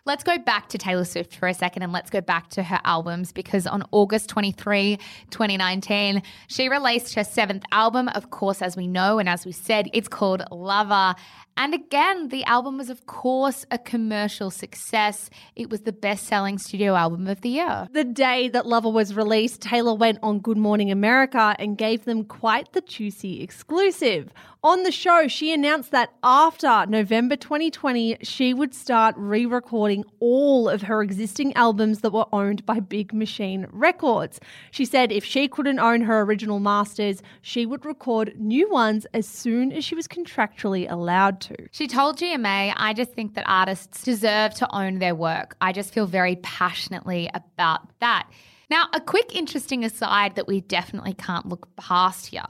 let's 0.08 0.24
go 0.24 0.38
back 0.38 0.70
to 0.70 0.78
Taylor 0.78 1.04
Swift 1.04 1.36
for 1.36 1.48
a 1.48 1.54
second 1.54 1.84
and 1.84 1.92
let's 1.92 2.10
go 2.10 2.22
back 2.22 2.50
to 2.52 2.64
her 2.64 2.80
albums 2.86 3.34
because 3.34 3.68
on 3.68 3.84
August 3.92 4.30
23, 4.30 4.98
2019, 5.30 6.24
she 6.48 6.70
released 6.70 7.14
her 7.16 7.26
seventh 7.26 7.64
album. 7.74 8.08
Of 8.10 8.30
course, 8.30 8.62
as 8.62 8.78
we 8.78 8.88
know 8.88 9.20
and 9.20 9.28
as 9.28 9.46
we 9.46 9.52
said, 9.52 9.90
it's 9.92 10.08
called 10.08 10.44
Lover. 10.50 11.14
And 11.58 11.74
again, 11.74 12.30
the 12.30 12.44
album 12.46 12.78
was, 12.78 12.92
of 12.92 13.08
course, 13.08 13.66
a 13.72 13.80
commercial 13.80 14.52
success. 14.52 15.32
It 15.56 15.72
was 15.72 15.82
the 15.82 15.92
best 15.92 16.26
selling 16.26 16.60
studio 16.60 16.96
album 16.96 17.28
of 17.28 17.42
the 17.42 17.50
year. 17.50 17.88
The 17.92 18.04
day 18.04 18.48
that 18.50 18.68
Lover 18.68 18.92
was 18.92 19.16
released, 19.16 19.62
Taylor 19.62 19.96
went 19.96 20.20
on 20.22 20.40
Good 20.40 20.58
Morning 20.58 20.92
America 20.92 21.56
and 21.58 21.76
gave 21.76 22.06
them 22.06 22.26
quite 22.26 22.74
the 22.74 22.82
juicy 22.82 23.42
exclusive. 23.42 24.32
On 24.64 24.84
the 24.84 24.92
show, 24.92 25.28
she 25.28 25.52
announced 25.52 25.92
that 25.92 26.14
after 26.24 26.86
November 26.88 27.36
2020, 27.36 28.18
she 28.22 28.54
would 28.54 28.76
start 28.76 29.16
re 29.18 29.46
recording 29.46 29.97
all 30.20 30.70
of 30.70 30.84
her 30.84 31.02
existing 31.02 31.54
albums 31.56 32.02
that 32.02 32.14
were 32.14 32.26
owned 32.34 32.66
by 32.66 32.80
Big 32.80 33.14
Machine 33.14 33.68
Records. 33.72 34.40
She 34.72 34.86
said 34.86 35.12
if 35.12 35.24
she 35.24 35.48
couldn't 35.48 35.80
own 35.80 36.02
her 36.02 36.22
original 36.22 36.60
masters, 36.60 37.22
she 37.42 37.66
would 37.66 37.86
record 37.86 38.34
new 38.40 38.70
ones 38.70 39.06
as 39.14 39.28
soon 39.28 39.72
as 39.72 39.84
she 39.86 39.96
was 39.96 40.08
contractually 40.08 40.90
allowed 40.90 41.42
to. 41.42 41.56
She 41.72 41.88
told 41.88 42.18
GMA, 42.18 42.74
I 42.76 42.94
just 42.94 43.14
think 43.14 43.34
that 43.36 43.46
artists 43.48 44.04
deserve 44.04 44.54
to 44.56 44.76
own 44.76 45.00
their 45.00 45.16
work. 45.16 45.56
I 45.62 45.72
just 45.72 45.94
feel 45.94 46.08
very 46.08 46.38
passionately 46.38 47.30
about 47.34 47.82
that. 48.00 48.30
Now, 48.70 48.88
a 48.94 49.00
quick 49.00 49.34
interesting 49.34 49.86
aside 49.86 50.36
that 50.36 50.48
we 50.48 50.60
definitely 50.60 51.14
can't 51.14 51.48
look 51.48 51.74
past 51.78 52.28
here. 52.28 52.44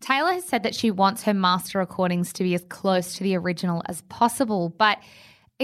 Taylor 0.00 0.34
has 0.34 0.44
said 0.44 0.62
that 0.62 0.74
she 0.74 0.90
wants 0.90 1.24
her 1.24 1.34
master 1.34 1.78
recordings 1.78 2.32
to 2.34 2.44
be 2.44 2.54
as 2.54 2.64
close 2.68 3.16
to 3.16 3.24
the 3.24 3.36
original 3.36 3.82
as 3.86 4.02
possible, 4.02 4.68
but 4.68 4.98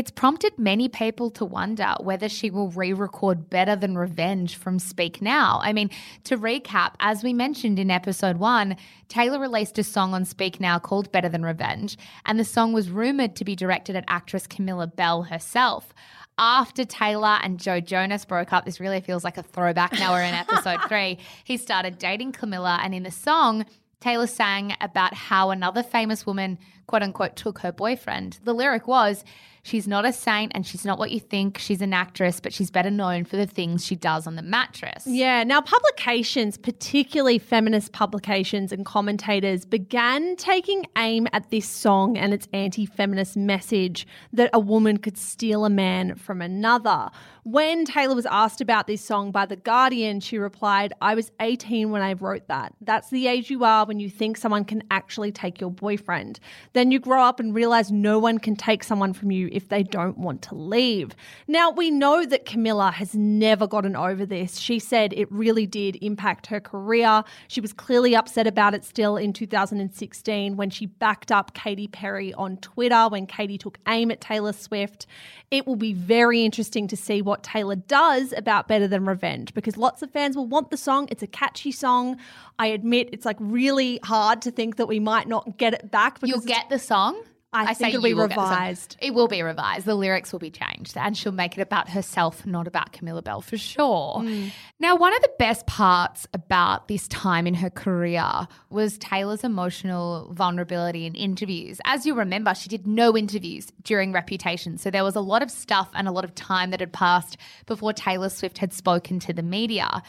it's 0.01 0.11
prompted 0.11 0.59
many 0.59 0.89
people 0.89 1.29
to 1.29 1.45
wonder 1.45 1.95
whether 2.01 2.27
she 2.27 2.49
will 2.49 2.71
re 2.71 2.95
record 2.95 3.51
Better 3.51 3.77
Than 3.77 3.99
Revenge 3.99 4.57
from 4.57 4.79
Speak 4.79 5.21
Now. 5.21 5.61
I 5.63 5.75
mean, 5.75 5.91
to 6.25 6.39
recap, 6.39 6.95
as 7.01 7.23
we 7.23 7.35
mentioned 7.35 7.79
in 7.79 7.91
episode 7.91 8.39
one, 8.39 8.79
Taylor 9.09 9.39
released 9.39 9.79
a 9.79 9.85
song 9.85 10.15
on 10.15 10.25
Speak 10.25 10.59
Now 10.59 10.79
called 10.79 11.13
Better 11.13 11.29
Than 11.29 11.43
Revenge, 11.43 11.99
and 12.25 12.41
the 12.41 12.47
song 12.47 12.73
was 12.73 12.89
rumored 12.89 13.37
to 13.37 13.45
be 13.45 13.55
directed 13.55 13.95
at 13.95 14.07
actress 14.09 14.47
Camilla 14.47 14.87
Belle 14.87 15.25
herself. 15.25 15.93
After 16.39 16.87
Taylor 16.87 17.39
and 17.43 17.61
Joe 17.61 17.81
Jonas 17.81 18.25
broke 18.25 18.55
up, 18.55 18.65
this 18.65 18.81
really 18.81 19.03
feels 19.03 19.23
like 19.23 19.37
a 19.37 19.43
throwback. 19.43 19.93
Now 19.93 20.13
we're 20.15 20.23
in 20.23 20.33
episode 20.33 20.81
three. 20.89 21.19
He 21.45 21.59
started 21.59 21.99
dating 21.99 22.33
Camilla, 22.33 22.81
and 22.83 22.95
in 22.95 23.03
the 23.03 23.11
song, 23.11 23.67
Taylor 24.01 24.27
sang 24.27 24.75
about 24.81 25.13
how 25.13 25.51
another 25.51 25.83
famous 25.83 26.25
woman, 26.25 26.59
quote 26.87 27.03
unquote, 27.03 27.37
took 27.37 27.59
her 27.59 27.71
boyfriend. 27.71 28.39
The 28.45 28.55
lyric 28.55 28.89
was, 28.89 29.25
She's 29.71 29.87
not 29.87 30.05
a 30.05 30.13
saint 30.13 30.51
and 30.53 30.67
she's 30.67 30.85
not 30.85 30.99
what 30.99 31.13
you 31.13 31.21
think. 31.21 31.57
She's 31.57 31.81
an 31.81 31.93
actress, 31.93 32.41
but 32.41 32.53
she's 32.53 32.73
better 32.73 32.91
known 32.91 33.25
for 33.25 33.37
the 33.37 33.47
things 33.47 33.87
she 33.87 33.95
does 33.95 34.27
on 34.27 34.35
the 34.35 34.43
mattress. 34.43 35.07
Yeah. 35.07 35.45
Now, 35.45 35.61
publications, 35.61 36.59
particularly 36.59 37.39
feminist 37.39 37.93
publications 37.93 38.73
and 38.73 38.85
commentators, 38.85 39.65
began 39.65 40.35
taking 40.35 40.87
aim 40.99 41.29
at 41.33 41.51
this 41.51 41.69
song 41.69 42.19
and 42.19 42.35
its 42.35 42.49
anti 42.53 42.85
feminist 42.85 43.37
message 43.37 44.09
that 44.33 44.51
a 44.53 44.59
woman 44.59 44.97
could 44.97 45.17
steal 45.17 45.65
a 45.65 45.71
man 45.71 46.17
from 46.17 46.43
another. 46.43 47.09
When 47.45 47.85
Taylor 47.85 48.15
was 48.15 48.27
asked 48.27 48.61
about 48.61 48.87
this 48.87 49.03
song 49.03 49.31
by 49.31 49.47
The 49.47 49.57
Guardian, 49.57 50.21
she 50.21 50.37
replied, 50.37 50.93
I 51.01 51.15
was 51.15 51.31
18 51.41 51.91
when 51.91 52.03
I 52.03 52.13
wrote 52.13 52.49
that. 52.49 52.75
That's 52.81 53.09
the 53.09 53.29
age 53.29 53.51
you 53.51 53.65
are 53.65 53.87
when 53.87 53.99
you 53.99 54.11
think 54.11 54.37
someone 54.37 54.65
can 54.65 54.83
actually 54.91 55.33
take 55.33 55.61
your 55.61 55.71
boyfriend. 55.71 56.39
Then 56.75 56.91
you 56.91 56.99
grow 56.99 57.23
up 57.23 57.41
and 57.41 57.55
realize 57.55 57.91
no 57.91 58.19
one 58.19 58.39
can 58.39 58.57
take 58.57 58.85
someone 58.85 59.13
from 59.13 59.31
you 59.31 59.49
if 59.61 59.69
they 59.69 59.83
don't 59.83 60.17
want 60.17 60.41
to 60.41 60.55
leave. 60.55 61.15
Now, 61.47 61.71
we 61.71 61.91
know 61.91 62.25
that 62.25 62.47
Camilla 62.47 62.91
has 62.91 63.15
never 63.15 63.67
gotten 63.67 63.95
over 63.95 64.25
this. 64.25 64.57
She 64.57 64.79
said 64.79 65.13
it 65.13 65.31
really 65.31 65.67
did 65.67 65.99
impact 66.01 66.47
her 66.47 66.61
career. 66.61 67.23
She 67.47 67.61
was 67.61 67.75
clearly 67.75 68.17
upset 68.17 68.47
about 68.47 68.73
it 68.73 68.85
still 68.85 69.19
in 69.19 69.35
2016 69.35 70.57
when 70.57 70.71
she 70.71 70.87
backed 70.87 71.31
up 71.31 71.53
Katy 71.53 71.89
Perry 71.89 72.33
on 72.35 72.57
Twitter 72.57 73.09
when 73.09 73.27
Katy 73.27 73.59
took 73.59 73.79
aim 73.87 74.11
at 74.11 74.23
Taylor 74.23 74.55
Swift. 74.55 75.07
It 75.51 75.67
will 75.67 75.77
be 75.77 75.93
very 75.93 76.43
interesting 76.45 76.89
to 76.89 76.97
see 76.97 77.21
what 77.21 77.43
Taylor 77.43 77.77
does 77.77 78.33
about 78.33 78.67
Better 78.67 78.89
Than 78.89 79.05
Revenge 79.05 79.53
because 79.53 79.77
lots 79.77 80.01
of 80.01 80.11
fans 80.11 80.37
will 80.37 80.47
want 80.47 80.71
the 80.71 80.77
song. 80.79 81.07
It's 81.11 81.23
a 81.23 81.27
catchy 81.27 81.73
song. 81.73 82.17
I 82.59 82.69
admit 82.69 83.11
it's 83.13 83.27
like 83.27 83.37
really 83.41 84.01
hard 84.05 84.41
to 84.43 84.51
think 84.51 84.77
that 84.77 84.87
we 84.87 85.01
might 85.01 85.29
not 85.29 85.59
get 85.59 85.75
it 85.75 85.91
back 85.91 86.19
You'll 86.23 86.41
get 86.41 86.69
the 86.71 86.79
song. 86.79 87.21
I 87.53 87.75
think 87.75 87.95
it'll 87.95 88.03
be 88.03 88.11
you 88.11 88.17
will 88.17 88.29
get 88.29 88.37
the 88.37 88.45
song. 88.45 88.53
revised. 88.53 88.97
It 89.01 89.13
will 89.13 89.27
be 89.27 89.43
revised. 89.43 89.85
The 89.85 89.97
lyrics 89.97 90.31
will 90.31 90.39
be 90.39 90.51
changed, 90.51 90.97
and 90.97 91.17
she'll 91.17 91.33
make 91.33 91.59
it 91.59 91.61
about 91.61 91.89
herself, 91.89 92.47
not 92.47 92.69
about 92.69 92.93
Camilla 92.93 93.23
Belle 93.23 93.41
for 93.41 93.59
sure. 93.59 94.19
Mm. 94.19 94.53
Now, 94.79 94.95
one 94.95 95.15
of 95.15 95.21
the 95.23 95.33
best 95.39 95.67
parts 95.67 96.29
about 96.33 96.87
this 96.87 97.09
time 97.09 97.49
in 97.49 97.55
her 97.55 97.71
career 97.71 98.47
was 98.71 98.99
Taylor's 98.99 99.43
emotional 99.43 100.33
vulnerability 100.33 101.07
in 101.07 101.15
interviews. 101.17 101.81
As 101.85 102.07
you 102.07 102.15
remember, 102.15 102.55
she 102.55 102.69
did 102.69 102.87
no 102.87 103.17
interviews 103.17 103.73
during 103.83 104.13
Reputation, 104.13 104.79
so 104.79 104.91
there 104.91 105.05
was 105.05 105.17
a 105.17 105.21
lot 105.21 105.43
of 105.43 105.51
stuff 105.51 105.91
and 105.95 106.07
a 106.07 106.13
lot 106.13 106.25
of 106.25 106.35
time 106.37 106.71
that 106.71 106.79
had 106.79 106.93
passed 106.93 107.37
before 107.67 107.93
Taylor 107.93 108.29
Swift 108.29 108.59
had 108.59 108.73
spoken 108.73 109.19
to 109.21 109.33
the 109.33 109.43
media. 109.43 110.03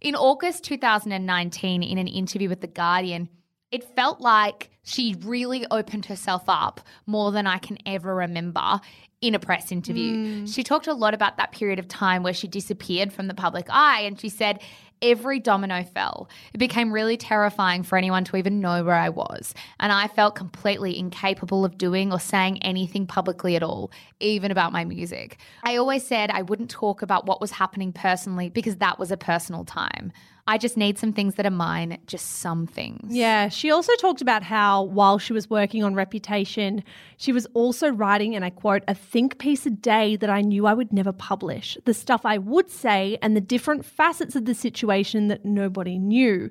In 0.00 0.14
August 0.14 0.64
2019, 0.64 1.82
in 1.82 1.98
an 1.98 2.06
interview 2.06 2.48
with 2.48 2.62
The 2.62 2.66
Guardian, 2.66 3.28
it 3.70 3.84
felt 3.96 4.20
like 4.20 4.70
she 4.82 5.16
really 5.22 5.66
opened 5.70 6.06
herself 6.06 6.44
up 6.46 6.80
more 7.06 7.32
than 7.32 7.46
I 7.46 7.58
can 7.58 7.78
ever 7.84 8.14
remember 8.14 8.80
in 9.20 9.34
a 9.34 9.38
press 9.38 9.72
interview. 9.72 10.44
Mm. 10.44 10.54
She 10.54 10.62
talked 10.62 10.86
a 10.86 10.92
lot 10.92 11.14
about 11.14 11.36
that 11.38 11.52
period 11.52 11.78
of 11.78 11.88
time 11.88 12.22
where 12.22 12.34
she 12.34 12.46
disappeared 12.46 13.12
from 13.12 13.26
the 13.26 13.34
public 13.34 13.66
eye 13.68 14.00
and 14.02 14.20
she 14.20 14.28
said, 14.28 14.60
Every 15.02 15.40
domino 15.40 15.84
fell. 15.84 16.30
It 16.54 16.58
became 16.58 16.90
really 16.90 17.18
terrifying 17.18 17.82
for 17.82 17.98
anyone 17.98 18.24
to 18.24 18.36
even 18.36 18.62
know 18.62 18.82
where 18.82 18.94
I 18.94 19.10
was. 19.10 19.52
And 19.78 19.92
I 19.92 20.08
felt 20.08 20.36
completely 20.36 20.98
incapable 20.98 21.66
of 21.66 21.76
doing 21.76 22.12
or 22.12 22.18
saying 22.18 22.62
anything 22.62 23.06
publicly 23.06 23.56
at 23.56 23.62
all, 23.62 23.90
even 24.20 24.50
about 24.50 24.72
my 24.72 24.86
music. 24.86 25.36
I 25.64 25.76
always 25.76 26.06
said 26.06 26.30
I 26.30 26.40
wouldn't 26.40 26.70
talk 26.70 27.02
about 27.02 27.26
what 27.26 27.42
was 27.42 27.50
happening 27.50 27.92
personally 27.92 28.48
because 28.48 28.76
that 28.76 28.98
was 28.98 29.10
a 29.10 29.18
personal 29.18 29.66
time. 29.66 30.12
I 30.48 30.58
just 30.58 30.76
need 30.76 30.96
some 30.96 31.12
things 31.12 31.34
that 31.34 31.46
are 31.46 31.50
mine, 31.50 31.98
just 32.06 32.38
some 32.38 32.66
things. 32.68 33.14
Yeah, 33.14 33.48
she 33.48 33.70
also 33.70 33.92
talked 33.96 34.20
about 34.20 34.44
how 34.44 34.84
while 34.84 35.18
she 35.18 35.32
was 35.32 35.50
working 35.50 35.82
on 35.82 35.94
Reputation, 35.94 36.84
she 37.16 37.32
was 37.32 37.46
also 37.54 37.88
writing, 37.88 38.36
and 38.36 38.44
I 38.44 38.50
quote, 38.50 38.84
a 38.86 38.94
think 38.94 39.38
piece 39.38 39.66
a 39.66 39.70
day 39.70 40.14
that 40.16 40.30
I 40.30 40.42
knew 40.42 40.66
I 40.66 40.74
would 40.74 40.92
never 40.92 41.12
publish. 41.12 41.76
The 41.84 41.94
stuff 41.94 42.24
I 42.24 42.38
would 42.38 42.70
say 42.70 43.18
and 43.22 43.36
the 43.36 43.40
different 43.40 43.84
facets 43.84 44.36
of 44.36 44.44
the 44.44 44.54
situation 44.54 45.26
that 45.28 45.44
nobody 45.44 45.98
knew. 45.98 46.50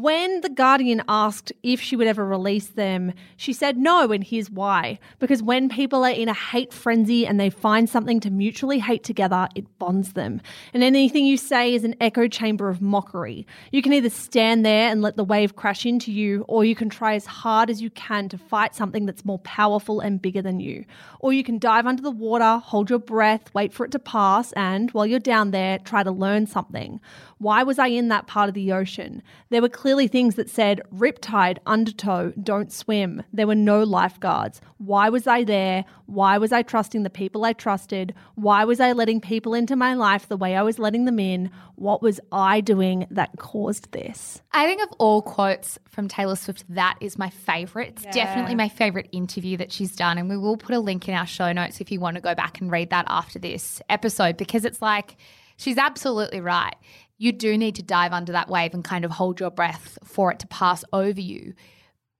When 0.00 0.42
The 0.42 0.48
Guardian 0.48 1.02
asked 1.08 1.52
if 1.64 1.80
she 1.80 1.96
would 1.96 2.06
ever 2.06 2.24
release 2.24 2.68
them, 2.68 3.12
she 3.36 3.52
said 3.52 3.76
no, 3.76 4.12
and 4.12 4.22
here's 4.22 4.48
why. 4.48 5.00
Because 5.18 5.42
when 5.42 5.68
people 5.68 6.04
are 6.04 6.12
in 6.12 6.28
a 6.28 6.34
hate 6.34 6.72
frenzy 6.72 7.26
and 7.26 7.40
they 7.40 7.50
find 7.50 7.90
something 7.90 8.20
to 8.20 8.30
mutually 8.30 8.78
hate 8.78 9.02
together, 9.02 9.48
it 9.56 9.66
bonds 9.80 10.12
them. 10.12 10.40
And 10.72 10.84
anything 10.84 11.26
you 11.26 11.36
say 11.36 11.74
is 11.74 11.82
an 11.82 11.96
echo 12.00 12.28
chamber 12.28 12.68
of 12.68 12.80
mockery. 12.80 13.44
You 13.72 13.82
can 13.82 13.92
either 13.92 14.08
stand 14.08 14.64
there 14.64 14.88
and 14.88 15.02
let 15.02 15.16
the 15.16 15.24
wave 15.24 15.56
crash 15.56 15.84
into 15.84 16.12
you, 16.12 16.44
or 16.46 16.64
you 16.64 16.76
can 16.76 16.90
try 16.90 17.16
as 17.16 17.26
hard 17.26 17.68
as 17.68 17.82
you 17.82 17.90
can 17.90 18.28
to 18.28 18.38
fight 18.38 18.76
something 18.76 19.04
that's 19.04 19.24
more 19.24 19.40
powerful 19.40 19.98
and 19.98 20.22
bigger 20.22 20.42
than 20.42 20.60
you. 20.60 20.84
Or 21.18 21.32
you 21.32 21.42
can 21.42 21.58
dive 21.58 21.88
under 21.88 22.04
the 22.04 22.12
water, 22.12 22.58
hold 22.58 22.88
your 22.88 23.00
breath, 23.00 23.52
wait 23.52 23.72
for 23.72 23.84
it 23.84 23.90
to 23.90 23.98
pass, 23.98 24.52
and 24.52 24.92
while 24.92 25.06
you're 25.06 25.18
down 25.18 25.50
there, 25.50 25.80
try 25.80 26.04
to 26.04 26.12
learn 26.12 26.46
something. 26.46 27.00
Why 27.38 27.62
was 27.62 27.78
I 27.78 27.86
in 27.86 28.08
that 28.08 28.26
part 28.26 28.48
of 28.48 28.54
the 28.54 28.72
ocean? 28.72 29.22
There 29.50 29.62
were 29.62 29.68
clearly 29.68 30.08
things 30.08 30.34
that 30.34 30.50
said 30.50 30.82
riptide, 30.94 31.58
undertow, 31.66 32.32
don't 32.42 32.72
swim. 32.72 33.22
There 33.32 33.46
were 33.46 33.54
no 33.54 33.84
lifeguards. 33.84 34.60
Why 34.78 35.08
was 35.08 35.26
I 35.26 35.44
there? 35.44 35.84
Why 36.06 36.38
was 36.38 36.52
I 36.52 36.62
trusting 36.62 37.04
the 37.04 37.10
people 37.10 37.44
I 37.44 37.52
trusted? 37.52 38.14
Why 38.34 38.64
was 38.64 38.80
I 38.80 38.92
letting 38.92 39.20
people 39.20 39.54
into 39.54 39.76
my 39.76 39.94
life 39.94 40.28
the 40.28 40.36
way 40.36 40.56
I 40.56 40.62
was 40.62 40.78
letting 40.78 41.04
them 41.04 41.18
in? 41.20 41.50
What 41.76 42.02
was 42.02 42.18
I 42.32 42.60
doing 42.60 43.06
that 43.10 43.30
caused 43.38 43.92
this? 43.92 44.42
I 44.52 44.66
think 44.66 44.82
of 44.82 44.88
all 44.98 45.22
quotes 45.22 45.78
from 45.88 46.08
Taylor 46.08 46.36
Swift, 46.36 46.64
that 46.68 46.98
is 47.00 47.18
my 47.18 47.30
favorite. 47.30 48.00
It's 48.04 48.16
definitely 48.16 48.56
my 48.56 48.68
favorite 48.68 49.08
interview 49.12 49.56
that 49.58 49.70
she's 49.70 49.94
done. 49.94 50.18
And 50.18 50.28
we 50.28 50.36
will 50.36 50.56
put 50.56 50.74
a 50.74 50.80
link 50.80 51.08
in 51.08 51.14
our 51.14 51.26
show 51.26 51.52
notes 51.52 51.80
if 51.80 51.92
you 51.92 52.00
want 52.00 52.16
to 52.16 52.20
go 52.20 52.34
back 52.34 52.60
and 52.60 52.70
read 52.70 52.90
that 52.90 53.04
after 53.08 53.38
this 53.38 53.80
episode 53.88 54.36
because 54.36 54.64
it's 54.64 54.82
like, 54.82 55.16
she's 55.56 55.78
absolutely 55.78 56.40
right. 56.40 56.74
You 57.18 57.32
do 57.32 57.58
need 57.58 57.74
to 57.74 57.82
dive 57.82 58.12
under 58.12 58.32
that 58.32 58.48
wave 58.48 58.74
and 58.74 58.84
kind 58.84 59.04
of 59.04 59.10
hold 59.10 59.40
your 59.40 59.50
breath 59.50 59.98
for 60.04 60.32
it 60.32 60.38
to 60.38 60.46
pass 60.46 60.84
over 60.92 61.20
you. 61.20 61.54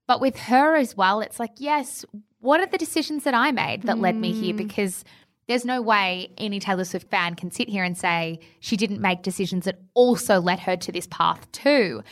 But 0.07 0.21
with 0.21 0.37
her 0.37 0.75
as 0.75 0.95
well, 0.97 1.21
it's 1.21 1.39
like, 1.39 1.53
yes, 1.57 2.05
what 2.39 2.59
are 2.59 2.67
the 2.67 2.77
decisions 2.77 3.23
that 3.23 3.33
I 3.33 3.51
made 3.51 3.83
that 3.83 3.99
led 3.99 4.15
me 4.15 4.33
here? 4.33 4.53
Mm. 4.53 4.57
Because 4.57 5.03
there's 5.47 5.65
no 5.65 5.81
way 5.81 6.31
any 6.37 6.59
Taylor 6.59 6.83
Swift 6.83 7.09
fan 7.09 7.35
can 7.35 7.49
sit 7.49 7.69
here 7.69 7.83
and 7.83 7.97
say 7.97 8.39
she 8.59 8.77
didn't 8.77 9.01
make 9.01 9.23
decisions 9.23 9.65
that 9.65 9.79
also 9.93 10.39
led 10.39 10.59
her 10.59 10.75
to 10.77 10.91
this 10.91 11.07
path 11.07 11.51
too. 11.51 12.03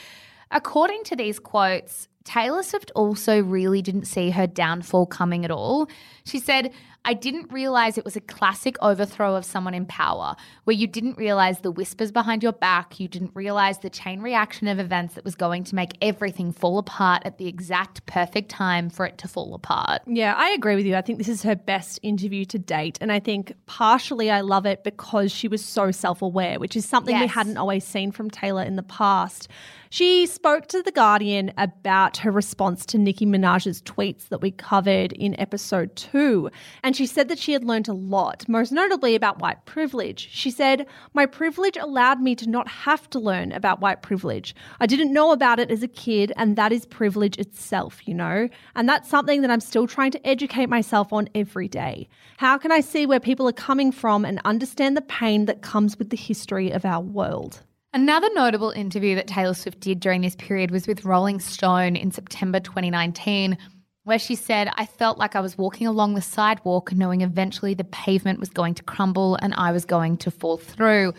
According 0.50 1.04
to 1.06 1.16
these 1.16 1.40
quotes, 1.40 2.08
Taylor 2.24 2.64
Swift 2.64 2.92
also 2.96 3.42
really 3.42 3.82
didn't 3.82 4.06
see 4.06 4.32
her 4.32 4.48
downfall 4.48 5.06
coming 5.06 5.46
at 5.46 5.52
all. 5.52 5.88
She 6.26 6.40
said, 6.40 6.74
I 7.08 7.14
didn't 7.14 7.50
realize 7.54 7.98
it 7.98 8.04
was 8.04 8.18
a 8.18 8.22
classic 8.22 8.76
overthrow 8.82 9.36
of 9.36 9.46
someone 9.46 9.74
in 9.74 9.86
power, 9.86 10.36
where 10.66 10.76
you 10.76 10.88
didn't 10.88 11.18
realize 11.18 11.60
the 11.60 11.72
whispers 11.72 12.12
behind 12.12 12.44
your 12.44 12.52
back, 12.52 13.00
you 13.00 13.08
didn't 13.08 13.32
realize 13.34 13.80
the 13.80 13.90
chain 13.90 14.20
reaction 14.20 14.68
of 14.68 14.78
events 14.78 15.14
that 15.14 15.24
was 15.24 15.34
going 15.34 15.64
to 15.64 15.74
make 15.74 15.94
everything 16.02 16.52
fall 16.52 16.78
apart 16.78 17.22
at 17.24 17.38
the 17.38 17.48
exact 17.48 18.06
perfect 18.08 18.50
time 18.50 18.90
for 18.90 19.06
it 19.06 19.18
to 19.20 19.28
fall 19.30 19.54
apart. 19.54 20.02
Yeah, 20.06 20.34
I 20.36 20.50
agree 20.50 20.76
with 20.76 20.86
you. 20.86 20.98
I 20.98 21.02
think 21.02 21.18
this 21.18 21.30
is 21.30 21.44
her 21.44 21.56
best 21.56 21.98
interview 22.04 22.44
to 22.44 22.60
date. 22.60 22.98
And 23.00 23.10
I 23.10 23.22
think 23.22 23.54
partially 23.68 24.30
I 24.30 24.42
love 24.42 24.66
it 24.66 24.84
because 24.84 25.32
she 25.32 25.48
was 25.48 25.64
so 25.64 25.92
self 25.92 26.22
aware, 26.22 26.60
which 26.60 26.76
is 26.76 26.86
something 26.86 27.18
we 27.18 27.28
hadn't 27.28 27.56
always 27.56 27.86
seen 27.86 28.12
from 28.12 28.30
Taylor 28.30 28.64
in 28.64 28.76
the 28.76 28.84
past. 28.84 29.48
She 29.90 30.26
spoke 30.26 30.68
to 30.68 30.84
The 30.84 30.92
Guardian 30.92 31.54
about 31.58 32.18
her 32.18 32.32
response 32.32 32.86
to 32.88 32.98
Nicki 32.98 33.26
Minaj's 33.26 33.82
tweets 33.82 34.28
that 34.28 34.42
we 34.42 34.52
covered 34.52 35.14
in 35.14 35.40
episode 35.40 35.96
two. 35.96 36.50
And 36.84 36.94
she 36.94 37.06
said 37.06 37.30
that 37.30 37.40
she 37.40 37.54
had 37.54 37.64
learned 37.64 37.88
a 37.88 37.94
lot, 37.94 38.44
most 38.50 38.74
notably 38.74 39.16
about 39.16 39.40
white 39.40 39.66
privilege. 39.66 40.28
She 40.30 40.52
said, 40.52 40.88
My 41.14 41.26
privilege 41.26 41.78
allowed 41.78 42.20
me 42.20 42.36
to 42.36 42.50
not 42.50 42.68
have 42.68 43.10
to 43.12 43.20
learn 43.20 43.54
about 43.54 43.80
white 43.80 44.02
privilege. 44.02 44.54
I 44.82 44.88
didn't 44.88 45.14
know 45.14 45.32
about 45.32 45.60
it 45.60 45.72
as 45.72 45.84
a 45.84 45.88
kid, 45.88 46.34
and 46.36 46.58
that 46.58 46.74
is 46.74 46.86
privilege 46.86 47.38
itself, 47.38 48.06
you 48.06 48.14
know? 48.14 48.50
And 48.76 48.90
that's 48.90 49.10
something 49.10 49.42
that 49.42 49.52
I'm 49.52 49.62
still 49.62 49.88
trying 49.88 50.12
to 50.12 50.28
educate 50.28 50.68
myself 50.68 51.14
on 51.14 51.30
every 51.34 51.70
day. 51.70 52.10
How 52.38 52.58
can 52.58 52.74
I 52.74 52.82
see 52.82 53.06
where 53.06 53.22
people 53.22 53.48
are 53.48 53.54
coming 53.54 53.94
from 53.94 54.26
and 54.26 54.42
understand 54.44 54.98
the 54.98 55.02
pain 55.02 55.46
that 55.46 55.62
comes 55.62 55.98
with 55.98 56.10
the 56.10 56.18
history 56.18 56.72
of 56.72 56.84
our 56.84 57.02
world? 57.02 57.62
Another 57.94 58.28
notable 58.34 58.72
interview 58.72 59.16
that 59.16 59.28
Taylor 59.28 59.54
Swift 59.54 59.80
did 59.80 60.00
during 60.00 60.22
this 60.22 60.36
period 60.36 60.72
was 60.72 60.88
with 60.88 61.06
Rolling 61.06 61.40
Stone 61.40 61.96
in 61.96 62.12
September 62.12 62.60
2019, 62.60 63.58
where 64.04 64.20
she 64.20 64.36
said, 64.36 64.70
I 64.76 64.86
felt 64.86 65.18
like 65.18 65.36
I 65.36 65.40
was 65.40 65.58
walking 65.58 65.88
along 65.88 66.14
the 66.14 66.22
sidewalk, 66.22 66.92
knowing 66.92 67.22
eventually 67.22 67.74
the 67.74 67.86
pavement 67.86 68.40
was 68.40 68.50
going 68.50 68.74
to 68.76 68.84
crumble 68.84 69.36
and 69.36 69.54
I 69.56 69.72
was 69.72 69.86
going 69.86 70.18
to 70.18 70.32
fall 70.32 70.58
through. 70.58 71.14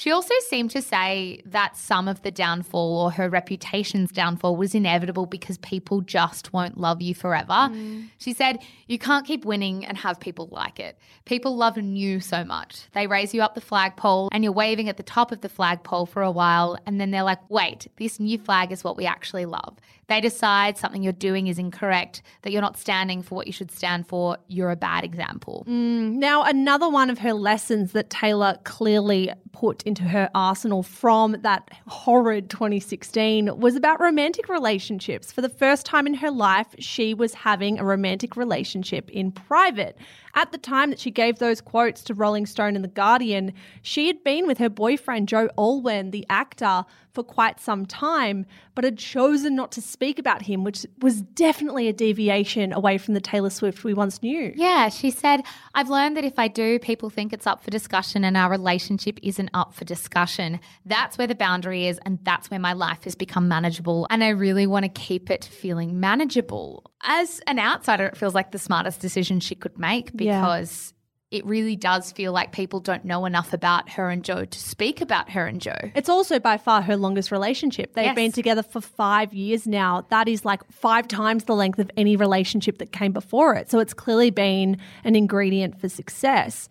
She 0.00 0.10
also 0.10 0.32
seemed 0.48 0.70
to 0.70 0.80
say 0.80 1.42
that 1.44 1.76
some 1.76 2.08
of 2.08 2.22
the 2.22 2.30
downfall 2.30 3.02
or 3.02 3.10
her 3.10 3.28
reputation's 3.28 4.10
downfall 4.10 4.56
was 4.56 4.74
inevitable 4.74 5.26
because 5.26 5.58
people 5.58 6.00
just 6.00 6.54
won't 6.54 6.78
love 6.78 7.02
you 7.02 7.14
forever. 7.14 7.68
Mm. 7.68 8.08
She 8.16 8.32
said, 8.32 8.60
You 8.86 8.98
can't 8.98 9.26
keep 9.26 9.44
winning 9.44 9.84
and 9.84 9.98
have 9.98 10.18
people 10.18 10.48
like 10.50 10.80
it. 10.80 10.98
People 11.26 11.54
love 11.54 11.76
you 11.76 12.20
so 12.20 12.46
much. 12.46 12.84
They 12.92 13.06
raise 13.08 13.34
you 13.34 13.42
up 13.42 13.54
the 13.54 13.60
flagpole 13.60 14.30
and 14.32 14.42
you're 14.42 14.54
waving 14.54 14.88
at 14.88 14.96
the 14.96 15.02
top 15.02 15.32
of 15.32 15.42
the 15.42 15.50
flagpole 15.50 16.06
for 16.06 16.22
a 16.22 16.30
while, 16.30 16.78
and 16.86 16.98
then 16.98 17.10
they're 17.10 17.22
like, 17.22 17.50
Wait, 17.50 17.86
this 17.96 18.18
new 18.18 18.38
flag 18.38 18.72
is 18.72 18.82
what 18.82 18.96
we 18.96 19.04
actually 19.04 19.44
love. 19.44 19.76
They 20.10 20.22
decide 20.22 20.76
something 20.76 21.04
you're 21.04 21.12
doing 21.12 21.46
is 21.46 21.58
incorrect, 21.58 22.22
that 22.42 22.50
you're 22.50 22.62
not 22.62 22.76
standing 22.76 23.22
for 23.22 23.36
what 23.36 23.46
you 23.46 23.52
should 23.52 23.70
stand 23.70 24.08
for. 24.08 24.38
You're 24.48 24.72
a 24.72 24.76
bad 24.76 25.04
example. 25.04 25.64
Mm. 25.68 26.14
Now, 26.14 26.42
another 26.42 26.88
one 26.88 27.10
of 27.10 27.18
her 27.18 27.34
lessons 27.34 27.92
that 27.92 28.10
Taylor 28.10 28.58
clearly 28.64 29.30
put 29.52 29.84
into 29.90 30.04
her 30.04 30.30
arsenal 30.36 30.84
from 30.84 31.32
that 31.42 31.68
horrid 31.88 32.48
2016 32.48 33.58
was 33.58 33.74
about 33.74 34.00
romantic 34.00 34.48
relationships. 34.48 35.32
For 35.32 35.40
the 35.40 35.48
first 35.48 35.84
time 35.84 36.06
in 36.06 36.14
her 36.14 36.30
life, 36.30 36.68
she 36.78 37.12
was 37.12 37.34
having 37.34 37.80
a 37.80 37.84
romantic 37.84 38.36
relationship 38.36 39.10
in 39.10 39.32
private. 39.32 39.98
At 40.34 40.52
the 40.52 40.58
time 40.58 40.90
that 40.90 40.98
she 40.98 41.10
gave 41.10 41.38
those 41.38 41.60
quotes 41.60 42.02
to 42.04 42.14
Rolling 42.14 42.46
Stone 42.46 42.76
and 42.76 42.84
The 42.84 42.88
Guardian, 42.88 43.52
she 43.82 44.06
had 44.06 44.22
been 44.22 44.46
with 44.46 44.58
her 44.58 44.68
boyfriend, 44.68 45.28
Joe 45.28 45.48
Alwyn, 45.58 46.10
the 46.10 46.26
actor, 46.28 46.84
for 47.12 47.24
quite 47.24 47.58
some 47.58 47.86
time, 47.86 48.46
but 48.74 48.84
had 48.84 48.96
chosen 48.96 49.56
not 49.56 49.72
to 49.72 49.82
speak 49.82 50.18
about 50.18 50.42
him, 50.42 50.62
which 50.62 50.86
was 51.00 51.22
definitely 51.22 51.88
a 51.88 51.92
deviation 51.92 52.72
away 52.72 52.98
from 52.98 53.14
the 53.14 53.20
Taylor 53.20 53.50
Swift 53.50 53.82
we 53.82 53.94
once 53.94 54.22
knew. 54.22 54.52
Yeah, 54.54 54.88
she 54.88 55.10
said, 55.10 55.42
I've 55.74 55.90
learned 55.90 56.16
that 56.16 56.24
if 56.24 56.38
I 56.38 56.48
do, 56.48 56.78
people 56.78 57.10
think 57.10 57.32
it's 57.32 57.46
up 57.46 57.64
for 57.64 57.70
discussion 57.70 58.24
and 58.24 58.36
our 58.36 58.50
relationship 58.50 59.18
isn't 59.22 59.50
up 59.54 59.74
for 59.74 59.84
discussion. 59.84 60.60
That's 60.86 61.18
where 61.18 61.26
the 61.26 61.34
boundary 61.34 61.86
is, 61.86 61.98
and 62.06 62.18
that's 62.22 62.50
where 62.50 62.60
my 62.60 62.72
life 62.72 63.04
has 63.04 63.14
become 63.14 63.48
manageable. 63.48 64.06
And 64.10 64.22
I 64.22 64.28
really 64.28 64.66
want 64.66 64.84
to 64.84 64.88
keep 64.88 65.30
it 65.30 65.44
feeling 65.44 65.98
manageable. 65.98 66.90
As 67.02 67.40
an 67.46 67.58
outsider, 67.58 68.06
it 68.06 68.16
feels 68.16 68.34
like 68.34 68.52
the 68.52 68.58
smartest 68.58 69.00
decision 69.00 69.40
she 69.40 69.54
could 69.54 69.78
make 69.78 70.12
Yeah. 70.20 70.40
because. 70.40 70.94
It 71.32 71.46
really 71.46 71.76
does 71.76 72.10
feel 72.10 72.32
like 72.32 72.50
people 72.50 72.80
don't 72.80 73.04
know 73.04 73.24
enough 73.24 73.52
about 73.52 73.88
her 73.90 74.10
and 74.10 74.24
Joe 74.24 74.44
to 74.44 74.58
speak 74.58 75.00
about 75.00 75.30
her 75.30 75.46
and 75.46 75.60
Joe. 75.60 75.78
It's 75.94 76.08
also 76.08 76.40
by 76.40 76.58
far 76.58 76.82
her 76.82 76.96
longest 76.96 77.30
relationship. 77.30 77.94
They've 77.94 78.06
Yes. 78.06 78.16
been 78.16 78.32
together 78.32 78.64
for 78.64 78.80
five 78.80 79.32
years 79.32 79.64
now. 79.64 80.04
That 80.10 80.26
is 80.26 80.44
like 80.44 80.68
five 80.72 81.06
times 81.06 81.44
the 81.44 81.54
length 81.54 81.78
of 81.78 81.88
any 81.96 82.16
relationship 82.16 82.78
that 82.78 82.90
came 82.90 83.12
before 83.12 83.54
it. 83.54 83.70
So 83.70 83.78
it's 83.78 83.94
clearly 83.94 84.30
been 84.30 84.78
an 85.04 85.14
ingredient 85.14 85.80
for 85.80 85.88
success. 85.88 86.68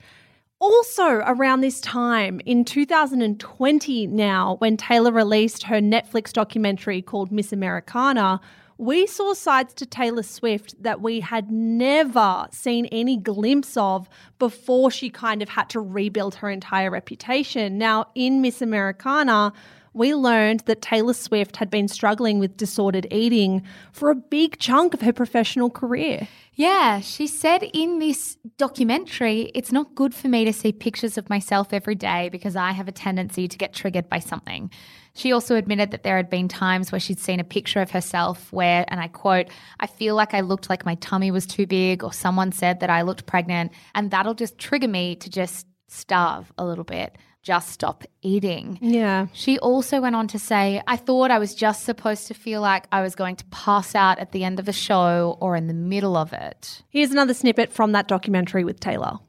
Also, 0.59 1.05
around 1.05 1.61
this 1.61 1.79
time 1.79 2.41
in 2.45 2.65
2020, 2.65 4.07
now, 4.07 4.55
when 4.59 4.75
Taylor 4.75 5.13
released 5.13 5.63
her 5.63 5.79
Netflix 5.79 6.33
documentary 6.33 7.01
called 7.01 7.31
Miss 7.31 7.53
Americana, 7.53 8.41
we 8.79 9.05
saw 9.05 9.33
sides 9.33 9.73
to 9.73 9.85
Taylor 9.85 10.23
Swift 10.23 10.81
that 10.81 11.01
we 11.01 11.19
had 11.19 11.51
never 11.51 12.47
seen 12.51 12.85
any 12.85 13.17
glimpse 13.17 13.75
of 13.75 14.07
before 14.39 14.89
she 14.89 15.09
kind 15.09 15.41
of 15.41 15.49
had 15.49 15.69
to 15.71 15.81
rebuild 15.81 16.35
her 16.35 16.49
entire 16.49 16.89
reputation. 16.89 17.77
Now, 17.77 18.07
in 18.15 18.41
Miss 18.41 18.61
Americana, 18.61 19.51
we 19.91 20.15
learned 20.15 20.61
that 20.61 20.81
Taylor 20.81 21.13
Swift 21.13 21.57
had 21.57 21.69
been 21.69 21.89
struggling 21.89 22.39
with 22.39 22.55
disordered 22.55 23.05
eating 23.11 23.63
for 23.91 24.11
a 24.11 24.15
big 24.15 24.57
chunk 24.59 24.93
of 24.93 25.01
her 25.01 25.11
professional 25.11 25.69
career. 25.69 26.29
Yeah, 26.55 27.01
she 27.01 27.27
said 27.27 27.63
in 27.73 27.99
this 27.99 28.37
documentary, 28.57 29.51
it's 29.53 29.73
not 29.73 29.93
good 29.93 30.13
for 30.13 30.29
me 30.29 30.45
to 30.45 30.53
see 30.53 30.71
pictures 30.71 31.17
of 31.17 31.29
myself 31.29 31.73
every 31.73 31.95
day 31.95 32.29
because 32.29 32.55
I 32.55 32.71
have 32.71 32.87
a 32.87 32.93
tendency 32.93 33.49
to 33.49 33.57
get 33.57 33.73
triggered 33.73 34.07
by 34.07 34.19
something. 34.19 34.71
She 35.19 35.33
also 35.33 35.55
admitted 35.55 35.91
that 35.91 36.03
there 36.03 36.15
had 36.15 36.29
been 36.29 36.47
times 36.47 36.93
where 36.93 36.99
she'd 36.99 37.19
seen 37.19 37.41
a 37.41 37.43
picture 37.43 37.81
of 37.81 37.91
herself 37.91 38.53
where, 38.53 38.85
and 38.87 39.01
I 39.01 39.09
quote, 39.09 39.47
I 39.81 39.85
feel 39.85 40.15
like 40.15 40.33
I 40.33 40.39
looked 40.39 40.69
like 40.69 40.85
my 40.85 40.95
tummy 40.95 41.29
was 41.29 41.45
too 41.45 41.67
big, 41.67 42.05
or 42.05 42.13
someone 42.13 42.53
said 42.53 42.79
that 42.79 42.89
I 42.89 43.01
looked 43.01 43.25
pregnant, 43.25 43.73
and 43.93 44.11
that'll 44.11 44.33
just 44.33 44.57
trigger 44.57 44.87
me 44.87 45.17
to 45.17 45.29
just 45.29 45.67
starve 45.89 46.53
a 46.57 46.65
little 46.65 46.85
bit. 46.85 47.17
just 47.41 47.69
stop 47.69 48.03
eating. 48.21 48.77
Yeah. 48.81 49.27
She 49.33 49.57
also 49.59 50.01
went 50.01 50.15
on 50.15 50.27
to 50.29 50.39
say, 50.39 50.81
I 50.87 50.97
thought 50.97 51.31
I 51.31 51.39
was 51.39 51.55
just 51.55 51.83
supposed 51.83 52.27
to 52.27 52.33
feel 52.33 52.61
like 52.61 52.85
I 52.91 53.01
was 53.01 53.15
going 53.15 53.37
to 53.37 53.45
pass 53.45 53.95
out 53.95 54.19
at 54.19 54.31
the 54.31 54.43
end 54.43 54.59
of 54.59 54.67
a 54.67 54.73
show 54.73 55.37
or 55.39 55.55
in 55.55 55.67
the 55.67 55.73
middle 55.73 56.17
of 56.17 56.33
it. 56.33 56.83
Here's 56.89 57.11
another 57.11 57.33
snippet 57.33 57.71
from 57.71 57.93
that 57.93 58.07
documentary 58.07 58.63
with 58.63 58.79
Taylor. 58.79 59.19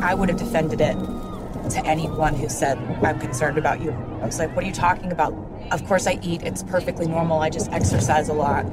I 0.00 0.14
would 0.14 0.28
have 0.28 0.38
defended 0.38 0.80
it 0.80 0.96
to 1.70 1.84
anyone 1.86 2.34
who 2.34 2.48
said, 2.48 2.78
I'm 3.02 3.18
concerned 3.18 3.58
about 3.58 3.80
you. 3.80 3.92
I 4.22 4.26
was 4.26 4.38
like, 4.38 4.54
what 4.54 4.64
are 4.64 4.68
you 4.68 4.74
talking 4.74 5.12
about? 5.12 5.32
Of 5.70 5.86
course, 5.86 6.06
I 6.06 6.18
eat. 6.22 6.42
It's 6.42 6.62
perfectly 6.62 7.06
normal. 7.06 7.40
I 7.40 7.50
just 7.50 7.70
exercise 7.72 8.28
a 8.28 8.32
lot. 8.32 8.64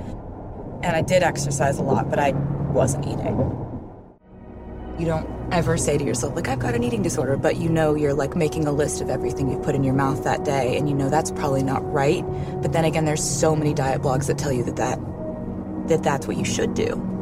And 0.84 0.96
I 0.96 1.02
did 1.02 1.24
exercise 1.24 1.78
a 1.78 1.84
lot, 1.84 2.10
but 2.10 2.20
I 2.20 2.32
wasn't 2.72 3.06
eating. 3.06 3.62
You 5.00 5.06
don't 5.06 5.30
ever 5.52 5.78
say 5.78 5.98
to 5.98 6.04
yourself, 6.04 6.36
like, 6.36 6.48
I've 6.48 6.60
got 6.60 6.74
an 6.74 6.84
eating 6.84 7.02
disorder, 7.02 7.38
but 7.38 7.58
you 7.58 7.70
know 7.70 7.96
you're 7.96 8.14
like 8.14 8.36
making 8.36 8.66
a 8.66 8.72
list 8.72 9.02
of 9.02 9.10
everything 9.10 9.50
you 9.50 9.58
put 9.60 9.76
in 9.76 9.84
your 9.84 9.94
mouth 9.94 10.24
that 10.24 10.46
day, 10.46 10.78
and 10.78 10.88
you 10.88 10.96
know 10.96 11.10
that's 11.10 11.32
probably 11.32 11.64
not 11.64 11.84
right. 11.92 12.24
But 12.62 12.74
then 12.74 12.86
again, 12.86 13.06
there's 13.06 13.24
so 13.24 13.56
many 13.56 13.74
diet 13.74 14.02
blogs 14.02 14.28
that 14.28 14.38
tell 14.38 14.52
you 14.52 14.64
that, 14.64 14.76
that, 14.78 15.00
that 15.90 16.04
that's 16.04 16.28
what 16.28 16.38
you 16.38 16.46
should 16.46 16.74
do. 16.74 17.15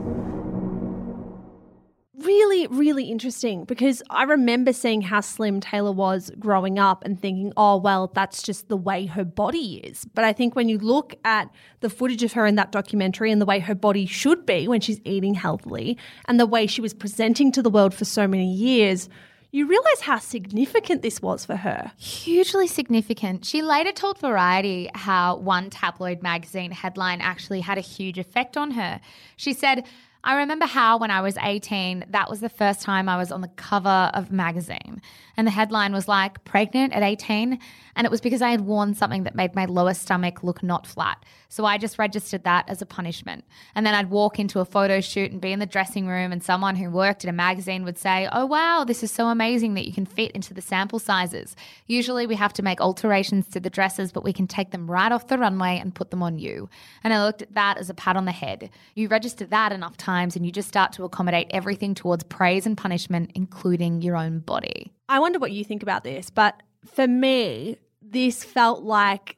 Really, 2.15 2.67
really 2.67 3.05
interesting 3.05 3.63
because 3.63 4.03
I 4.07 4.23
remember 4.23 4.71
seeing 4.71 5.01
how 5.01 5.21
slim 5.21 5.59
Taylor 5.59 5.91
was 5.91 6.31
growing 6.37 6.77
up 6.77 7.03
and 7.03 7.19
thinking, 7.19 7.53
oh, 7.57 7.77
well, 7.77 8.11
that's 8.13 8.43
just 8.43 8.67
the 8.67 8.77
way 8.77 9.07
her 9.07 9.23
body 9.23 9.81
is. 9.83 10.05
But 10.13 10.23
I 10.23 10.31
think 10.31 10.55
when 10.55 10.69
you 10.69 10.77
look 10.77 11.15
at 11.25 11.49
the 11.79 11.89
footage 11.89 12.21
of 12.21 12.33
her 12.33 12.45
in 12.45 12.53
that 12.55 12.71
documentary 12.71 13.31
and 13.31 13.41
the 13.41 13.47
way 13.47 13.57
her 13.59 13.73
body 13.73 14.05
should 14.05 14.45
be 14.45 14.67
when 14.67 14.79
she's 14.79 15.01
eating 15.05 15.33
healthily 15.33 15.97
and 16.27 16.39
the 16.39 16.45
way 16.45 16.67
she 16.67 16.81
was 16.81 16.93
presenting 16.93 17.51
to 17.53 17.63
the 17.63 17.71
world 17.71 17.95
for 17.95 18.05
so 18.05 18.27
many 18.27 18.53
years, 18.53 19.09
you 19.53 19.67
realize 19.67 20.01
how 20.01 20.17
significant 20.17 21.03
this 21.03 21.21
was 21.21 21.45
for 21.45 21.55
her. 21.55 21.91
Hugely 21.97 22.65
significant. 22.65 23.45
She 23.45 23.61
later 23.61 23.91
told 23.91 24.17
Variety 24.17 24.89
how 24.95 25.37
one 25.37 25.69
tabloid 25.69 26.23
magazine 26.23 26.71
headline 26.71 27.21
actually 27.21 27.61
had 27.61 27.77
a 27.77 27.81
huge 27.81 28.17
effect 28.17 28.57
on 28.57 28.71
her. 28.71 28.99
She 29.35 29.53
said, 29.53 29.85
I 30.23 30.35
remember 30.35 30.65
how 30.65 30.97
when 30.97 31.11
I 31.11 31.21
was 31.21 31.37
18, 31.37 32.05
that 32.09 32.29
was 32.29 32.39
the 32.39 32.49
first 32.49 32.81
time 32.81 33.09
I 33.09 33.17
was 33.17 33.31
on 33.31 33.41
the 33.41 33.49
cover 33.49 34.09
of 34.13 34.31
magazine. 34.31 35.01
And 35.35 35.47
the 35.47 35.51
headline 35.51 35.93
was 35.93 36.07
like, 36.07 36.43
pregnant 36.45 36.93
at 36.93 37.03
18. 37.03 37.59
And 37.95 38.05
it 38.05 38.11
was 38.11 38.21
because 38.21 38.41
I 38.41 38.49
had 38.49 38.61
worn 38.61 38.95
something 38.95 39.23
that 39.23 39.35
made 39.35 39.55
my 39.55 39.65
lower 39.65 39.93
stomach 39.93 40.43
look 40.43 40.63
not 40.63 40.87
flat. 40.87 41.23
So 41.49 41.65
I 41.65 41.77
just 41.77 41.99
registered 41.99 42.43
that 42.43 42.67
as 42.67 42.81
a 42.81 42.85
punishment. 42.85 43.45
And 43.75 43.85
then 43.85 43.93
I'd 43.93 44.09
walk 44.09 44.39
into 44.39 44.59
a 44.59 44.65
photo 44.65 44.99
shoot 45.01 45.31
and 45.31 45.39
be 45.39 45.51
in 45.51 45.59
the 45.59 45.67
dressing 45.67 46.07
room, 46.07 46.31
and 46.31 46.41
someone 46.41 46.75
who 46.75 46.89
worked 46.89 47.23
at 47.23 47.29
a 47.29 47.33
magazine 47.33 47.83
would 47.83 47.97
say, 47.99 48.27
Oh, 48.31 48.47
wow, 48.47 48.83
this 48.83 49.03
is 49.03 49.11
so 49.11 49.27
amazing 49.27 49.75
that 49.75 49.85
you 49.85 49.93
can 49.93 50.07
fit 50.07 50.31
into 50.31 50.53
the 50.53 50.61
sample 50.61 50.97
sizes. 50.97 51.55
Usually 51.85 52.25
we 52.25 52.35
have 52.35 52.53
to 52.53 52.63
make 52.63 52.81
alterations 52.81 53.47
to 53.49 53.59
the 53.59 53.69
dresses, 53.69 54.11
but 54.11 54.23
we 54.23 54.33
can 54.33 54.47
take 54.47 54.71
them 54.71 54.89
right 54.89 55.11
off 55.11 55.27
the 55.27 55.37
runway 55.37 55.77
and 55.79 55.93
put 55.93 56.09
them 56.09 56.23
on 56.23 56.39
you. 56.39 56.69
And 57.03 57.13
I 57.13 57.23
looked 57.23 57.43
at 57.43 57.53
that 57.53 57.77
as 57.77 57.89
a 57.89 57.93
pat 57.93 58.17
on 58.17 58.25
the 58.25 58.31
head. 58.31 58.71
You 58.95 59.07
register 59.07 59.45
that 59.45 59.71
enough 59.71 59.97
times, 59.97 60.35
and 60.35 60.45
you 60.45 60.51
just 60.51 60.67
start 60.67 60.91
to 60.93 61.03
accommodate 61.03 61.47
everything 61.51 61.93
towards 61.93 62.23
praise 62.23 62.65
and 62.65 62.75
punishment, 62.75 63.31
including 63.35 64.01
your 64.01 64.17
own 64.17 64.39
body. 64.39 64.91
I 65.09 65.19
wonder 65.19 65.39
what 65.39 65.51
you 65.51 65.63
think 65.63 65.83
about 65.83 66.03
this, 66.03 66.29
but 66.29 66.61
for 66.85 67.07
me, 67.07 67.77
this 68.01 68.43
felt 68.43 68.83
like 68.83 69.37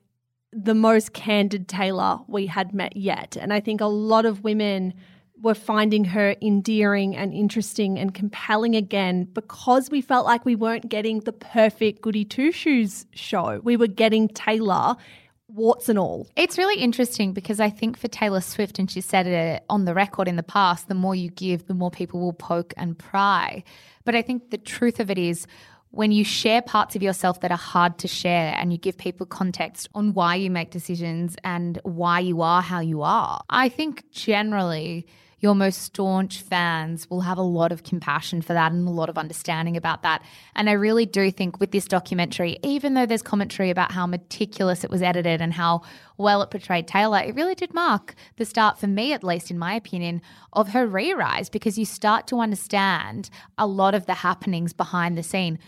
the 0.52 0.76
most 0.76 1.14
candid 1.14 1.68
Taylor 1.68 2.20
we 2.28 2.48
had 2.48 2.74
met 2.74 2.96
yet. 2.96 3.36
And 3.40 3.52
I 3.52 3.60
think 3.60 3.82
a 3.82 3.88
lot 3.88 4.26
of 4.26 4.44
women 4.44 4.94
were 5.42 5.54
finding 5.54 6.06
her 6.06 6.36
endearing 6.42 7.16
and 7.16 7.34
interesting 7.34 8.00
and 8.00 8.14
compelling 8.14 8.76
again 8.76 9.26
because 9.26 9.90
we 9.90 10.02
felt 10.02 10.26
like 10.26 10.46
we 10.46 10.56
weren't 10.56 10.88
getting 10.88 11.20
the 11.20 11.34
perfect 11.34 12.02
goody 12.02 12.24
two 12.24 12.52
shoes 12.52 13.06
show. 13.14 13.60
We 13.64 13.76
were 13.76 13.88
getting 13.88 14.30
Taylor, 14.30 14.96
warts 15.48 15.90
and 15.90 16.00
all. 16.00 16.28
It's 16.36 16.58
really 16.58 16.82
interesting 16.82 17.34
because 17.34 17.60
I 17.60 17.70
think 17.70 17.98
for 17.98 18.08
Taylor 18.08 18.42
Swift, 18.42 18.80
and 18.80 18.90
she 18.90 19.02
said 19.02 19.28
it 19.28 19.64
on 19.70 19.86
the 19.86 19.94
record 19.94 20.28
in 20.28 20.36
the 20.36 20.44
past, 20.44 20.88
the 20.88 20.96
more 20.96 21.16
you 21.16 21.30
give, 21.30 21.68
the 21.68 21.74
more 21.74 21.92
people 21.92 22.20
will 22.20 22.34
poke 22.34 22.74
and 22.78 22.98
pry. 22.98 23.64
But 24.04 24.16
I 24.16 24.22
think 24.22 24.50
the 24.50 24.58
truth 24.58 25.00
of 25.00 25.10
it 25.10 25.18
is, 25.18 25.48
when 25.92 26.12
you 26.12 26.26
share 26.26 26.62
parts 26.62 26.98
of 26.98 27.02
yourself 27.02 27.40
that 27.40 27.52
are 27.52 27.58
hard 27.58 27.98
to 28.00 28.08
share 28.08 28.54
and 28.58 28.74
you 28.74 28.78
give 28.78 28.98
people 28.98 29.26
context 29.26 29.88
on 29.96 30.14
why 30.14 30.36
you 30.36 30.52
make 30.52 30.70
decisions 30.70 31.38
and 31.46 31.80
why 31.84 32.20
you 32.20 32.42
are 32.42 32.62
how 32.62 32.82
you 32.82 33.02
are, 33.02 33.42
I 33.50 33.70
think 33.70 34.04
generally 34.12 35.08
your 35.40 35.56
most 35.56 35.82
staunch 35.82 36.42
fans 36.42 37.10
will 37.10 37.22
have 37.22 37.38
a 37.38 37.44
lot 37.44 37.72
of 37.72 37.84
compassion 37.84 38.42
for 38.42 38.54
that 38.54 38.72
and 38.72 38.88
a 38.88 38.92
lot 38.92 39.10
of 39.10 39.18
understanding 39.18 39.76
about 39.76 40.02
that. 40.04 40.24
And 40.56 40.70
I 40.70 40.74
really 40.74 41.06
do 41.06 41.30
think 41.32 41.60
with 41.60 41.72
this 41.72 41.86
documentary, 41.86 42.58
even 42.64 42.94
though 42.94 43.06
there's 43.06 43.22
commentary 43.22 43.70
about 43.70 43.92
how 43.92 44.08
meticulous 44.08 44.84
it 44.84 44.90
was 44.90 45.02
edited 45.02 45.42
and 45.42 45.54
how 45.54 45.82
well 46.18 46.42
it 46.42 46.50
portrayed 46.50 46.88
Taylor, 46.88 47.20
it 47.20 47.36
really 47.36 47.56
did 47.56 47.74
mark 47.74 48.16
the 48.38 48.46
start, 48.46 48.80
for 48.80 48.88
me 48.88 49.14
at 49.14 49.24
least, 49.24 49.52
in 49.52 49.60
my 49.60 49.74
opinion, 49.74 50.22
of 50.54 50.70
her 50.70 50.88
re 50.88 51.14
rise 51.14 51.50
because 51.50 51.78
you 51.78 51.86
start 51.86 52.28
to 52.28 52.40
understand 52.40 53.30
a 53.58 53.68
lot 53.68 53.94
of 53.94 54.06
the 54.06 54.14
happenings 54.16 54.74
behind 54.74 55.18
the 55.18 55.24
scene. 55.24 55.60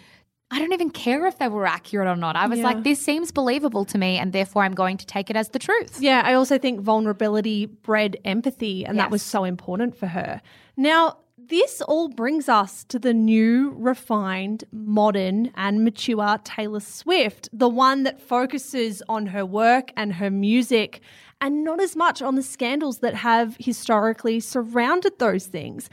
I 0.50 0.60
don't 0.60 0.72
even 0.72 0.90
care 0.90 1.26
if 1.26 1.40
they 1.40 1.50
were 1.50 1.68
accurate 1.68 2.08
or 2.08 2.16
not. 2.16 2.36
I 2.38 2.48
was 2.48 2.60
Yeah. 2.60 2.66
like, 2.66 2.84
this 2.84 3.02
seems 3.02 3.32
believable 3.32 3.84
to 3.86 3.98
me, 3.98 4.18
and 4.18 4.32
therefore 4.32 4.64
I'm 4.64 4.74
going 4.74 4.98
to 4.98 5.06
take 5.06 5.30
it 5.30 5.36
as 5.36 5.50
the 5.50 5.60
truth. 5.60 6.00
Yeah, 6.02 6.22
I 6.24 6.34
also 6.34 6.58
think 6.58 6.80
vulnerability 6.80 7.66
bred 7.66 8.16
empathy, 8.24 8.86
and 8.86 8.98
that 8.98 9.12
was 9.12 9.22
so 9.22 9.44
important 9.44 9.96
for 9.98 10.08
her. 10.08 10.42
Now, 10.78 11.18
this 11.38 11.82
all 11.82 12.10
brings 12.10 12.48
us 12.50 12.84
to 12.86 13.00
the 13.00 13.14
new, 13.14 13.74
refined, 13.78 14.64
modern, 14.72 15.52
and 15.56 15.84
mature 15.84 16.38
Taylor 16.44 16.80
Swift, 16.82 17.50
the 17.54 17.70
one 17.70 18.04
that 18.04 18.22
focuses 18.22 19.02
on 19.08 19.28
her 19.28 19.46
work 19.46 19.92
and 19.98 20.14
her 20.14 20.30
music 20.30 21.02
and 21.40 21.64
not 21.64 21.80
as 21.80 21.96
much 21.96 22.22
on 22.22 22.36
the 22.36 22.42
scandals 22.42 22.98
that 23.00 23.14
have 23.16 23.56
historically 23.60 24.40
surrounded 24.40 25.20
those 25.20 25.46
things. 25.46 25.88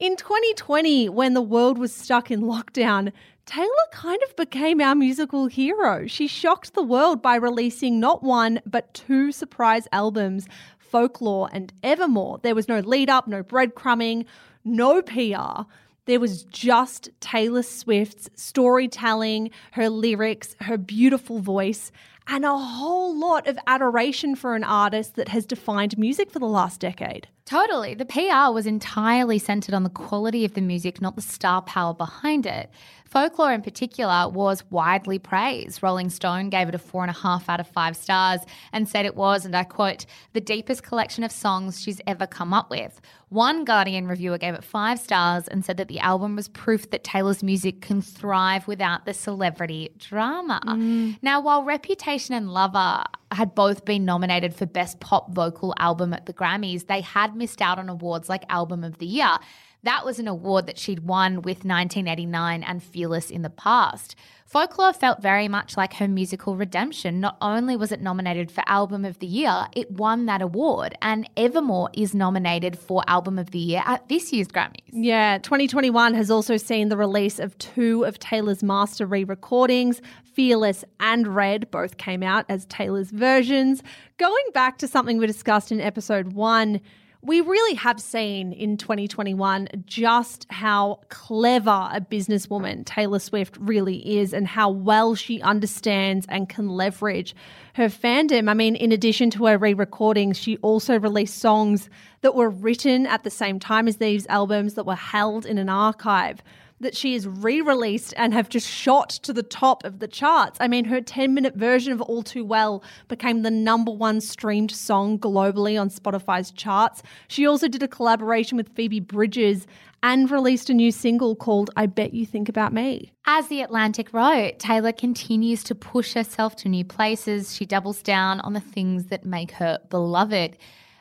In 0.00 0.16
2020, 0.16 1.08
when 1.08 1.34
the 1.34 1.40
world 1.42 1.78
was 1.78 1.94
stuck 1.94 2.30
in 2.30 2.42
lockdown, 2.42 3.12
Taylor 3.48 3.68
kind 3.92 4.22
of 4.24 4.36
became 4.36 4.78
our 4.78 4.94
musical 4.94 5.46
hero. 5.46 6.06
She 6.06 6.26
shocked 6.26 6.74
the 6.74 6.82
world 6.82 7.22
by 7.22 7.36
releasing 7.36 7.98
not 7.98 8.22
one, 8.22 8.60
but 8.66 8.92
two 8.92 9.32
surprise 9.32 9.88
albums, 9.90 10.46
Folklore 10.78 11.48
and 11.50 11.72
Evermore. 11.82 12.40
There 12.42 12.54
was 12.54 12.68
no 12.68 12.80
lead 12.80 13.08
up, 13.08 13.26
no 13.26 13.42
breadcrumbing, 13.42 14.26
no 14.66 15.00
PR. 15.00 15.62
There 16.04 16.20
was 16.20 16.42
just 16.42 17.08
Taylor 17.20 17.62
Swift's 17.62 18.28
storytelling, 18.34 19.50
her 19.72 19.88
lyrics, 19.88 20.54
her 20.60 20.76
beautiful 20.76 21.38
voice, 21.38 21.90
and 22.26 22.44
a 22.44 22.54
whole 22.54 23.18
lot 23.18 23.48
of 23.48 23.58
adoration 23.66 24.36
for 24.36 24.56
an 24.56 24.64
artist 24.64 25.16
that 25.16 25.28
has 25.28 25.46
defined 25.46 25.96
music 25.96 26.30
for 26.30 26.38
the 26.38 26.46
last 26.46 26.80
decade. 26.80 27.28
Totally. 27.48 27.94
The 27.94 28.04
PR 28.04 28.52
was 28.52 28.66
entirely 28.66 29.38
centered 29.38 29.74
on 29.74 29.82
the 29.82 29.88
quality 29.88 30.44
of 30.44 30.52
the 30.52 30.60
music, 30.60 31.00
not 31.00 31.16
the 31.16 31.22
star 31.22 31.62
power 31.62 31.94
behind 31.94 32.44
it. 32.44 32.70
Folklore, 33.06 33.54
in 33.54 33.62
particular, 33.62 34.28
was 34.28 34.62
widely 34.70 35.18
praised. 35.18 35.82
Rolling 35.82 36.10
Stone 36.10 36.50
gave 36.50 36.68
it 36.68 36.74
a 36.74 36.78
four 36.78 37.02
and 37.02 37.10
a 37.10 37.18
half 37.18 37.48
out 37.48 37.58
of 37.58 37.66
five 37.66 37.96
stars 37.96 38.40
and 38.70 38.86
said 38.86 39.06
it 39.06 39.16
was, 39.16 39.46
and 39.46 39.56
I 39.56 39.64
quote, 39.64 40.04
the 40.34 40.42
deepest 40.42 40.82
collection 40.82 41.24
of 41.24 41.32
songs 41.32 41.80
she's 41.80 42.02
ever 42.06 42.26
come 42.26 42.52
up 42.52 42.68
with. 42.68 43.00
One 43.30 43.64
Guardian 43.64 44.08
reviewer 44.08 44.36
gave 44.36 44.52
it 44.52 44.62
five 44.62 44.98
stars 44.98 45.48
and 45.48 45.64
said 45.64 45.78
that 45.78 45.88
the 45.88 46.00
album 46.00 46.36
was 46.36 46.48
proof 46.48 46.90
that 46.90 47.02
Taylor's 47.02 47.42
music 47.42 47.80
can 47.80 48.02
thrive 48.02 48.68
without 48.68 49.06
the 49.06 49.14
celebrity 49.14 49.90
drama. 49.98 50.60
Mm. 50.66 51.18
Now, 51.22 51.40
while 51.40 51.64
Reputation 51.64 52.34
and 52.34 52.52
Lover 52.52 53.04
had 53.32 53.54
both 53.54 53.84
been 53.84 54.04
nominated 54.04 54.54
for 54.54 54.66
Best 54.66 55.00
Pop 55.00 55.32
Vocal 55.32 55.74
Album 55.78 56.12
at 56.14 56.26
the 56.26 56.32
Grammys, 56.32 56.86
they 56.86 57.02
had 57.02 57.36
missed 57.38 57.62
out 57.62 57.78
on 57.78 57.88
awards 57.88 58.28
like 58.28 58.44
Album 58.50 58.84
of 58.84 58.98
the 58.98 59.06
Year. 59.06 59.38
That 59.84 60.04
was 60.04 60.18
an 60.18 60.26
award 60.26 60.66
that 60.66 60.76
she'd 60.76 61.00
won 61.00 61.36
with 61.36 61.58
1989 61.64 62.64
and 62.64 62.82
Fearless 62.82 63.30
in 63.30 63.42
the 63.42 63.50
past. 63.50 64.16
Folklore 64.44 64.92
felt 64.92 65.22
very 65.22 65.46
much 65.46 65.76
like 65.76 65.94
her 65.94 66.08
musical 66.08 66.56
redemption. 66.56 67.20
Not 67.20 67.36
only 67.40 67.76
was 67.76 67.92
it 67.92 68.00
nominated 68.00 68.50
for 68.50 68.64
Album 68.66 69.04
of 69.04 69.18
the 69.20 69.26
Year, 69.26 69.66
it 69.76 69.90
won 69.90 70.26
that 70.26 70.42
award. 70.42 70.96
And 71.00 71.28
Evermore 71.36 71.90
is 71.92 72.12
nominated 72.12 72.76
for 72.76 73.04
Album 73.06 73.38
of 73.38 73.52
the 73.52 73.58
Year 73.58 73.82
at 73.84 74.08
this 74.08 74.32
year's 74.32 74.48
Grammys. 74.48 74.80
Yeah, 74.90 75.38
2021 75.38 76.14
has 76.14 76.30
also 76.30 76.56
seen 76.56 76.88
the 76.88 76.96
release 76.96 77.38
of 77.38 77.56
two 77.58 78.04
of 78.04 78.18
Taylor's 78.18 78.62
master 78.62 79.06
re 79.06 79.22
recordings. 79.22 80.00
Fearless 80.24 80.84
and 80.98 81.28
Red 81.28 81.70
both 81.70 81.98
came 81.98 82.22
out 82.22 82.46
as 82.48 82.64
Taylor's 82.66 83.10
versions. 83.10 83.82
Going 84.16 84.44
back 84.54 84.78
to 84.78 84.88
something 84.88 85.18
we 85.18 85.26
discussed 85.26 85.70
in 85.70 85.80
episode 85.80 86.32
one, 86.32 86.80
we 87.20 87.40
really 87.40 87.74
have 87.74 88.00
seen 88.00 88.52
in 88.52 88.76
2021 88.76 89.68
just 89.86 90.46
how 90.50 91.00
clever 91.08 91.88
a 91.92 92.00
businesswoman 92.00 92.86
Taylor 92.86 93.18
Swift 93.18 93.56
really 93.58 94.18
is 94.18 94.32
and 94.32 94.46
how 94.46 94.70
well 94.70 95.16
she 95.16 95.42
understands 95.42 96.26
and 96.28 96.48
can 96.48 96.68
leverage 96.68 97.34
her 97.74 97.88
fandom. 97.88 98.48
I 98.48 98.54
mean, 98.54 98.76
in 98.76 98.92
addition 98.92 99.30
to 99.32 99.46
her 99.46 99.58
re 99.58 99.74
recordings, 99.74 100.38
she 100.38 100.58
also 100.58 100.98
released 100.98 101.38
songs 101.38 101.90
that 102.20 102.36
were 102.36 102.50
written 102.50 103.04
at 103.06 103.24
the 103.24 103.30
same 103.30 103.58
time 103.58 103.88
as 103.88 103.96
these 103.96 104.26
albums 104.28 104.74
that 104.74 104.86
were 104.86 104.94
held 104.94 105.44
in 105.44 105.58
an 105.58 105.68
archive. 105.68 106.40
That 106.80 106.96
she 106.96 107.14
is 107.14 107.26
re 107.26 107.60
released 107.60 108.14
and 108.16 108.32
have 108.32 108.48
just 108.48 108.68
shot 108.68 109.10
to 109.10 109.32
the 109.32 109.42
top 109.42 109.84
of 109.84 109.98
the 109.98 110.06
charts. 110.06 110.58
I 110.60 110.68
mean, 110.68 110.84
her 110.84 111.00
10 111.00 111.34
minute 111.34 111.56
version 111.56 111.92
of 111.92 112.00
All 112.00 112.22
Too 112.22 112.44
Well 112.44 112.82
became 113.08 113.42
the 113.42 113.50
number 113.50 113.90
one 113.90 114.20
streamed 114.20 114.70
song 114.70 115.18
globally 115.18 115.80
on 115.80 115.90
Spotify's 115.90 116.50
charts. 116.52 117.02
She 117.26 117.46
also 117.46 117.66
did 117.66 117.82
a 117.82 117.88
collaboration 117.88 118.56
with 118.56 118.74
Phoebe 118.74 119.00
Bridgers 119.00 119.66
and 120.02 120.30
released 120.30 120.70
a 120.70 120.74
new 120.74 120.92
single 120.92 121.34
called 121.34 121.70
I 121.76 121.86
Bet 121.86 122.14
You 122.14 122.24
Think 122.24 122.48
About 122.48 122.72
Me. 122.72 123.12
As 123.26 123.48
The 123.48 123.62
Atlantic 123.62 124.12
wrote, 124.12 124.58
Taylor 124.58 124.92
continues 124.92 125.64
to 125.64 125.74
push 125.74 126.14
herself 126.14 126.56
to 126.56 126.68
new 126.68 126.84
places. 126.84 127.54
She 127.54 127.66
doubles 127.66 128.02
down 128.02 128.40
on 128.40 128.52
the 128.52 128.60
things 128.60 129.06
that 129.06 129.24
make 129.24 129.50
her 129.52 129.78
beloved. 129.90 130.56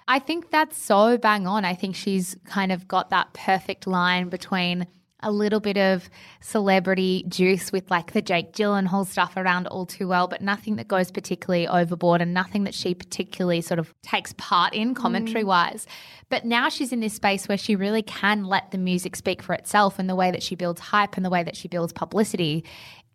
I 0.08 0.20
think 0.20 0.50
that's 0.52 0.82
so 0.82 1.18
bang 1.18 1.48
on. 1.48 1.66
I 1.66 1.76
think 1.76 1.96
she's 1.96 2.36
kind 2.46 2.72
of 2.72 2.88
got 2.88 3.10
that 3.10 3.34
perfect 3.34 3.88
line 3.88 4.30
between 4.30 4.88
a 5.22 5.32
little 5.32 5.60
bit 5.60 5.78
of 5.78 6.10
celebrity 6.42 7.26
juice 7.28 7.72
with 7.72 7.90
like 7.90 8.14
the 8.14 8.22
Jake 8.22 8.54
Gyllenhaal 8.54 9.06
stuff 9.06 9.36
around 9.36 9.68
all 9.68 9.86
too 9.86 10.08
well, 10.08 10.28
but 10.28 10.42
nothing 10.42 10.76
that 10.76 10.88
goes 10.88 11.10
particularly 11.10 11.68
overboard 11.68 12.22
and 12.22 12.34
nothing 12.34 12.66
that 12.66 12.74
she 12.74 12.94
particularly 12.94 13.62
sort 13.62 13.80
of 13.80 13.94
takes 14.04 14.34
part 14.38 14.74
in 14.74 14.94
commentary 14.94 15.44
mm. 15.44 15.48
wise. 15.48 15.88
But 16.30 16.46
now 16.46 16.70
she's 16.70 16.92
in 16.92 17.00
this 17.00 17.14
space 17.14 17.48
where 17.48 17.58
she 17.58 17.76
really 17.76 18.04
can 18.04 18.46
let 18.46 18.72
the 18.72 18.78
music 18.78 19.16
speak 19.16 19.42
for 19.42 19.54
itself 19.54 19.98
and 19.98 20.08
the 20.08 20.16
way 20.16 20.30
that 20.30 20.44
she 20.44 20.56
builds 20.56 20.82
hype 20.82 21.18
and 21.18 21.26
the 21.26 21.32
way 21.32 21.44
that 21.44 21.56
she 21.56 21.68
builds 21.68 21.94
publicity 21.94 22.64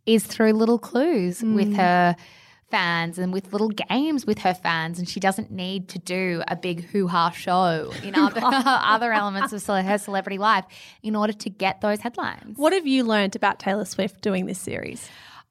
is 0.04 0.26
through 0.26 0.54
little 0.54 0.78
clues 0.78 1.42
with 1.42 1.72
mm. 1.72 1.76
her 1.76 2.16
fans 2.72 3.18
and 3.18 3.34
with 3.34 3.52
little 3.52 3.68
games 3.68 4.24
with 4.26 4.38
her 4.38 4.54
fans 4.54 4.98
and 4.98 5.06
she 5.06 5.20
doesn't 5.20 5.50
need 5.50 5.88
to 5.90 5.98
do 5.98 6.42
a 6.48 6.56
big 6.56 6.86
hoo-ha 6.86 7.30
show 7.30 7.92
in 8.02 8.14
other, 8.16 8.40
other 8.42 9.12
elements 9.12 9.52
of 9.52 9.62
her 9.66 9.98
celebrity 9.98 10.38
life 10.38 10.64
in 11.02 11.14
order 11.14 11.34
to 11.34 11.50
get 11.50 11.82
those 11.82 12.00
headlines. 12.00 12.56
What 12.56 12.72
have 12.72 12.86
you 12.86 13.04
learned 13.04 13.36
about 13.36 13.58
Taylor 13.58 13.84
Swift 13.84 14.22
doing 14.22 14.46
this 14.46 14.58
series? 14.58 15.06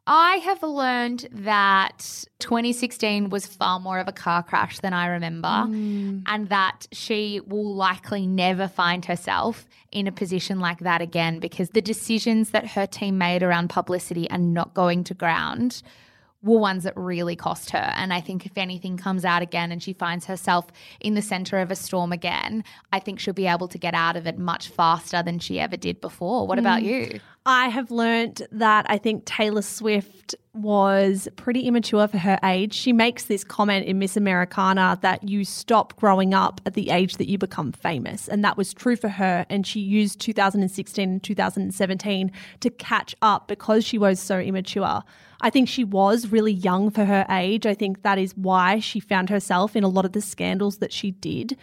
I 0.07 0.38
have 0.38 0.63
learned 0.63 1.30
that 1.32 2.26
2016 2.39 3.30
was 3.30 3.45
far 3.45 3.80
more 3.80 3.99
of 3.99 4.07
a 4.07 4.11
car 4.11 4.41
crash 4.41 4.80
than 4.80 4.93
I 4.93 5.05
remember, 5.07 5.47
mm. 5.47 6.24
and 6.26 6.49
that 6.49 6.88
she 6.91 7.39
will 7.45 7.76
likely 7.76 8.26
never 8.26 8.67
find 8.67 9.05
herself 9.05 9.67
in 9.91 10.07
a 10.07 10.11
position 10.11 10.59
like 10.59 10.80
that 10.80 11.01
again 11.01 11.39
because 11.39 11.69
the 11.69 11.82
decisions 11.84 12.49
that 12.49 12.65
her 12.69 12.88
team 12.88 13.19
made 13.19 13.43
around 13.43 13.69
publicity 13.69 14.30
are 14.32 14.39
not 14.39 14.74
going 14.74 15.03
to 15.03 15.13
ground 15.13 15.84
were 16.44 16.58
ones 16.58 16.84
that 16.84 16.94
really 16.96 17.36
cost 17.36 17.70
her. 17.72 17.94
And 17.96 18.14
I 18.14 18.22
think 18.22 18.46
if 18.46 18.58
anything 18.58 18.98
comes 18.98 19.24
out 19.26 19.42
again 19.42 19.72
and 19.72 19.82
she 19.82 19.94
finds 19.94 20.26
herself 20.26 20.68
in 21.00 21.14
the 21.14 21.22
center 21.22 21.60
of 21.60 21.72
a 21.72 21.76
storm 21.76 22.12
again, 22.12 22.64
I 22.92 23.00
think 23.00 23.20
she'll 23.20 23.34
be 23.34 23.48
able 23.48 23.68
to 23.68 23.78
get 23.78 23.94
out 23.94 24.16
of 24.16 24.26
it 24.26 24.38
much 24.38 24.70
faster 24.70 25.22
than 25.22 25.39
she 25.39 25.60
ever 25.60 25.78
did 25.78 26.02
before. 26.02 26.48
What 26.48 26.60
about 26.60 26.82
mm. 26.82 26.86
you? 26.86 27.20
I 27.46 27.70
have 27.70 27.89
learnt 27.89 28.44
that 28.52 28.86
I 28.88 29.00
think 29.00 29.26
Taylor 29.26 29.64
Swift 29.64 30.36
was 30.54 31.28
pretty 31.38 31.62
immature 31.62 32.08
for 32.08 32.20
her 32.20 32.38
age. 32.44 32.74
She 32.74 32.94
makes 32.94 33.26
this 33.26 33.44
comment 33.44 33.88
in 33.88 33.98
Miss 33.98 34.16
Americana 34.16 35.00
that 35.02 35.28
you 35.28 35.44
stop 35.44 35.96
growing 35.96 36.36
up 36.36 36.62
at 36.68 36.76
the 36.76 36.92
age 36.92 37.18
that 37.18 37.28
you 37.28 37.39
become 37.39 37.72
famous. 37.72 38.28
And 38.28 38.44
that 38.44 38.58
was 38.58 38.76
true 38.76 38.96
for 38.96 39.10
her. 39.10 39.46
And 39.50 39.66
she 39.66 39.80
used 39.80 40.20
2016 40.20 41.10
and 41.10 41.24
2017 41.24 42.32
to 42.60 42.70
catch 42.70 43.16
up 43.24 43.48
because 43.48 43.84
she 43.84 43.98
was 43.98 44.20
so 44.20 44.38
immature. 44.38 45.02
I 45.42 45.50
think 45.50 45.68
she 45.68 45.84
was 45.84 46.28
really 46.28 46.54
young 46.54 46.92
for 46.92 47.06
her 47.06 47.26
age. 47.28 47.66
I 47.66 47.74
think 47.74 48.04
that 48.04 48.20
is 48.20 48.38
why 48.38 48.80
she 48.80 49.00
found 49.00 49.32
herself 49.32 49.76
in 49.76 49.84
a 49.84 49.89
lot 49.89 50.06
of 50.06 50.12
the 50.12 50.22
scandals 50.22 50.78
that 50.78 50.94
she 50.94 51.10
did. 51.10 51.58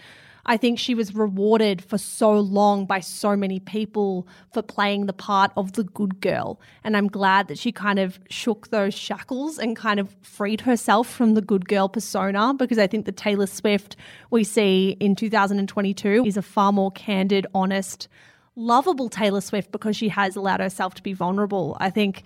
I 0.48 0.56
think 0.56 0.78
she 0.78 0.94
was 0.94 1.14
rewarded 1.14 1.84
for 1.84 1.98
so 1.98 2.32
long 2.32 2.86
by 2.86 3.00
so 3.00 3.36
many 3.36 3.60
people 3.60 4.26
for 4.50 4.62
playing 4.62 5.04
the 5.04 5.12
part 5.12 5.52
of 5.58 5.72
the 5.74 5.84
good 5.84 6.22
girl. 6.22 6.58
And 6.82 6.96
I'm 6.96 7.06
glad 7.06 7.48
that 7.48 7.58
she 7.58 7.70
kind 7.70 7.98
of 7.98 8.18
shook 8.30 8.68
those 8.68 8.94
shackles 8.94 9.58
and 9.58 9.76
kind 9.76 10.00
of 10.00 10.16
freed 10.22 10.62
herself 10.62 11.06
from 11.06 11.34
the 11.34 11.42
good 11.42 11.68
girl 11.68 11.90
persona 11.90 12.54
because 12.54 12.78
I 12.78 12.86
think 12.86 13.04
the 13.04 13.12
Taylor 13.12 13.46
Swift 13.46 13.94
we 14.30 14.42
see 14.42 14.96
in 15.00 15.14
2022 15.14 16.24
is 16.24 16.38
a 16.38 16.42
far 16.42 16.72
more 16.72 16.90
candid, 16.92 17.46
honest, 17.54 18.08
lovable 18.56 19.10
Taylor 19.10 19.42
Swift 19.42 19.70
because 19.70 19.96
she 19.96 20.08
has 20.08 20.34
allowed 20.34 20.60
herself 20.60 20.94
to 20.94 21.02
be 21.02 21.12
vulnerable. 21.12 21.76
I 21.78 21.90
think 21.90 22.22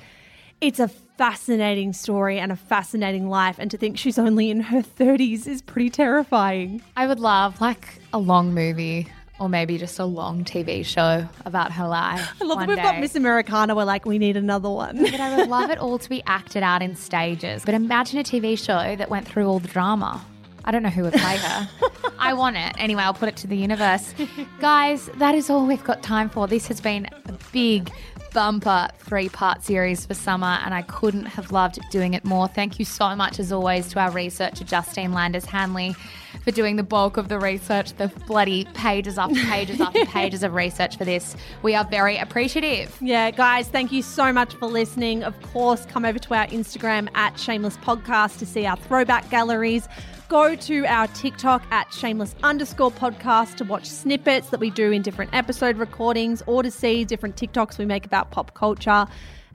it's 0.63 0.79
a 0.79 0.87
fascinating 0.87 1.93
story 1.93 2.39
and 2.39 2.53
a 2.53 2.57
fascinating 2.57 3.29
life. 3.29 3.57
And 3.59 3.71
to 3.73 3.77
think 3.77 3.99
she's 3.99 4.19
only 4.19 4.49
in 4.49 4.61
her 4.61 4.81
30s 4.81 5.47
is 5.47 5.61
pretty 5.61 5.91
terrifying. 5.91 6.81
I 6.97 7.07
would 7.09 7.19
love 7.19 7.61
like 7.61 7.99
a 8.13 8.19
long 8.19 8.55
movie 8.55 9.09
or 9.41 9.49
maybe 9.49 9.77
just 9.77 9.99
a 9.99 10.05
long 10.05 10.45
TV 10.45 10.87
show 10.87 11.29
about 11.45 11.73
her 11.73 11.89
life. 11.89 12.33
I 12.41 12.45
love 12.45 12.61
that 12.61 12.69
we've 12.69 12.77
got. 12.77 13.01
Miss 13.01 13.17
Americana. 13.17 13.75
We're 13.75 13.83
like, 13.85 14.07
we 14.07 14.19
need 14.19 14.37
another 14.37 14.71
one. 14.71 15.03
But 15.03 15.19
I 15.19 15.37
would 15.37 15.49
love 15.49 15.71
it 15.71 15.79
all 15.79 15.99
to 15.99 16.09
be 16.09 16.23
acted 16.27 16.63
out 16.63 16.81
in 16.81 16.95
stages. 16.95 17.65
But 17.65 17.75
imagine 17.75 18.21
a 18.21 18.23
TV 18.23 18.57
show 18.57 18.95
that 18.95 19.11
went 19.11 19.27
through 19.27 19.47
all 19.47 19.59
the 19.59 19.69
drama. 19.69 20.25
I 20.65 20.71
don't 20.71 20.85
know 20.85 20.91
who 20.91 21.03
would 21.03 21.15
play 21.15 21.39
her. 21.39 21.69
I 22.21 22.35
want 22.35 22.57
it. 22.57 22.73
Anyway, 22.79 23.03
I'll 23.03 23.15
put 23.15 23.29
it 23.29 23.37
to 23.39 23.49
the 23.49 23.57
universe. 23.57 24.15
Guys, 24.61 25.11
that 25.17 25.35
is 25.35 25.51
all 25.51 25.67
we've 25.67 25.83
got 25.83 26.05
time 26.05 26.29
for. 26.31 26.47
This 26.47 26.69
has 26.69 26.81
been 26.81 27.09
a 27.27 27.33
big 27.53 27.91
bumper 28.33 28.89
three 28.99 29.29
part 29.29 29.63
series 29.63 30.07
for 30.07 30.15
summer, 30.15 30.59
and 30.65 30.75
I 30.75 30.83
couldn't 30.83 31.27
have 31.27 31.53
loved 31.53 31.79
doing 31.91 32.15
it 32.15 32.25
more. 32.25 32.49
Thank 32.49 32.79
you 32.79 32.85
so 32.85 33.15
much, 33.15 33.39
as 33.39 33.53
always, 33.53 33.89
to 33.89 34.01
our 34.01 34.11
researcher, 34.11 34.65
Justine 34.65 35.13
Landers 35.13 35.45
Hanley, 35.45 35.95
for 36.45 36.51
doing 36.51 36.77
the 36.77 36.83
bulk 36.83 37.17
of 37.17 37.29
the 37.29 37.39
research, 37.39 37.93
the 37.95 38.09
bloody 38.27 38.65
pages 38.75 39.19
after 39.19 39.41
pages 39.45 39.81
after 39.81 40.05
pages 40.07 40.43
of 40.43 40.55
research 40.55 40.97
for 40.97 41.05
this. 41.05 41.37
We 41.63 41.75
are 41.75 41.85
very 41.85 42.17
appreciative. 42.17 42.97
Yeah, 43.01 43.31
guys, 43.31 43.69
thank 43.69 43.93
you 43.93 44.03
so 44.03 44.33
much 44.33 44.55
for 44.55 44.67
listening. 44.67 45.23
Of 45.25 45.41
course, 45.43 45.87
come 45.87 46.05
over 46.05 46.19
to 46.19 46.35
our 46.35 46.47
Instagram 46.47 47.09
at 47.15 47.39
Shameless 47.39 47.77
Podcast 47.79 48.39
to 48.39 48.47
see 48.47 48.67
our 48.67 48.77
throwback 48.77 49.29
galleries. 49.31 49.89
Go 50.33 50.55
to 50.55 50.87
our 50.87 51.09
TikTok 51.09 51.63
at 51.71 51.93
shameless 51.93 52.35
underscore 52.43 52.91
podcast 52.91 53.57
to 53.57 53.65
watch 53.65 53.85
snippets 53.85 54.49
that 54.49 54.61
we 54.61 54.71
do 54.71 54.91
in 54.91 55.03
different 55.03 55.35
episode 55.35 55.77
recordings 55.77 56.43
or 56.47 56.63
to 56.63 56.71
see 56.71 57.05
different 57.05 57.37
TikToks 57.37 57.77
we 57.77 57.85
make 57.85 58.07
about 58.07 58.31
pop 58.31 58.55
culture. 58.55 59.07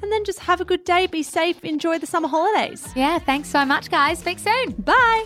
And 0.04 0.12
then 0.12 0.24
just 0.24 0.38
have 0.38 0.62
a 0.62 0.66
good 0.66 0.84
day, 0.84 1.08
be 1.08 1.24
safe, 1.24 1.66
enjoy 1.66 1.98
the 1.98 2.06
summer 2.06 2.28
holidays. 2.28 2.88
Yeah, 2.96 3.18
thanks 3.18 3.50
so 3.50 3.66
much, 3.66 3.90
guys. 3.90 4.20
Speak 4.20 4.38
soon. 4.38 4.74
Bye. 4.74 5.26